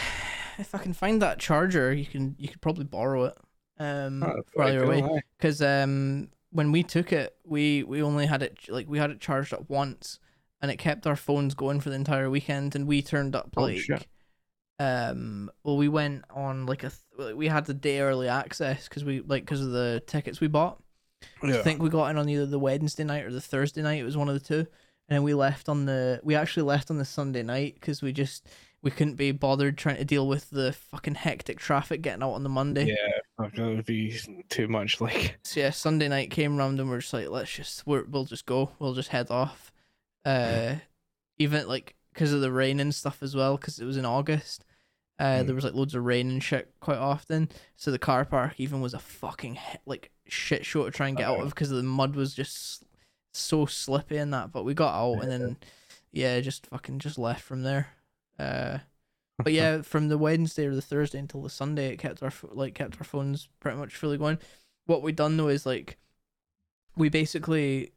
if 0.59 0.73
I 0.73 0.79
can 0.79 0.93
find 0.93 1.21
that 1.21 1.41
charger, 1.41 1.93
you 1.93 2.07
can 2.07 2.37
you 2.39 2.49
could 2.49 2.61
probably 2.61 2.85
borrow 2.85 3.25
it. 3.25 3.37
Um, 3.81 4.23
Oh, 4.23 4.43
while 4.55 4.73
you're 4.73 4.85
away. 4.85 5.23
because 5.39 5.61
um 5.63 6.29
when 6.53 6.71
we 6.71 6.83
took 6.83 7.13
it 7.13 7.35
we 7.45 7.83
we 7.83 8.03
only 8.03 8.27
had 8.27 8.43
it 8.43 8.59
like 8.69 8.89
we 8.89 8.99
had 8.99 9.11
it 9.11 9.21
charged 9.21 9.55
up 9.55 9.69
once 9.71 10.19
and 10.61 10.71
it 10.71 10.77
kept 10.77 11.07
our 11.07 11.17
phones 11.17 11.55
going 11.55 11.81
for 11.81 11.89
the 11.89 11.97
entire 11.97 12.29
weekend 12.29 12.75
and 12.77 12.87
we 12.87 13.01
turned 13.03 13.35
up 13.35 13.49
Oh, 13.57 13.63
like 13.63 13.79
shit. 13.79 14.07
um 14.79 15.51
well 15.65 15.77
we 15.77 15.89
went 15.89 16.25
on 16.31 16.67
like 16.67 16.85
a 16.85 16.93
th- 17.19 17.35
we 17.35 17.49
had 17.49 17.67
the 17.67 17.75
day 17.75 18.01
early 18.01 18.29
access 18.29 18.89
because 18.89 19.05
we 19.05 19.21
like 19.21 19.43
because 19.45 19.61
of 19.61 19.71
the 19.73 20.03
tickets 20.07 20.41
we 20.41 20.49
bought 20.49 20.83
I 21.43 21.53
think 21.63 21.83
we 21.83 21.91
got 21.91 22.09
in 22.11 22.17
on 22.17 22.29
either 22.31 22.47
the 22.47 22.59
Wednesday 22.59 23.05
night 23.05 23.25
or 23.25 23.31
the 23.31 23.43
Thursday 23.43 23.83
night. 23.83 24.01
It 24.01 24.05
was 24.05 24.17
one 24.17 24.29
of 24.29 24.35
the 24.35 24.41
two, 24.41 24.61
and 24.61 24.67
then 25.09 25.23
we 25.23 25.35
left 25.35 25.69
on 25.69 25.85
the. 25.85 26.19
We 26.23 26.35
actually 26.35 26.63
left 26.63 26.91
on 26.91 26.97
the 26.97 27.05
Sunday 27.05 27.43
night 27.43 27.75
because 27.75 28.01
we 28.01 28.11
just 28.11 28.49
we 28.81 28.91
couldn't 28.91 29.17
be 29.17 29.31
bothered 29.31 29.77
trying 29.77 29.97
to 29.99 30.05
deal 30.07 30.27
with 30.27 30.49
the 30.49 30.73
fucking 30.73 31.17
hectic 31.17 31.59
traffic 31.59 32.01
getting 32.01 32.23
out 32.23 32.31
on 32.33 32.43
the 32.43 32.49
Monday. 32.49 32.87
Yeah, 32.87 33.19
that 33.49 33.59
would 33.59 33.87
be 33.87 34.19
too 34.49 34.69
much. 34.69 35.01
Like, 35.01 35.39
So 35.43 35.61
yeah, 35.61 35.71
Sunday 35.71 36.09
night 36.09 36.31
came 36.31 36.57
round 36.57 36.81
and 36.81 36.89
we're 36.91 37.01
just 37.01 37.13
like, 37.13 37.29
let's 37.29 37.51
just 37.53 37.87
we're, 37.87 38.05
we'll 38.05 38.25
just 38.25 38.47
go. 38.47 38.71
We'll 38.79 38.95
just 38.95 39.09
head 39.11 39.31
off. 39.31 39.73
Uh, 40.25 40.77
even 41.39 41.67
like 41.67 41.95
because 42.13 42.33
of 42.33 42.41
the 42.41 42.53
rain 42.53 42.81
and 42.81 42.95
stuff 42.95 43.23
as 43.23 43.35
well. 43.35 43.57
Because 43.57 43.79
it 43.79 43.85
was 43.87 43.97
in 43.97 44.05
August, 44.05 44.65
uh, 45.19 45.25
Mm. 45.41 45.47
there 45.47 45.55
was 45.55 45.65
like 45.65 45.75
loads 45.75 45.95
of 45.95 46.05
rain 46.05 46.29
and 46.31 46.43
shit 46.43 46.73
quite 46.81 46.99
often. 46.99 47.49
So 47.77 47.91
the 47.91 47.99
car 47.99 48.25
park 48.25 48.55
even 48.59 48.81
was 48.81 48.95
a 48.95 48.99
fucking 48.99 49.55
he- 49.57 49.79
like 49.87 50.11
shit 50.27 50.65
show 50.67 50.85
to 50.85 50.91
try 50.91 51.09
and 51.09 51.17
get 51.17 51.27
out 51.27 51.41
of 51.41 51.51
because 51.51 51.71
the 51.71 51.83
mud 51.83 52.15
was 52.17 52.35
just 52.35 52.85
so 53.33 53.65
slippy 53.67 54.17
and 54.17 54.33
that. 54.35 54.53
But 54.53 54.65
we 54.65 54.75
got 54.75 54.95
out 54.95 55.23
and 55.23 55.31
then 55.31 55.57
yeah, 56.13 56.41
just 56.41 56.67
fucking 56.67 56.99
just 56.99 57.19
left 57.19 57.43
from 57.43 57.63
there. 57.63 57.89
Uh, 58.39 58.79
but 59.43 59.53
yeah, 59.53 59.83
from 59.83 60.09
the 60.09 60.19
Wednesday 60.19 60.67
or 60.67 60.75
the 60.75 60.83
Thursday 60.83 61.19
until 61.19 61.43
the 61.43 61.51
Sunday, 61.51 61.89
it 61.93 61.99
kept 61.99 62.23
our 62.23 62.33
like 62.53 62.75
kept 62.75 62.97
our 62.99 63.05
phones 63.05 63.49
pretty 63.61 63.77
much 63.79 63.95
fully 63.97 64.19
going. 64.19 64.39
What 64.87 65.03
we 65.03 65.13
done 65.13 65.37
though 65.37 65.49
is 65.49 65.67
like, 65.67 65.97
we 66.97 67.09
basically 67.09 67.93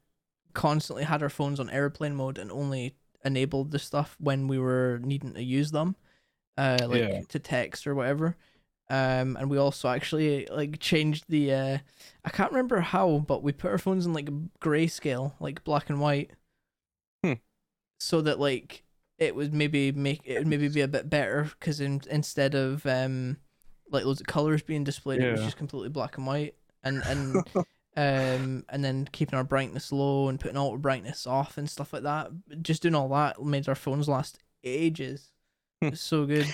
constantly 0.54 1.04
had 1.04 1.24
our 1.24 1.30
phones 1.30 1.60
on 1.60 1.70
airplane 1.70 2.16
mode 2.16 2.38
and 2.38 2.52
only 2.52 2.96
enabled 3.26 3.72
the 3.72 3.80
stuff 3.80 4.16
when 4.20 4.48
we 4.48 4.60
were 4.60 5.00
needing 5.04 5.34
to 5.34 5.42
use 5.44 5.72
them, 5.72 5.96
uh, 6.58 6.78
like 6.88 7.02
Yeah. 7.02 7.22
to 7.30 7.40
text 7.40 7.88
or 7.88 7.96
whatever. 7.96 8.36
Um, 8.90 9.38
and 9.38 9.50
we 9.50 9.58
also 9.58 9.88
actually 9.88 10.46
like 10.52 10.78
changed 10.80 11.24
the 11.30 11.54
uh, 11.54 11.78
I 12.26 12.30
can't 12.30 12.52
remember 12.52 12.82
how, 12.82 13.20
but 13.26 13.42
we 13.42 13.52
put 13.54 13.72
our 13.72 13.78
phones 13.78 14.06
in 14.06 14.14
like 14.14 14.30
grayscale, 14.60 15.34
like 15.40 15.64
black 15.64 15.90
and 15.90 16.00
white, 16.02 16.32
Hmm. 17.24 17.34
so 18.00 18.22
that 18.22 18.40
like 18.40 18.83
it 19.24 19.36
would 19.36 19.54
maybe 19.54 19.92
make 19.92 20.22
it 20.26 20.40
would 20.40 20.48
maybe 20.48 20.68
be 20.68 20.82
a 20.82 20.88
bit 20.88 21.10
better 21.10 21.50
because 21.60 21.80
in, 21.80 22.02
instead 22.10 22.56
of 22.56 22.86
um 22.86 23.38
like 23.90 24.06
loads 24.06 24.22
of 24.22 24.28
colors 24.28 24.62
being 24.62 24.84
displayed, 24.84 25.22
it 25.22 25.32
was 25.32 25.44
just 25.44 25.58
completely 25.58 25.90
black 25.90 26.18
and 26.18 26.26
white, 26.26 26.56
and 26.84 27.02
and 27.06 27.36
um 27.98 28.66
and 28.70 28.84
then 28.84 29.08
keeping 29.12 29.38
our 29.38 29.44
brightness 29.44 29.92
low 29.92 30.30
and 30.30 30.40
putting 30.40 30.58
auto 30.58 30.78
brightness 30.78 31.28
off 31.28 31.58
and 31.58 31.70
stuff 31.70 31.94
like 31.94 32.04
that. 32.04 32.32
Just 32.62 32.82
doing 32.82 32.96
all 32.96 33.10
that 33.10 33.42
made 33.42 33.70
our 33.70 33.76
phones 33.76 34.08
last 34.08 34.40
ages. 34.64 35.32
Hmm. 35.82 35.90
It's 35.90 36.02
so 36.02 36.26
good. 36.26 36.48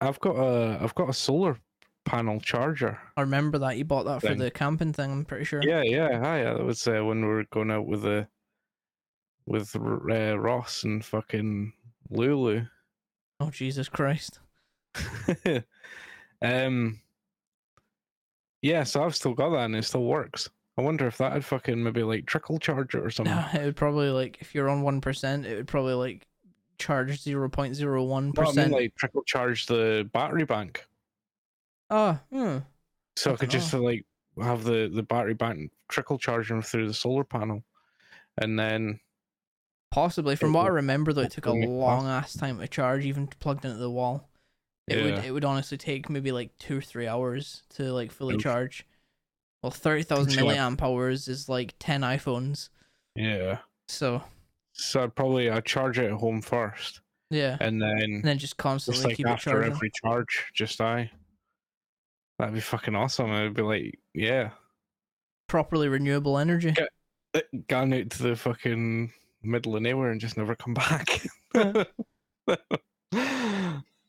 I've 0.00 0.20
got 0.20 0.36
a 0.36 0.78
I've 0.82 0.94
got 0.94 1.08
a 1.08 1.14
solar 1.14 1.58
panel 2.04 2.40
charger. 2.40 2.98
I 3.16 3.22
remember 3.22 3.58
that 3.58 3.78
you 3.78 3.84
bought 3.84 4.04
that 4.04 4.20
for 4.20 4.34
the 4.34 4.50
camping 4.50 4.92
thing. 4.92 5.10
I'm 5.10 5.24
pretty 5.24 5.44
sure. 5.44 5.62
Yeah, 5.62 5.82
yeah, 5.82 6.18
hi. 6.18 6.42
Yeah, 6.42 6.54
that 6.54 6.64
was 6.64 6.86
uh, 6.86 7.02
when 7.04 7.22
we 7.22 7.28
were 7.28 7.44
going 7.50 7.70
out 7.70 7.86
with 7.86 8.02
the 8.02 8.28
with 9.46 9.74
uh, 9.76 10.38
Ross 10.38 10.84
and 10.84 11.04
fucking 11.04 11.72
Lulu. 12.10 12.64
Oh 13.40 13.50
Jesus 13.50 13.88
Christ! 13.88 14.40
um, 16.42 17.00
yeah, 18.62 18.84
so 18.84 19.02
I've 19.04 19.16
still 19.16 19.34
got 19.34 19.50
that 19.50 19.64
and 19.66 19.76
it 19.76 19.84
still 19.84 20.04
works. 20.04 20.48
I 20.76 20.82
wonder 20.82 21.06
if 21.06 21.18
that 21.18 21.32
had 21.32 21.44
fucking 21.44 21.82
maybe 21.82 22.02
like 22.02 22.26
trickle 22.26 22.58
charge 22.58 22.94
it 22.94 23.04
or 23.04 23.10
something. 23.10 23.34
Yeah, 23.34 23.56
it 23.60 23.64
would 23.64 23.76
probably 23.76 24.10
like 24.10 24.38
if 24.40 24.54
you're 24.54 24.68
on 24.68 24.82
one 24.82 25.00
percent, 25.00 25.46
it 25.46 25.56
would 25.56 25.68
probably 25.68 25.94
like 25.94 26.26
charge 26.78 27.20
zero 27.20 27.48
point 27.48 27.74
zero 27.74 28.02
one 28.04 28.26
No, 28.26 28.32
percent. 28.44 28.72
like 28.72 28.94
trickle 28.96 29.22
charge 29.24 29.66
the 29.66 30.08
battery 30.12 30.44
bank, 30.44 30.86
Oh, 31.90 32.18
hmm. 32.32 32.58
so 33.16 33.30
I, 33.30 33.34
I 33.34 33.36
could 33.36 33.50
just 33.50 33.72
like 33.74 34.04
have 34.42 34.64
the 34.64 34.90
the 34.92 35.02
battery 35.02 35.34
bank 35.34 35.70
trickle 35.88 36.18
charging 36.18 36.62
through 36.62 36.88
the 36.88 36.94
solar 36.94 37.24
panel, 37.24 37.62
and 38.38 38.58
then 38.58 38.98
possibly. 39.94 40.36
From 40.36 40.50
It 40.54 40.58
what 40.58 40.66
I 40.66 40.70
remember, 40.70 41.12
though, 41.12 41.22
it 41.22 41.30
took 41.30 41.46
a 41.46 41.52
it 41.52 41.68
long 41.68 42.06
ass 42.06 42.34
time 42.34 42.58
to 42.58 42.68
charge, 42.68 43.04
even 43.06 43.26
plugged 43.26 43.64
into 43.64 43.78
the 43.78 43.90
wall. 43.90 44.28
It 44.88 44.98
Yeah. 44.98 45.04
would 45.04 45.24
it 45.24 45.30
would 45.30 45.44
honestly 45.44 45.78
take 45.78 46.10
maybe 46.10 46.32
like 46.32 46.56
two 46.58 46.78
or 46.78 46.82
three 46.82 47.06
hours 47.06 47.62
to 47.76 47.92
like 47.92 48.10
fully 48.10 48.34
Oof. 48.34 48.42
charge. 48.42 48.86
Well, 49.62 49.70
thirty 49.70 50.02
thousand 50.02 50.32
milliamp 50.34 50.82
hours 50.82 51.26
is 51.28 51.48
like 51.48 51.74
ten 51.78 52.02
iPhones. 52.02 52.68
yeah, 53.14 53.58
So 53.88 54.22
so 54.72 55.04
I'd 55.04 55.14
probably 55.14 55.48
I'd 55.48 55.64
charge 55.64 55.98
it 55.98 56.06
at 56.10 56.18
home 56.18 56.42
first, 56.42 57.00
yeah, 57.30 57.56
and 57.60 57.80
then 57.80 57.98
and 57.98 58.24
then 58.24 58.36
just 58.38 58.58
constantly 58.58 58.96
just 58.98 59.06
like 59.06 59.16
keep 59.16 59.26
it 59.26 59.30
after 59.30 59.50
charging. 59.52 59.72
every 59.72 59.90
charge, 60.04 60.50
just 60.52 60.80
I. 60.82 61.10
That'd 62.38 62.52
be 62.54 62.60
fucking 62.60 62.94
awesome. 62.96 63.30
I'd 63.30 63.54
be 63.54 63.62
like, 63.62 63.98
yeah, 64.12 64.50
Properly 65.46 65.88
renewable 65.88 66.36
energy. 66.36 66.74
Yeah. 66.76 66.86
Uh, 67.32 67.40
gone 67.68 67.92
out 67.94 68.10
to 68.10 68.22
the 68.24 68.36
fucking 68.36 69.12
middle 69.44 69.76
of 69.76 69.82
nowhere 69.82 70.10
and 70.10 70.20
just 70.20 70.36
never 70.36 70.54
come 70.54 70.74
back. 70.74 71.26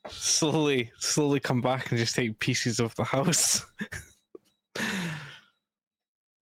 slowly, 0.08 0.90
slowly 0.98 1.40
come 1.40 1.60
back 1.60 1.90
and 1.90 1.98
just 1.98 2.14
take 2.14 2.38
pieces 2.38 2.80
of 2.80 2.94
the 2.96 3.04
house. 3.04 3.64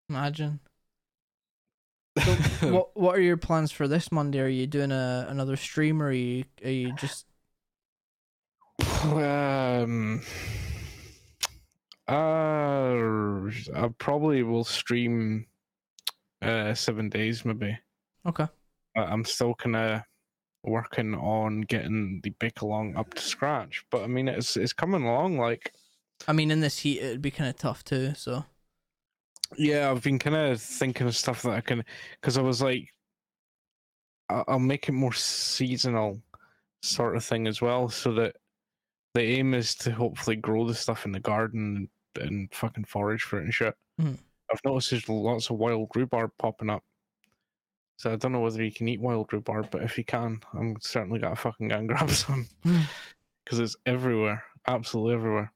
Imagine. 0.09 0.61
what 2.61 2.97
What 2.97 3.17
are 3.17 3.21
your 3.21 3.37
plans 3.37 3.73
for 3.73 3.89
this 3.89 4.13
Monday? 4.13 4.41
Are 4.41 4.49
you 4.49 4.67
doing 4.67 4.93
a 4.93 5.27
another 5.29 5.57
stream, 5.57 6.01
or 6.03 6.07
are 6.07 6.13
you 6.13 6.45
are 6.65 6.71
you 6.71 6.93
just 6.93 7.27
um, 9.03 10.23
uh, 12.09 12.13
I 13.75 13.89
probably 13.99 14.43
will 14.43 14.65
stream 14.65 15.47
uh 16.43 16.75
seven 16.75 17.09
days 17.09 17.45
maybe. 17.45 17.79
okay? 18.27 18.47
I- 18.97 19.05
I'm 19.05 19.25
still 19.25 19.55
kind 19.55 19.77
of 19.77 20.03
working 20.63 21.15
on 21.15 21.61
getting 21.63 22.21
the 22.23 22.31
bake 22.31 22.63
along 22.63 22.97
up 22.97 23.13
to 23.15 23.23
scratch, 23.23 23.85
but 23.91 24.03
I 24.03 24.07
mean 24.07 24.29
it's 24.29 24.57
it's 24.57 24.73
coming 24.73 25.05
along. 25.05 25.39
Like 25.39 25.73
I 26.29 26.33
mean, 26.33 26.51
in 26.51 26.61
this 26.61 26.79
heat, 26.79 27.01
it'd 27.01 27.21
be 27.23 27.31
kind 27.31 27.51
of 27.51 27.57
tough 27.57 27.85
too. 27.85 28.15
So 28.17 28.45
yeah, 29.57 29.91
I've 29.91 30.03
been 30.03 30.19
kind 30.19 30.37
of 30.37 30.61
thinking 30.61 31.07
of 31.07 31.17
stuff 31.17 31.43
that 31.43 31.53
I 31.53 31.61
can 31.61 31.85
because 32.21 32.39
I 32.39 32.43
was 32.43 32.63
like, 32.63 32.89
I'll 34.31 34.59
make 34.59 34.89
it 34.89 34.93
more 34.93 35.13
seasonal 35.13 36.23
sort 36.83 37.17
of 37.17 37.25
thing 37.25 37.47
as 37.47 37.61
well, 37.61 37.89
so 37.89 38.13
that 38.15 38.37
the 39.15 39.23
aim 39.23 39.55
is 39.55 39.75
to 39.77 39.91
hopefully 39.93 40.37
grow 40.37 40.67
the 40.67 40.75
stuff 40.75 41.05
in 41.05 41.13
the 41.13 41.21
garden 41.21 41.89
and, 42.17 42.27
and 42.31 42.55
fucking 42.55 42.85
forage 42.85 43.23
for 43.23 43.39
it 43.39 43.45
and 43.45 43.55
shit. 43.55 43.75
Mhm. 44.01 44.19
I've 44.51 44.61
noticed 44.65 44.91
there's 44.91 45.09
lots 45.09 45.51
of 45.51 45.57
wild 45.57 45.91
rhubarb 45.95 46.31
popping 46.39 46.71
up. 46.71 46.83
So 47.97 48.13
I 48.13 48.17
don't 48.17 48.33
know 48.33 48.41
whether 48.41 48.63
you 48.63 48.73
can 48.73 48.89
eat 48.89 49.01
wild 49.01 49.33
rhubarb, 49.33 49.71
but 49.71 49.83
if 49.83 49.97
you 49.97 50.05
can, 50.05 50.41
I'm 50.53 50.77
certainly 50.81 51.21
gonna 51.21 51.37
fucking 51.37 51.69
go 51.69 51.77
and 51.79 51.89
grab 51.89 52.11
some 52.11 52.49
Mm. 52.65 52.83
because 53.45 53.61
it's 53.61 53.77
everywhere, 53.87 54.43
absolutely 54.67 55.15
everywhere. 55.15 55.53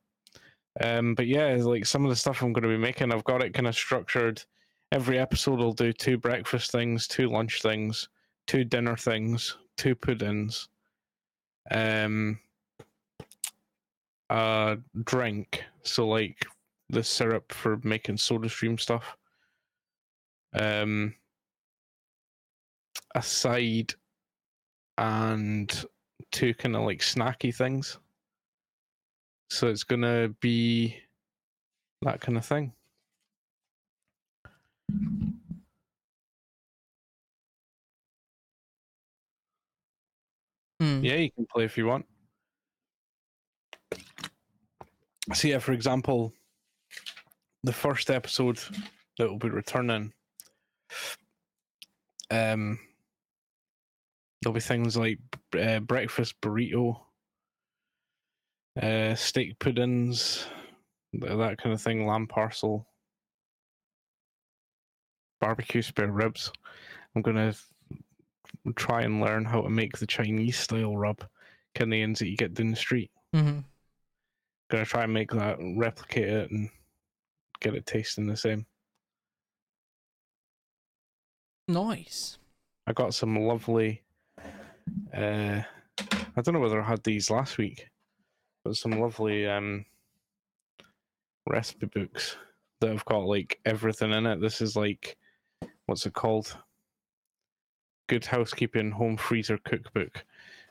Um, 0.80 1.14
but 1.14 1.26
yeah, 1.26 1.54
like 1.60 1.86
some 1.86 2.04
of 2.04 2.10
the 2.10 2.16
stuff 2.16 2.42
I'm 2.42 2.52
going 2.52 2.62
to 2.62 2.68
be 2.68 2.76
making, 2.76 3.12
I've 3.12 3.24
got 3.24 3.42
it 3.42 3.52
kind 3.54 3.66
of 3.66 3.74
structured. 3.74 4.44
Every 4.92 5.18
episode, 5.18 5.60
I'll 5.60 5.72
do 5.72 5.92
two 5.92 6.16
breakfast 6.18 6.70
things, 6.70 7.08
two 7.08 7.28
lunch 7.28 7.62
things, 7.62 8.08
two 8.46 8.64
dinner 8.64 8.96
things, 8.96 9.56
two 9.76 9.94
puddings, 9.96 10.68
um, 11.72 12.38
a 14.30 14.78
drink. 15.04 15.64
So 15.82 16.06
like 16.06 16.46
the 16.90 17.02
syrup 17.02 17.52
for 17.52 17.80
making 17.82 18.18
soda 18.18 18.48
stream 18.48 18.78
stuff. 18.78 19.16
Um, 20.54 21.14
side 23.20 23.94
and 24.96 25.84
two 26.30 26.54
kind 26.54 26.76
of 26.76 26.82
like 26.82 27.00
snacky 27.00 27.54
things. 27.54 27.98
So 29.50 29.68
it's 29.68 29.84
gonna 29.84 30.28
be 30.40 30.96
that 32.02 32.20
kind 32.20 32.36
of 32.36 32.44
thing. 32.44 32.72
Hmm. 40.80 41.02
Yeah, 41.02 41.16
you 41.16 41.30
can 41.32 41.46
play 41.46 41.64
if 41.64 41.76
you 41.76 41.86
want. 41.86 42.06
So 45.34 45.48
yeah, 45.48 45.58
for 45.58 45.72
example, 45.72 46.32
the 47.64 47.72
first 47.72 48.10
episode 48.10 48.60
that 49.18 49.28
will 49.28 49.38
be 49.38 49.50
returning, 49.50 50.12
um, 52.30 52.78
there'll 54.42 54.54
be 54.54 54.60
things 54.60 54.96
like 54.96 55.18
uh, 55.58 55.80
breakfast 55.80 56.40
burrito, 56.40 57.00
uh, 58.80 59.14
steak 59.14 59.58
puddings, 59.58 60.46
that 61.12 61.58
kind 61.58 61.72
of 61.72 61.80
thing, 61.80 62.06
lamb 62.06 62.26
parcel, 62.26 62.86
barbecue 65.40 65.82
spare 65.82 66.12
ribs. 66.12 66.52
I'm 67.14 67.22
gonna 67.22 67.54
try 68.76 69.02
and 69.02 69.20
learn 69.20 69.44
how 69.44 69.62
to 69.62 69.70
make 69.70 69.96
the 69.98 70.06
Chinese 70.06 70.58
style 70.58 70.96
rub, 70.96 71.24
kind 71.74 71.92
of 71.92 71.98
ends 71.98 72.20
that 72.20 72.28
you 72.28 72.36
get 72.36 72.54
down 72.54 72.70
the 72.70 72.76
street. 72.76 73.10
hmm 73.32 73.60
Gonna 74.70 74.84
try 74.84 75.04
and 75.04 75.14
make 75.14 75.30
that, 75.30 75.56
replicate 75.76 76.28
it, 76.28 76.50
and 76.50 76.68
get 77.60 77.74
it 77.74 77.86
tasting 77.86 78.26
the 78.26 78.36
same. 78.36 78.66
Nice. 81.66 82.38
I 82.86 82.92
got 82.92 83.14
some 83.14 83.34
lovely. 83.36 84.02
Uh, 85.14 85.62
I 86.36 86.40
don't 86.40 86.54
know 86.54 86.60
whether 86.60 86.80
I 86.80 86.86
had 86.86 87.02
these 87.02 87.30
last 87.30 87.58
week, 87.58 87.88
but 88.64 88.76
some 88.76 88.92
lovely 88.92 89.46
um 89.46 89.84
recipe 91.46 91.86
books 91.86 92.36
that 92.80 92.90
have 92.90 93.04
got 93.06 93.24
like 93.24 93.58
everything 93.64 94.12
in 94.12 94.26
it. 94.26 94.40
This 94.40 94.60
is 94.60 94.76
like, 94.76 95.16
what's 95.86 96.06
it 96.06 96.14
called? 96.14 96.56
Good 98.08 98.24
Housekeeping 98.24 98.90
Home 98.92 99.16
Freezer 99.16 99.58
Cookbook. 99.64 100.24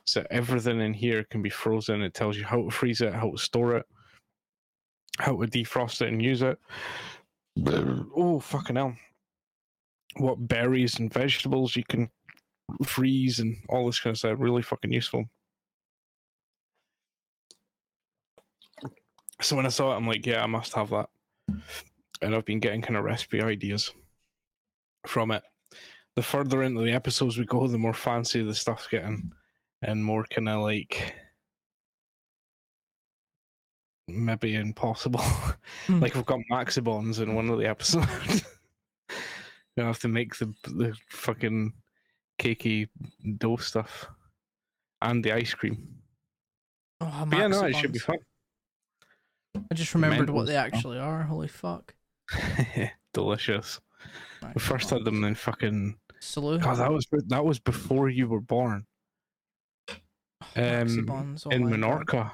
So 0.04 0.24
everything 0.30 0.80
in 0.80 0.94
here 0.94 1.24
can 1.24 1.42
be 1.42 1.50
frozen. 1.50 2.02
It 2.02 2.14
tells 2.14 2.36
you 2.36 2.44
how 2.44 2.62
to 2.62 2.70
freeze 2.70 3.02
it, 3.02 3.12
how 3.12 3.30
to 3.30 3.38
store 3.38 3.76
it, 3.76 3.86
how 5.18 5.36
to 5.36 5.46
defrost 5.46 6.00
it 6.00 6.08
and 6.08 6.22
use 6.22 6.42
it. 6.42 6.58
Oh 8.16 8.40
fucking 8.40 8.76
hell! 8.76 8.96
What 10.16 10.48
berries 10.48 10.98
and 10.98 11.12
vegetables 11.12 11.76
you 11.76 11.84
can 11.84 12.08
freeze 12.84 13.38
and 13.40 13.56
all 13.68 13.86
this 13.86 14.00
kind 14.00 14.12
of 14.12 14.18
stuff. 14.18 14.36
Really 14.38 14.62
fucking 14.62 14.92
useful. 14.92 15.24
So 19.40 19.56
when 19.56 19.66
I 19.66 19.70
saw 19.70 19.92
it, 19.92 19.96
I'm 19.96 20.06
like, 20.06 20.26
yeah, 20.26 20.42
I 20.42 20.46
must 20.46 20.74
have 20.74 20.90
that. 20.90 21.08
And 22.20 22.34
I've 22.34 22.44
been 22.44 22.58
getting 22.58 22.82
kind 22.82 22.96
of 22.96 23.04
recipe 23.04 23.40
ideas 23.40 23.92
from 25.06 25.30
it. 25.30 25.42
The 26.16 26.22
further 26.22 26.64
into 26.64 26.82
the 26.82 26.92
episodes 26.92 27.38
we 27.38 27.44
go, 27.44 27.68
the 27.68 27.78
more 27.78 27.94
fancy 27.94 28.42
the 28.42 28.54
stuff's 28.54 28.88
getting, 28.88 29.32
and 29.82 30.04
more 30.04 30.24
kind 30.24 30.48
of 30.48 30.62
like 30.62 31.14
maybe 34.08 34.54
impossible. 34.54 35.22
Hmm. 35.86 36.00
like 36.00 36.14
we've 36.14 36.26
got 36.26 36.40
Maxibons 36.50 37.20
in 37.20 37.34
one 37.34 37.48
of 37.50 37.58
the 37.58 37.66
episodes. 37.66 38.44
you 39.76 39.82
have 39.82 40.00
to 40.00 40.08
make 40.08 40.36
the 40.36 40.52
the 40.64 40.94
fucking 41.10 41.72
cakey 42.38 42.88
dough 43.38 43.56
stuff 43.56 44.06
and 45.02 45.24
the 45.24 45.32
ice 45.32 45.54
cream. 45.54 45.88
Oh, 47.00 47.26
But 47.28 47.38
yeah, 47.38 47.46
no, 47.48 47.64
it 47.64 47.76
should 47.76 47.92
be 47.92 47.98
fun. 47.98 48.18
I 49.70 49.74
just 49.74 49.94
remembered 49.94 50.30
what 50.30 50.46
they 50.46 50.56
actually 50.56 50.98
are. 50.98 51.22
Holy 51.22 51.48
fuck. 51.48 51.94
Delicious. 53.14 53.80
We 54.54 54.60
first 54.60 54.90
had 54.90 55.04
them 55.04 55.24
in 55.24 55.34
fucking. 55.34 55.96
Salute. 56.20 56.62
God, 56.62 56.78
that 56.78 56.92
was 56.92 57.06
that 57.28 57.44
was 57.44 57.58
before 57.60 58.08
you 58.08 58.26
were 58.26 58.40
born 58.40 58.84
um, 59.88 60.00
Maxibons, 60.56 61.46
oh 61.46 61.50
in 61.50 61.64
my 61.64 61.76
God. 61.76 61.80
Menorca. 61.80 62.32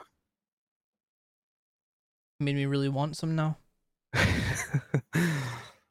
Made 2.40 2.56
me 2.56 2.66
really 2.66 2.88
want 2.88 3.16
some 3.16 3.36
now. 3.36 3.58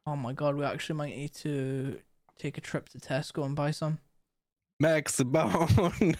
Oh 0.06 0.16
my 0.16 0.34
god, 0.34 0.56
we 0.56 0.64
actually 0.64 0.96
might 0.96 1.16
need 1.16 1.32
to 1.36 1.98
take 2.38 2.58
a 2.58 2.60
trip 2.60 2.88
to 2.90 2.98
Tesco 2.98 3.44
and 3.44 3.54
buy 3.56 3.70
some. 3.70 3.98
Maxibon. 4.82 6.16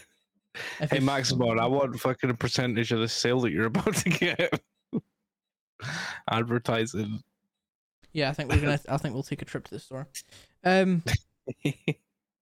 Hey, 0.78 0.98
Maxibon, 1.00 1.58
I 1.58 1.66
want 1.66 1.98
fucking 1.98 2.30
a 2.30 2.34
percentage 2.34 2.92
of 2.92 3.00
the 3.00 3.08
sale 3.08 3.40
that 3.40 3.50
you're 3.50 3.66
about 3.66 3.94
to 3.96 4.08
get. 4.10 4.60
Advertising. 6.30 7.20
Yeah, 8.12 8.30
I 8.30 8.32
think 8.32 8.50
we're 8.50 8.60
gonna. 8.60 8.78
I 8.88 8.96
think 8.98 9.14
we'll 9.14 9.24
take 9.24 9.42
a 9.42 9.44
trip 9.44 9.64
to 9.64 9.70
the 9.72 9.80
store. 9.80 10.06
Um. 10.62 11.02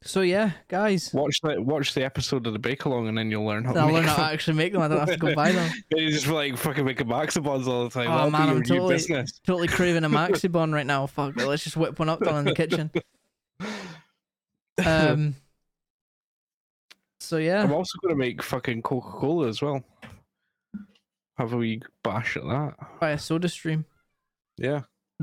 So 0.05 0.21
yeah, 0.23 0.51
guys, 0.69 1.11
watch 1.15 1.39
the 1.43 1.63
watch 1.63 1.95
the 1.95 2.05
episode 2.05 2.47
of 2.47 2.53
the 2.53 2.59
Bake 2.59 2.85
Along, 2.85 3.07
and 3.09 3.17
then 3.17 3.31
you'll 3.31 3.45
learn 3.47 3.65
how 3.65 3.73
to 3.73 3.79
I'll 3.81 3.87
make 3.87 3.95
learn 3.95 4.05
how 4.05 4.17
to 4.17 4.33
actually 4.33 4.57
make 4.57 4.73
them. 4.73 4.83
I 4.83 4.89
don't 4.89 4.99
have 4.99 5.09
to 5.11 5.17
go 5.17 5.35
buy 5.35 5.53
them. 5.53 5.73
You 5.97 6.11
just 6.11 6.27
like 6.27 6.57
fucking 6.57 6.85
making 6.85 7.07
Maxibons 7.07 7.67
all 7.67 7.85
the 7.85 7.91
time. 7.91 8.09
Oh, 8.11 8.17
That'll 8.17 8.31
man, 8.33 8.49
I'm 8.49 8.63
totally- 8.63 8.99
Totally 9.47 9.69
craving 9.69 10.03
a 10.05 10.11
Maxibon 10.11 10.75
right 10.75 10.87
now. 10.87 11.07
Fuck 11.07 11.37
let's 11.37 11.63
just 11.65 11.77
whip 11.77 11.99
one 11.99 12.09
up 12.09 12.23
down 12.23 12.41
in 12.41 12.45
the 12.47 12.55
kitchen. 12.55 12.91
Um. 14.87 15.37
So 17.21 17.37
yeah, 17.37 17.63
I'm 17.63 17.73
also 17.73 17.99
going 18.03 18.15
to 18.15 18.19
make 18.19 18.43
fucking 18.43 18.83
Coca 18.83 19.11
Cola 19.11 19.49
as 19.49 19.61
well. 19.63 19.85
Have 21.37 21.53
a 21.53 21.57
wee 21.57 21.83
bash 22.03 22.37
at 22.37 22.45
that. 22.45 22.75
buy 22.99 23.11
a 23.11 23.19
soda 23.19 23.49
stream. 23.49 23.85
Yeah. 24.57 24.83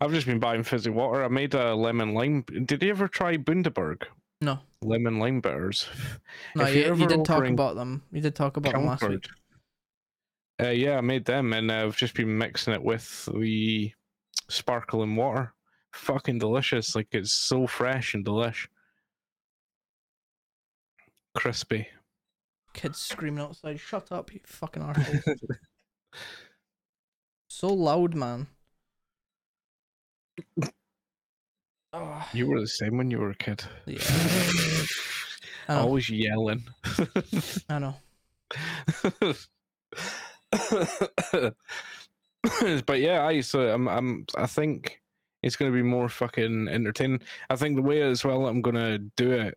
I've 0.00 0.12
just 0.12 0.26
been 0.26 0.38
buying 0.40 0.64
fizzy 0.64 0.90
water. 0.90 1.24
I 1.24 1.28
made 1.28 1.54
a 1.54 1.74
lemon 1.74 2.14
lime. 2.14 2.42
Did 2.42 2.82
you 2.82 2.90
ever 2.90 3.08
try 3.08 3.36
Bundaberg? 3.36 4.02
No. 4.40 4.58
Lemon 4.82 5.18
lime 5.18 5.40
bitters. 5.40 5.88
No, 6.56 6.66
you, 6.66 6.94
you 6.94 7.06
did 7.06 7.24
talk 7.24 7.46
about 7.46 7.76
them. 7.76 8.02
You 8.12 8.20
did 8.20 8.34
talk 8.34 8.56
about 8.56 8.72
them 8.72 8.86
last 8.86 9.08
week. 9.08 9.28
Uh, 10.60 10.68
yeah, 10.68 10.98
I 10.98 11.00
made 11.00 11.24
them, 11.24 11.52
and 11.52 11.70
I've 11.70 11.96
just 11.96 12.14
been 12.14 12.36
mixing 12.36 12.74
it 12.74 12.82
with 12.82 13.28
the 13.34 13.92
sparkling 14.48 15.16
water. 15.16 15.54
Fucking 15.92 16.38
delicious! 16.38 16.94
Like 16.94 17.08
it's 17.12 17.32
so 17.32 17.66
fresh 17.66 18.14
and 18.14 18.24
delish, 18.24 18.68
crispy. 21.34 21.88
Kids 22.72 22.98
screaming 22.98 23.44
outside. 23.44 23.80
Shut 23.80 24.12
up, 24.12 24.32
you 24.32 24.40
fucking 24.44 24.82
arsehole. 24.82 25.34
so 27.48 27.68
loud, 27.68 28.14
man. 28.14 28.46
Oh, 31.92 32.28
You 32.32 32.46
were 32.46 32.60
the 32.60 32.68
same 32.68 32.96
when 32.96 33.10
you 33.10 33.18
were 33.18 33.30
a 33.30 33.34
kid. 33.34 33.64
yeah, 33.86 33.98
Always 35.68 36.08
yelling. 36.08 36.64
I 37.68 37.78
know. 37.78 37.96
but 42.86 43.00
yeah, 43.00 43.24
I 43.24 43.40
so 43.40 43.68
I'm 43.68 43.88
I'm 43.88 44.26
I 44.36 44.46
think 44.46 44.99
it's 45.42 45.56
gonna 45.56 45.72
be 45.72 45.82
more 45.82 46.08
fucking 46.08 46.68
entertaining. 46.68 47.20
I 47.48 47.56
think 47.56 47.76
the 47.76 47.82
way 47.82 48.02
as 48.02 48.24
well 48.24 48.46
I'm 48.46 48.62
gonna 48.62 48.98
do 48.98 49.32
it 49.32 49.54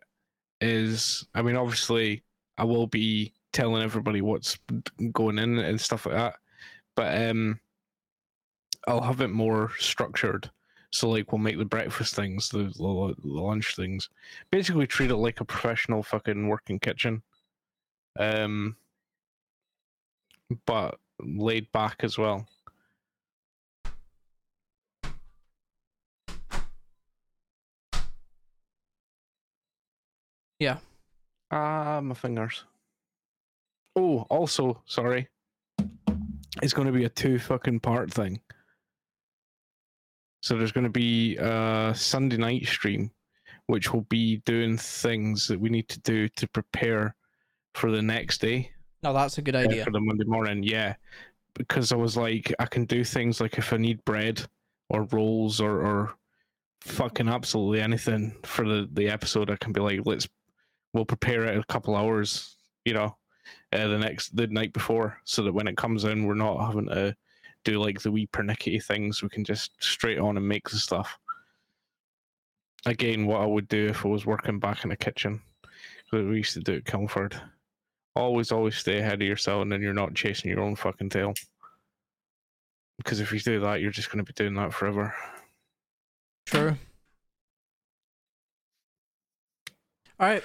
is 0.60 1.26
I 1.34 1.42
mean 1.42 1.56
obviously 1.56 2.22
I 2.58 2.64
will 2.64 2.86
be 2.86 3.32
telling 3.52 3.82
everybody 3.82 4.20
what's 4.20 4.58
going 5.12 5.38
in 5.38 5.58
and 5.58 5.80
stuff 5.80 6.06
like 6.06 6.16
that. 6.16 6.34
But 6.96 7.30
um 7.30 7.60
I'll 8.86 9.00
have 9.00 9.20
it 9.20 9.28
more 9.28 9.72
structured. 9.78 10.50
So 10.90 11.08
like 11.10 11.32
we'll 11.32 11.40
make 11.40 11.58
the 11.58 11.64
breakfast 11.64 12.14
things, 12.14 12.48
the, 12.48 12.64
the, 12.64 13.14
the 13.22 13.28
lunch 13.28 13.74
things. 13.76 14.08
Basically 14.50 14.86
treat 14.86 15.10
it 15.10 15.16
like 15.16 15.40
a 15.40 15.44
professional 15.44 16.02
fucking 16.02 16.48
working 16.48 16.78
kitchen. 16.78 17.22
Um 18.18 18.76
but 20.66 20.98
laid 21.20 21.70
back 21.72 21.96
as 22.02 22.18
well. 22.18 22.46
Yeah. 30.58 30.78
Ah, 31.50 32.00
my 32.02 32.14
fingers. 32.14 32.64
Oh, 33.96 34.26
also, 34.30 34.82
sorry. 34.86 35.28
It's 36.62 36.72
going 36.72 36.86
to 36.86 36.92
be 36.92 37.04
a 37.04 37.08
two 37.08 37.38
fucking 37.38 37.80
part 37.80 38.12
thing. 38.12 38.40
So 40.42 40.56
there's 40.56 40.72
going 40.72 40.84
to 40.84 40.90
be 40.90 41.36
a 41.36 41.92
Sunday 41.96 42.36
night 42.36 42.66
stream, 42.66 43.10
which 43.66 43.92
will 43.92 44.02
be 44.02 44.38
doing 44.44 44.76
things 44.76 45.48
that 45.48 45.58
we 45.58 45.70
need 45.70 45.88
to 45.88 46.00
do 46.00 46.28
to 46.28 46.48
prepare 46.48 47.16
for 47.74 47.90
the 47.90 48.02
next 48.02 48.40
day. 48.40 48.70
No, 49.02 49.12
that's 49.12 49.38
a 49.38 49.42
good 49.42 49.56
uh, 49.56 49.60
idea. 49.60 49.84
for 49.84 49.90
the 49.90 50.00
Monday 50.00 50.24
morning. 50.24 50.62
Yeah, 50.62 50.94
because 51.54 51.92
I 51.92 51.96
was 51.96 52.16
like, 52.16 52.52
I 52.58 52.66
can 52.66 52.84
do 52.84 53.04
things 53.04 53.40
like 53.40 53.58
if 53.58 53.72
I 53.72 53.76
need 53.76 54.04
bread 54.04 54.42
or 54.90 55.04
rolls 55.12 55.60
or 55.60 55.80
or 55.80 56.14
fucking 56.82 57.28
absolutely 57.28 57.80
anything 57.80 58.36
for 58.44 58.68
the 58.68 58.88
the 58.92 59.08
episode, 59.08 59.50
I 59.50 59.56
can 59.56 59.72
be 59.72 59.80
like, 59.80 60.00
let's 60.04 60.28
we'll 60.94 61.04
prepare 61.04 61.44
it 61.44 61.58
a 61.58 61.64
couple 61.64 61.94
hours, 61.94 62.56
you 62.86 62.94
know, 62.94 63.16
uh, 63.72 63.88
the 63.88 63.98
next 63.98 64.34
the 64.34 64.46
night 64.46 64.72
before, 64.72 65.20
so 65.24 65.42
that 65.42 65.52
when 65.52 65.68
it 65.68 65.76
comes 65.76 66.04
in, 66.04 66.24
we're 66.24 66.34
not 66.34 66.64
having 66.64 66.86
to 66.86 67.14
do 67.64 67.78
like 67.78 68.00
the 68.00 68.10
wee 68.10 68.26
pernickety 68.26 68.80
things. 68.80 69.22
We 69.22 69.28
can 69.28 69.44
just 69.44 69.72
straight 69.80 70.18
on 70.18 70.38
and 70.38 70.48
make 70.48 70.70
the 70.70 70.78
stuff. 70.78 71.18
Again, 72.86 73.26
what 73.26 73.42
I 73.42 73.46
would 73.46 73.68
do 73.68 73.88
if 73.88 74.06
I 74.06 74.08
was 74.08 74.24
working 74.26 74.58
back 74.58 74.84
in 74.84 74.90
the 74.90 74.96
kitchen, 74.96 75.42
'cause 76.10 76.24
we 76.24 76.36
used 76.38 76.54
to 76.54 76.60
do 76.60 76.74
it 76.74 76.84
Kilford 76.86 77.38
always 78.16 78.52
always 78.52 78.76
stay 78.76 78.98
ahead 78.98 79.20
of 79.20 79.26
yourself 79.26 79.62
and 79.62 79.72
then 79.72 79.82
you're 79.82 79.92
not 79.92 80.14
chasing 80.14 80.50
your 80.50 80.60
own 80.60 80.76
fucking 80.76 81.08
tail 81.08 81.34
because 82.96 83.18
if 83.20 83.32
you 83.32 83.40
do 83.40 83.58
that 83.60 83.80
you're 83.80 83.90
just 83.90 84.08
going 84.10 84.24
to 84.24 84.32
be 84.32 84.34
doing 84.34 84.54
that 84.54 84.72
forever 84.72 85.14
True. 86.46 86.76
All 90.20 90.28
right. 90.28 90.44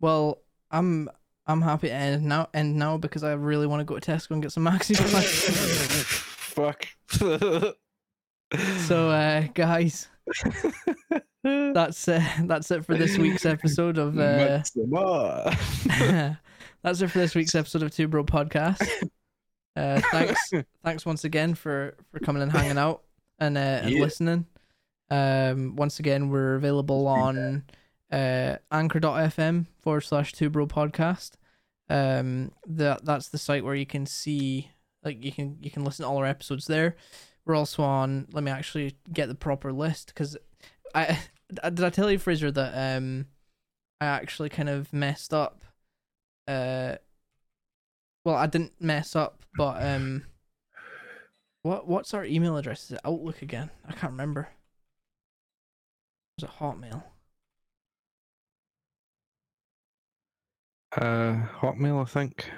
Well, 0.00 0.38
I'm 0.70 1.08
I'm 1.46 1.62
happy 1.62 1.88
to 1.88 1.94
end 1.94 2.24
now 2.24 2.48
end 2.54 2.76
now 2.76 2.96
because 2.96 3.22
I 3.24 3.32
really 3.32 3.66
want 3.66 3.80
to 3.80 3.84
go 3.84 3.98
to 3.98 4.10
Tesco 4.10 4.30
and 4.30 4.42
get 4.42 4.52
some 4.52 4.64
maxi 4.64 4.96
fuck 6.50 6.86
So, 8.86 9.10
uh, 9.10 9.42
guys, 9.54 10.08
that's 11.44 12.08
uh, 12.08 12.22
that's 12.44 12.70
it 12.70 12.84
for 12.84 12.96
this 12.96 13.16
week's 13.16 13.46
episode 13.46 13.96
of. 13.98 14.18
Uh, 14.18 14.62
that's 16.82 17.00
it 17.00 17.08
for 17.08 17.18
this 17.18 17.34
week's 17.34 17.54
episode 17.54 17.82
of 17.82 17.92
Two 17.94 18.08
Bro 18.08 18.24
Podcast. 18.24 18.84
Uh, 19.76 20.00
thanks, 20.10 20.50
thanks 20.84 21.06
once 21.06 21.22
again 21.24 21.54
for 21.54 21.94
for 22.10 22.18
coming 22.18 22.42
and 22.42 22.50
hanging 22.50 22.76
out 22.78 23.02
and 23.38 23.56
uh, 23.56 23.60
and 23.60 23.90
Yeah. 23.94 24.00
listening. 24.02 24.46
Um, 25.10 25.76
once 25.76 25.98
again, 26.00 26.28
we're 26.28 26.54
available 26.56 27.06
on 27.06 27.64
uh, 28.10 28.56
Anchor.fm 28.70 29.66
forward 29.80 30.00
slash 30.02 30.32
Two 30.32 30.50
Bro 30.50 30.68
Podcast. 30.68 31.32
Um, 31.88 32.52
that 32.66 33.04
that's 33.04 33.28
the 33.28 33.38
site 33.38 33.64
where 33.64 33.74
you 33.74 33.86
can 33.86 34.06
see 34.06 34.70
like 35.02 35.24
you 35.24 35.32
can 35.32 35.56
you 35.60 35.70
can 35.70 35.84
listen 35.84 36.04
to 36.04 36.08
all 36.08 36.18
our 36.18 36.26
episodes 36.26 36.66
there. 36.66 36.96
We're 37.44 37.56
also 37.56 37.82
on. 37.82 38.28
Let 38.32 38.44
me 38.44 38.50
actually 38.50 38.96
get 39.12 39.26
the 39.26 39.34
proper 39.34 39.72
list 39.72 40.08
because 40.08 40.36
I 40.94 41.18
did 41.62 41.82
I 41.82 41.90
tell 41.90 42.10
you, 42.10 42.18
Fraser, 42.18 42.50
that 42.50 42.96
um, 42.96 43.26
I 44.00 44.06
actually 44.06 44.48
kind 44.48 44.68
of 44.68 44.92
messed 44.92 45.34
up. 45.34 45.62
Uh, 46.46 46.96
well, 48.24 48.36
I 48.36 48.46
didn't 48.46 48.80
mess 48.80 49.16
up, 49.16 49.42
but 49.56 49.82
um, 49.82 50.24
what 51.62 51.86
what's 51.86 52.14
our 52.14 52.24
email 52.24 52.56
address? 52.56 52.84
Is 52.84 52.92
it 52.92 53.00
Outlook 53.04 53.42
again? 53.42 53.70
I 53.88 53.92
can't 53.92 54.12
remember. 54.12 54.48
Was 56.38 56.48
it 56.48 56.56
Hotmail? 56.58 57.02
Uh, 60.96 61.46
Hotmail, 61.60 62.02
I 62.02 62.04
think. 62.04 62.50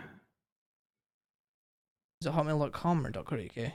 Is 2.20 2.26
it 2.26 2.32
hotmail.com 2.32 3.06
or 3.06 3.10
.co.uk? 3.10 3.72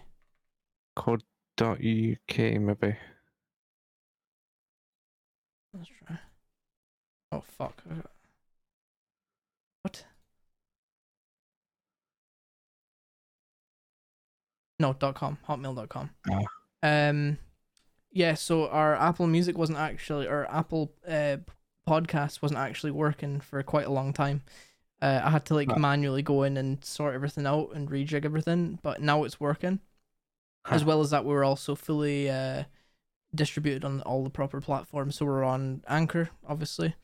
Code.uk, 0.95 2.37
maybe. 2.37 2.97
Let's 5.73 5.89
try. 6.05 6.17
Oh 7.31 7.43
fuck. 7.57 7.83
What? 9.83 10.05
No, 14.79 14.93
dot 14.93 15.15
com. 15.15 15.37
Hotmail.com. 15.47 16.09
Ah. 16.31 16.41
Um 16.83 17.37
yeah, 18.11 18.33
so 18.35 18.67
our 18.69 18.95
Apple 18.95 19.27
Music 19.27 19.57
wasn't 19.57 19.77
actually 19.77 20.25
or 20.27 20.49
Apple 20.49 20.93
uh 21.07 21.37
podcast 21.87 22.41
wasn't 22.41 22.59
actually 22.59 22.91
working 22.91 23.39
for 23.39 23.61
quite 23.63 23.85
a 23.87 23.91
long 23.91 24.13
time. 24.13 24.41
Uh, 25.01 25.21
I 25.23 25.29
had 25.29 25.45
to 25.45 25.53
like 25.55 25.69
Ah. 25.71 25.77
manually 25.77 26.21
go 26.23 26.43
in 26.43 26.57
and 26.57 26.83
sort 26.83 27.13
everything 27.15 27.45
out 27.45 27.69
and 27.73 27.89
rejig 27.89 28.25
everything, 28.25 28.79
but 28.81 29.01
now 29.01 29.23
it's 29.23 29.39
working. 29.39 29.79
As 30.69 30.83
well 30.83 30.99
as 30.99 31.11
that, 31.11 31.23
we 31.23 31.31
were 31.33 31.45
also 31.45 31.75
fully 31.75 32.29
uh, 32.29 32.63
distributed 33.33 33.85
on 33.85 34.01
all 34.01 34.23
the 34.23 34.29
proper 34.29 34.59
platforms. 34.59 35.15
So 35.15 35.25
we're 35.25 35.43
on 35.43 35.81
Anchor, 35.87 36.29
obviously, 36.45 36.95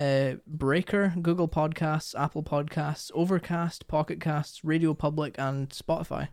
uh, 0.00 0.32
Breaker, 0.48 1.14
Google 1.22 1.46
Podcasts, 1.46 2.18
Apple 2.18 2.42
Podcasts, 2.42 3.12
Overcast, 3.14 3.86
Pocket 3.86 4.20
Casts, 4.20 4.64
Radio 4.64 4.94
Public, 4.94 5.36
and 5.38 5.68
Spotify. 5.68 6.28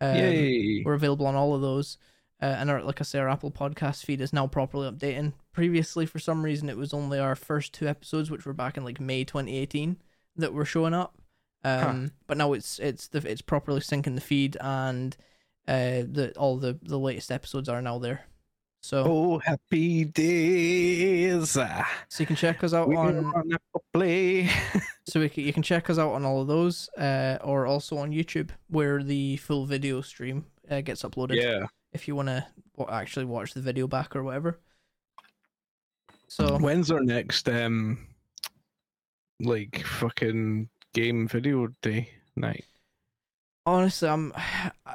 Um, 0.00 0.14
Yay! 0.16 0.82
We're 0.84 0.94
available 0.94 1.26
on 1.26 1.34
all 1.34 1.54
of 1.54 1.62
those. 1.62 1.98
Uh, 2.40 2.44
and 2.58 2.70
our, 2.70 2.82
like 2.82 3.00
I 3.00 3.04
say, 3.04 3.18
our 3.18 3.28
Apple 3.28 3.50
Podcast 3.50 4.04
feed 4.04 4.20
is 4.20 4.32
now 4.32 4.46
properly 4.46 4.88
updating. 4.90 5.32
Previously, 5.52 6.06
for 6.06 6.18
some 6.18 6.44
reason, 6.44 6.68
it 6.68 6.76
was 6.76 6.94
only 6.94 7.18
our 7.18 7.34
first 7.34 7.72
two 7.72 7.88
episodes, 7.88 8.30
which 8.30 8.46
were 8.46 8.52
back 8.52 8.76
in 8.76 8.84
like 8.84 9.00
May 9.00 9.24
2018, 9.24 9.96
that 10.36 10.52
were 10.52 10.64
showing 10.64 10.94
up. 10.94 11.16
Um, 11.64 12.12
but 12.26 12.36
now 12.36 12.52
it's 12.52 12.78
it's 12.78 13.08
the 13.08 13.18
it's 13.28 13.42
properly 13.42 13.80
syncing 13.80 14.14
the 14.14 14.20
feed, 14.20 14.56
and 14.60 15.16
uh, 15.68 16.02
the 16.10 16.32
all 16.36 16.56
the 16.56 16.78
the 16.82 16.98
latest 16.98 17.30
episodes 17.30 17.68
are 17.68 17.82
now 17.82 17.98
there. 17.98 18.24
So 18.82 19.04
Oh, 19.06 19.38
happy 19.38 20.06
days! 20.06 21.50
So 21.50 21.84
you 22.18 22.26
can 22.26 22.36
check 22.36 22.64
us 22.64 22.72
out 22.72 22.88
We're 22.88 22.96
on 22.96 23.32
Play. 23.92 24.48
so 25.06 25.20
we 25.20 25.28
can, 25.28 25.44
you 25.44 25.52
can 25.52 25.62
check 25.62 25.90
us 25.90 25.98
out 25.98 26.12
on 26.12 26.24
all 26.24 26.40
of 26.40 26.46
those, 26.46 26.88
uh, 26.96 27.38
or 27.42 27.66
also 27.66 27.98
on 27.98 28.10
YouTube 28.10 28.50
where 28.68 29.02
the 29.02 29.36
full 29.36 29.66
video 29.66 30.00
stream 30.00 30.46
uh, 30.70 30.80
gets 30.80 31.02
uploaded. 31.02 31.34
yeah. 31.34 31.66
if 31.92 32.08
you 32.08 32.16
want 32.16 32.28
to 32.28 32.46
actually 32.88 33.26
watch 33.26 33.52
the 33.52 33.60
video 33.60 33.86
back 33.86 34.16
or 34.16 34.22
whatever. 34.22 34.58
So 36.30 36.58
When's 36.58 36.92
our 36.92 37.00
next 37.00 37.48
um 37.48 38.06
like 39.40 39.84
fucking 39.84 40.68
game 40.94 41.26
video 41.26 41.68
day 41.82 42.08
night? 42.36 42.64
honestly, 43.66 44.08
I'm 44.08 44.32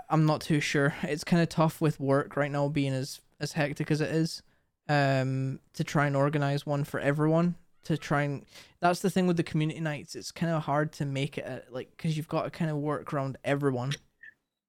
I'm 0.10 0.26
not 0.26 0.42
too 0.42 0.60
sure. 0.60 0.96
It's 1.04 1.24
kind 1.24 1.42
of 1.44 1.50
tough 1.50 1.82
with 1.82 2.00
work 2.00 2.38
right 2.38 2.52
now, 2.52 2.70
being 2.70 2.94
as 2.94 3.22
as 3.40 3.52
hectic 3.52 3.92
as 3.92 4.00
it 4.00 4.12
is, 4.12 4.44
um, 4.88 5.60
to 5.74 5.84
try 5.84 6.08
and 6.08 6.16
organize 6.16 6.66
one 6.66 6.84
for 6.84 7.00
everyone. 7.00 7.56
To 7.86 7.98
try 7.98 8.24
and 8.24 8.46
that's 8.80 9.02
the 9.02 9.10
thing 9.10 9.28
with 9.28 9.38
the 9.38 9.44
community 9.44 9.80
nights. 9.80 10.16
It's 10.16 10.32
kind 10.32 10.52
of 10.54 10.64
hard 10.64 10.92
to 10.94 11.06
make 11.06 11.38
it 11.38 11.68
like 11.70 11.92
because 11.92 12.18
you've 12.18 12.28
got 12.30 12.44
to 12.44 12.50
kind 12.50 12.72
of 12.72 12.78
work 12.78 13.14
around 13.14 13.38
everyone. 13.44 13.92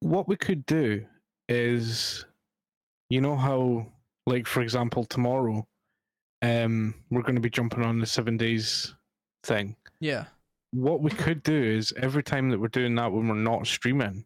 What 0.01 0.29
we 0.29 0.37
could 0.37 0.67
do 0.67 1.07
is 1.49 2.25
you 3.09 3.21
know 3.21 3.37
how 3.37 3.87
like 4.27 4.47
for 4.47 4.61
example 4.63 5.05
tomorrow 5.05 5.67
um 6.47 6.95
we're 7.11 7.23
gonna 7.23 7.41
be 7.41 7.51
jumping 7.51 7.83
on 7.85 7.99
the 7.99 8.07
seven 8.07 8.37
days 8.37 8.95
thing. 9.43 9.77
Yeah, 10.01 10.25
What 10.73 11.01
we 11.01 11.11
could 11.11 11.43
do 11.43 11.55
is 11.55 11.93
every 11.97 12.23
time 12.23 12.51
that 12.51 12.61
we're 12.61 12.69
doing 12.69 12.95
that 12.97 13.13
when 13.13 13.29
we're 13.29 13.35
not 13.35 13.67
streaming, 13.67 14.25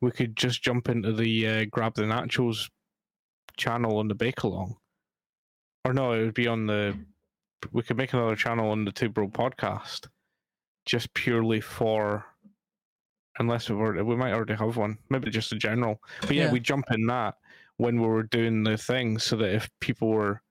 we 0.00 0.10
could 0.10 0.36
just 0.36 0.62
jump 0.62 0.88
into 0.88 1.12
the 1.12 1.46
uh, 1.48 1.64
grab 1.70 1.94
the 1.94 2.02
nachos 2.02 2.68
channel 3.56 3.98
on 3.98 4.08
the 4.08 4.14
bake 4.14 4.42
along. 4.42 4.76
Or 5.84 5.92
no, 5.92 6.12
it 6.12 6.24
would 6.24 6.34
be 6.34 6.46
on 6.48 6.66
the 6.66 6.96
we 7.70 7.82
could 7.82 7.96
make 7.96 8.12
another 8.12 8.34
channel 8.36 8.70
on 8.70 8.84
the 8.84 8.92
Two 8.92 9.08
Bro 9.08 9.28
podcast 9.28 10.08
just 10.86 11.12
purely 11.14 11.60
for 11.60 12.24
unless 13.38 13.68
we 13.70 13.76
were 13.76 14.02
we 14.04 14.16
might 14.16 14.32
already 14.32 14.54
have 14.54 14.76
one. 14.76 14.98
Maybe 15.10 15.30
just 15.30 15.52
a 15.52 15.56
general. 15.56 16.00
But 16.22 16.32
yeah, 16.32 16.44
Yeah. 16.46 16.52
we 16.52 16.60
jump 16.60 16.86
in 16.90 17.06
that 17.06 17.34
when 17.76 18.00
we 18.00 18.06
were 18.08 18.24
doing 18.24 18.64
the 18.64 18.76
thing 18.76 19.18
so 19.18 19.36
that 19.36 19.54
if 19.54 19.70
people 19.80 20.08
were 20.08 20.42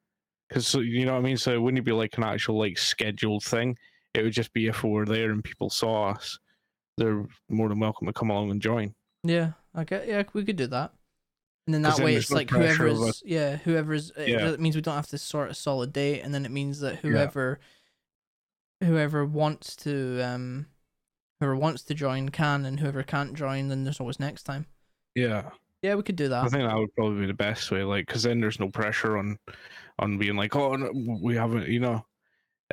because 0.52 0.74
you 0.76 1.06
know 1.06 1.14
what 1.14 1.20
I 1.20 1.22
mean, 1.22 1.38
so 1.38 1.54
it 1.54 1.62
wouldn't 1.62 1.86
be 1.86 1.94
like 1.94 2.18
an 2.18 2.24
actual 2.26 2.58
like 2.60 2.78
scheduled 2.78 3.44
thing. 3.44 3.78
It 4.14 4.24
would 4.24 4.34
just 4.34 4.52
be 4.52 4.68
if 4.68 4.84
we 4.84 4.90
were 4.90 5.06
there 5.06 5.32
and 5.32 5.42
people 5.44 5.70
saw 5.70 6.10
us, 6.10 6.38
they're 6.98 7.26
more 7.50 7.70
than 7.70 7.80
welcome 7.80 8.08
to 8.08 8.14
come 8.14 8.30
along 8.30 8.52
and 8.52 8.62
join. 8.62 8.94
yeah, 9.24 9.52
okay, 9.78 10.06
yeah, 10.08 10.24
we 10.34 10.44
could 10.44 10.58
do 10.58 10.68
that. 10.68 10.92
And 11.68 11.74
then 11.76 11.84
that 11.84 12.00
way, 12.00 12.14
there's 12.14 12.24
it's 12.26 12.32
no 12.32 12.38
like 12.38 12.52
of 12.52 12.58
whoever's 12.58 13.24
yeah, 13.26 13.56
whoever's 13.58 14.12
it- 14.18 14.28
Yeah. 14.30 14.50
It 14.50 14.60
means 14.60 14.76
we 14.76 14.82
don't 14.82 14.96
have 14.96 15.08
to 15.08 15.18
sort 15.18 15.52
a 15.52 15.54
solid 15.54 15.94
date, 15.94 16.22
and 16.22 16.34
then 16.34 16.44
it 16.46 16.52
means 16.52 16.80
that 16.82 16.98
whoever 16.98 17.60
whoever 18.84 19.26
wants 19.26 19.76
to 19.78 20.22
um 20.22 20.66
whoever 21.40 21.56
wants 21.56 21.84
to 21.84 21.94
join 21.94 22.30
can, 22.30 22.66
and 22.66 22.80
whoever 22.80 23.04
can't 23.04 23.34
join, 23.34 23.68
then 23.70 23.84
there's 23.84 24.00
always 24.00 24.20
next 24.20 24.44
time. 24.44 24.66
Yeah, 25.16 25.50
Yeah, 25.82 25.96
we 25.96 26.04
could 26.04 26.16
do 26.16 26.28
that. 26.30 26.44
I 26.44 26.48
think 26.50 26.68
that 26.68 26.76
would 26.78 26.94
probably 26.96 27.22
be 27.22 27.26
the 27.28 27.34
best 27.34 27.70
way. 27.72 27.84
Like, 27.84 28.06
because 28.08 28.24
then 28.24 28.40
there's 28.40 28.60
no 28.60 28.70
pressure 28.70 29.18
on 29.18 29.38
on 30.02 30.18
being 30.18 30.36
like, 30.36 30.56
oh, 30.56 30.76
no, 30.76 30.92
we 31.22 31.36
haven't, 31.36 31.70
you 31.70 31.80
know. 31.80 32.06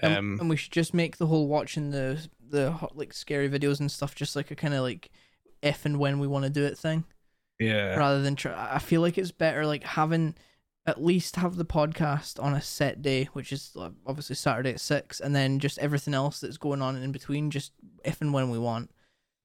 And, 0.02 0.16
Um, 0.16 0.36
and 0.40 0.50
we 0.50 0.56
should 0.56 0.72
just 0.72 0.94
make 0.94 1.16
the 1.16 1.26
whole 1.26 1.46
watching 1.48 1.90
the 1.90 2.26
the 2.50 2.72
hot, 2.72 2.96
like 2.96 3.12
scary 3.12 3.48
videos 3.48 3.78
and 3.80 3.90
stuff 3.90 4.14
just 4.14 4.34
like 4.34 4.50
a 4.50 4.56
kind 4.56 4.72
of 4.74 4.82
like 4.82 5.10
if 5.60 5.84
and 5.84 5.98
when 5.98 6.18
we 6.18 6.26
want 6.26 6.44
to 6.44 6.50
do 6.50 6.64
it 6.64 6.78
thing. 6.78 7.04
yeah, 7.58 7.94
rather 7.96 8.22
than 8.22 8.36
try. 8.36 8.70
I 8.74 8.78
feel 8.78 9.00
like 9.00 9.18
it's 9.18 9.32
better 9.32 9.66
like 9.66 9.84
having 9.84 10.34
at 10.86 11.04
least 11.04 11.36
have 11.36 11.56
the 11.56 11.66
podcast 11.66 12.42
on 12.42 12.54
a 12.54 12.62
set 12.62 13.02
day, 13.02 13.24
which 13.34 13.52
is 13.52 13.76
obviously 14.06 14.36
Saturday 14.36 14.70
at 14.70 14.80
six, 14.80 15.20
and 15.20 15.36
then 15.36 15.58
just 15.58 15.78
everything 15.80 16.14
else 16.14 16.40
that's 16.40 16.56
going 16.56 16.80
on 16.80 16.96
in 16.96 17.12
between, 17.12 17.50
just 17.50 17.72
if 18.04 18.20
and 18.22 18.32
when 18.32 18.50
we 18.50 18.58
want. 18.58 18.90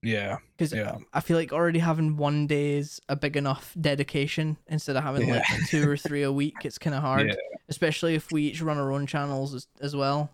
Yeah, 0.03 0.37
Because 0.57 0.73
Yeah. 0.73 0.97
I 1.13 1.19
feel 1.21 1.37
like 1.37 1.51
already 1.53 1.79
having 1.79 2.17
one 2.17 2.45
day 2.47 2.73
is 2.77 2.99
a 3.09 3.15
big 3.15 3.35
enough 3.37 3.73
dedication 3.79 4.57
instead 4.67 4.95
of 4.95 5.03
having 5.03 5.29
like 5.29 5.43
two 5.69 5.89
or 5.89 5.97
three 5.97 6.23
a 6.23 6.31
week. 6.31 6.55
It's 6.63 6.77
kind 6.77 6.95
of 6.95 7.01
hard, 7.01 7.27
Yeah. 7.29 7.35
especially 7.69 8.15
if 8.15 8.31
we 8.31 8.43
each 8.43 8.61
run 8.61 8.77
our 8.77 8.91
own 8.91 9.07
channels 9.07 9.53
as, 9.53 9.67
as 9.81 9.95
well 9.95 10.29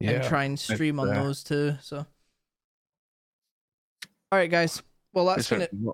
and 0.00 0.22
try 0.22 0.44
and 0.44 0.58
stream 0.58 1.00
on 1.00 1.08
those 1.08 1.42
too. 1.42 1.74
So, 1.82 1.98
all 4.30 4.38
right, 4.38 4.50
guys. 4.50 4.82
Well, 5.12 5.26
that's 5.26 5.48
gonna. 5.48 5.62
certainly, 5.64 5.92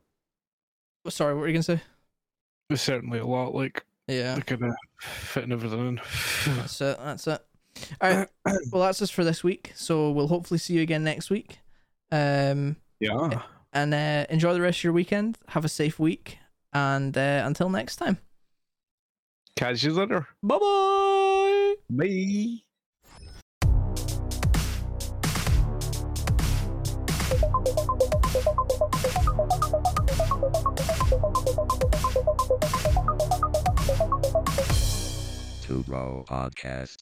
Sorry, 1.09 1.35
what 1.35 1.41
were 1.41 1.47
you 1.49 1.55
gonna 1.55 1.62
say? 1.62 1.81
it's 2.70 2.82
certainly 2.82 3.19
a 3.19 3.27
lot 3.27 3.55
like 3.55 3.85
Yeah. 4.09 4.39
kind 4.41 4.65
of 4.65 4.74
fitting 5.01 5.53
everything 5.53 5.86
in. 5.89 6.01
That's 6.57 6.81
it. 6.81 6.99
That's 6.99 7.27
it. 7.27 7.41
All 8.01 8.11
right. 8.11 8.28
Well, 8.73 8.82
that's 8.82 9.03
us 9.03 9.11
for 9.11 9.23
this 9.24 9.45
week. 9.45 9.73
So 9.74 10.11
we'll 10.11 10.28
hopefully 10.28 10.59
see 10.59 10.74
you 10.74 10.82
again 10.82 11.05
next 11.05 11.31
week. 11.31 11.59
Um, 12.12 12.77
yeah. 13.01 13.43
and 13.73 13.95
uh, 13.95 14.27
enjoy 14.31 14.55
the 14.55 14.61
rest 14.61 14.81
of 14.81 14.85
your 14.85 14.93
weekend. 14.93 15.39
Have 15.49 15.65
a 15.65 15.69
safe 15.69 15.99
week, 15.99 16.39
and 16.73 17.16
uh, 17.16 17.43
until 17.45 17.69
next 17.69 17.97
time. 17.97 18.19
Catch 19.57 19.85
you 19.85 19.93
later. 19.93 20.27
Bye 20.43 20.59
bye. 20.59 21.75
Bye. 21.91 22.65
Two 35.62 35.83
Bro 35.85 36.25
Podcast. 36.29 36.99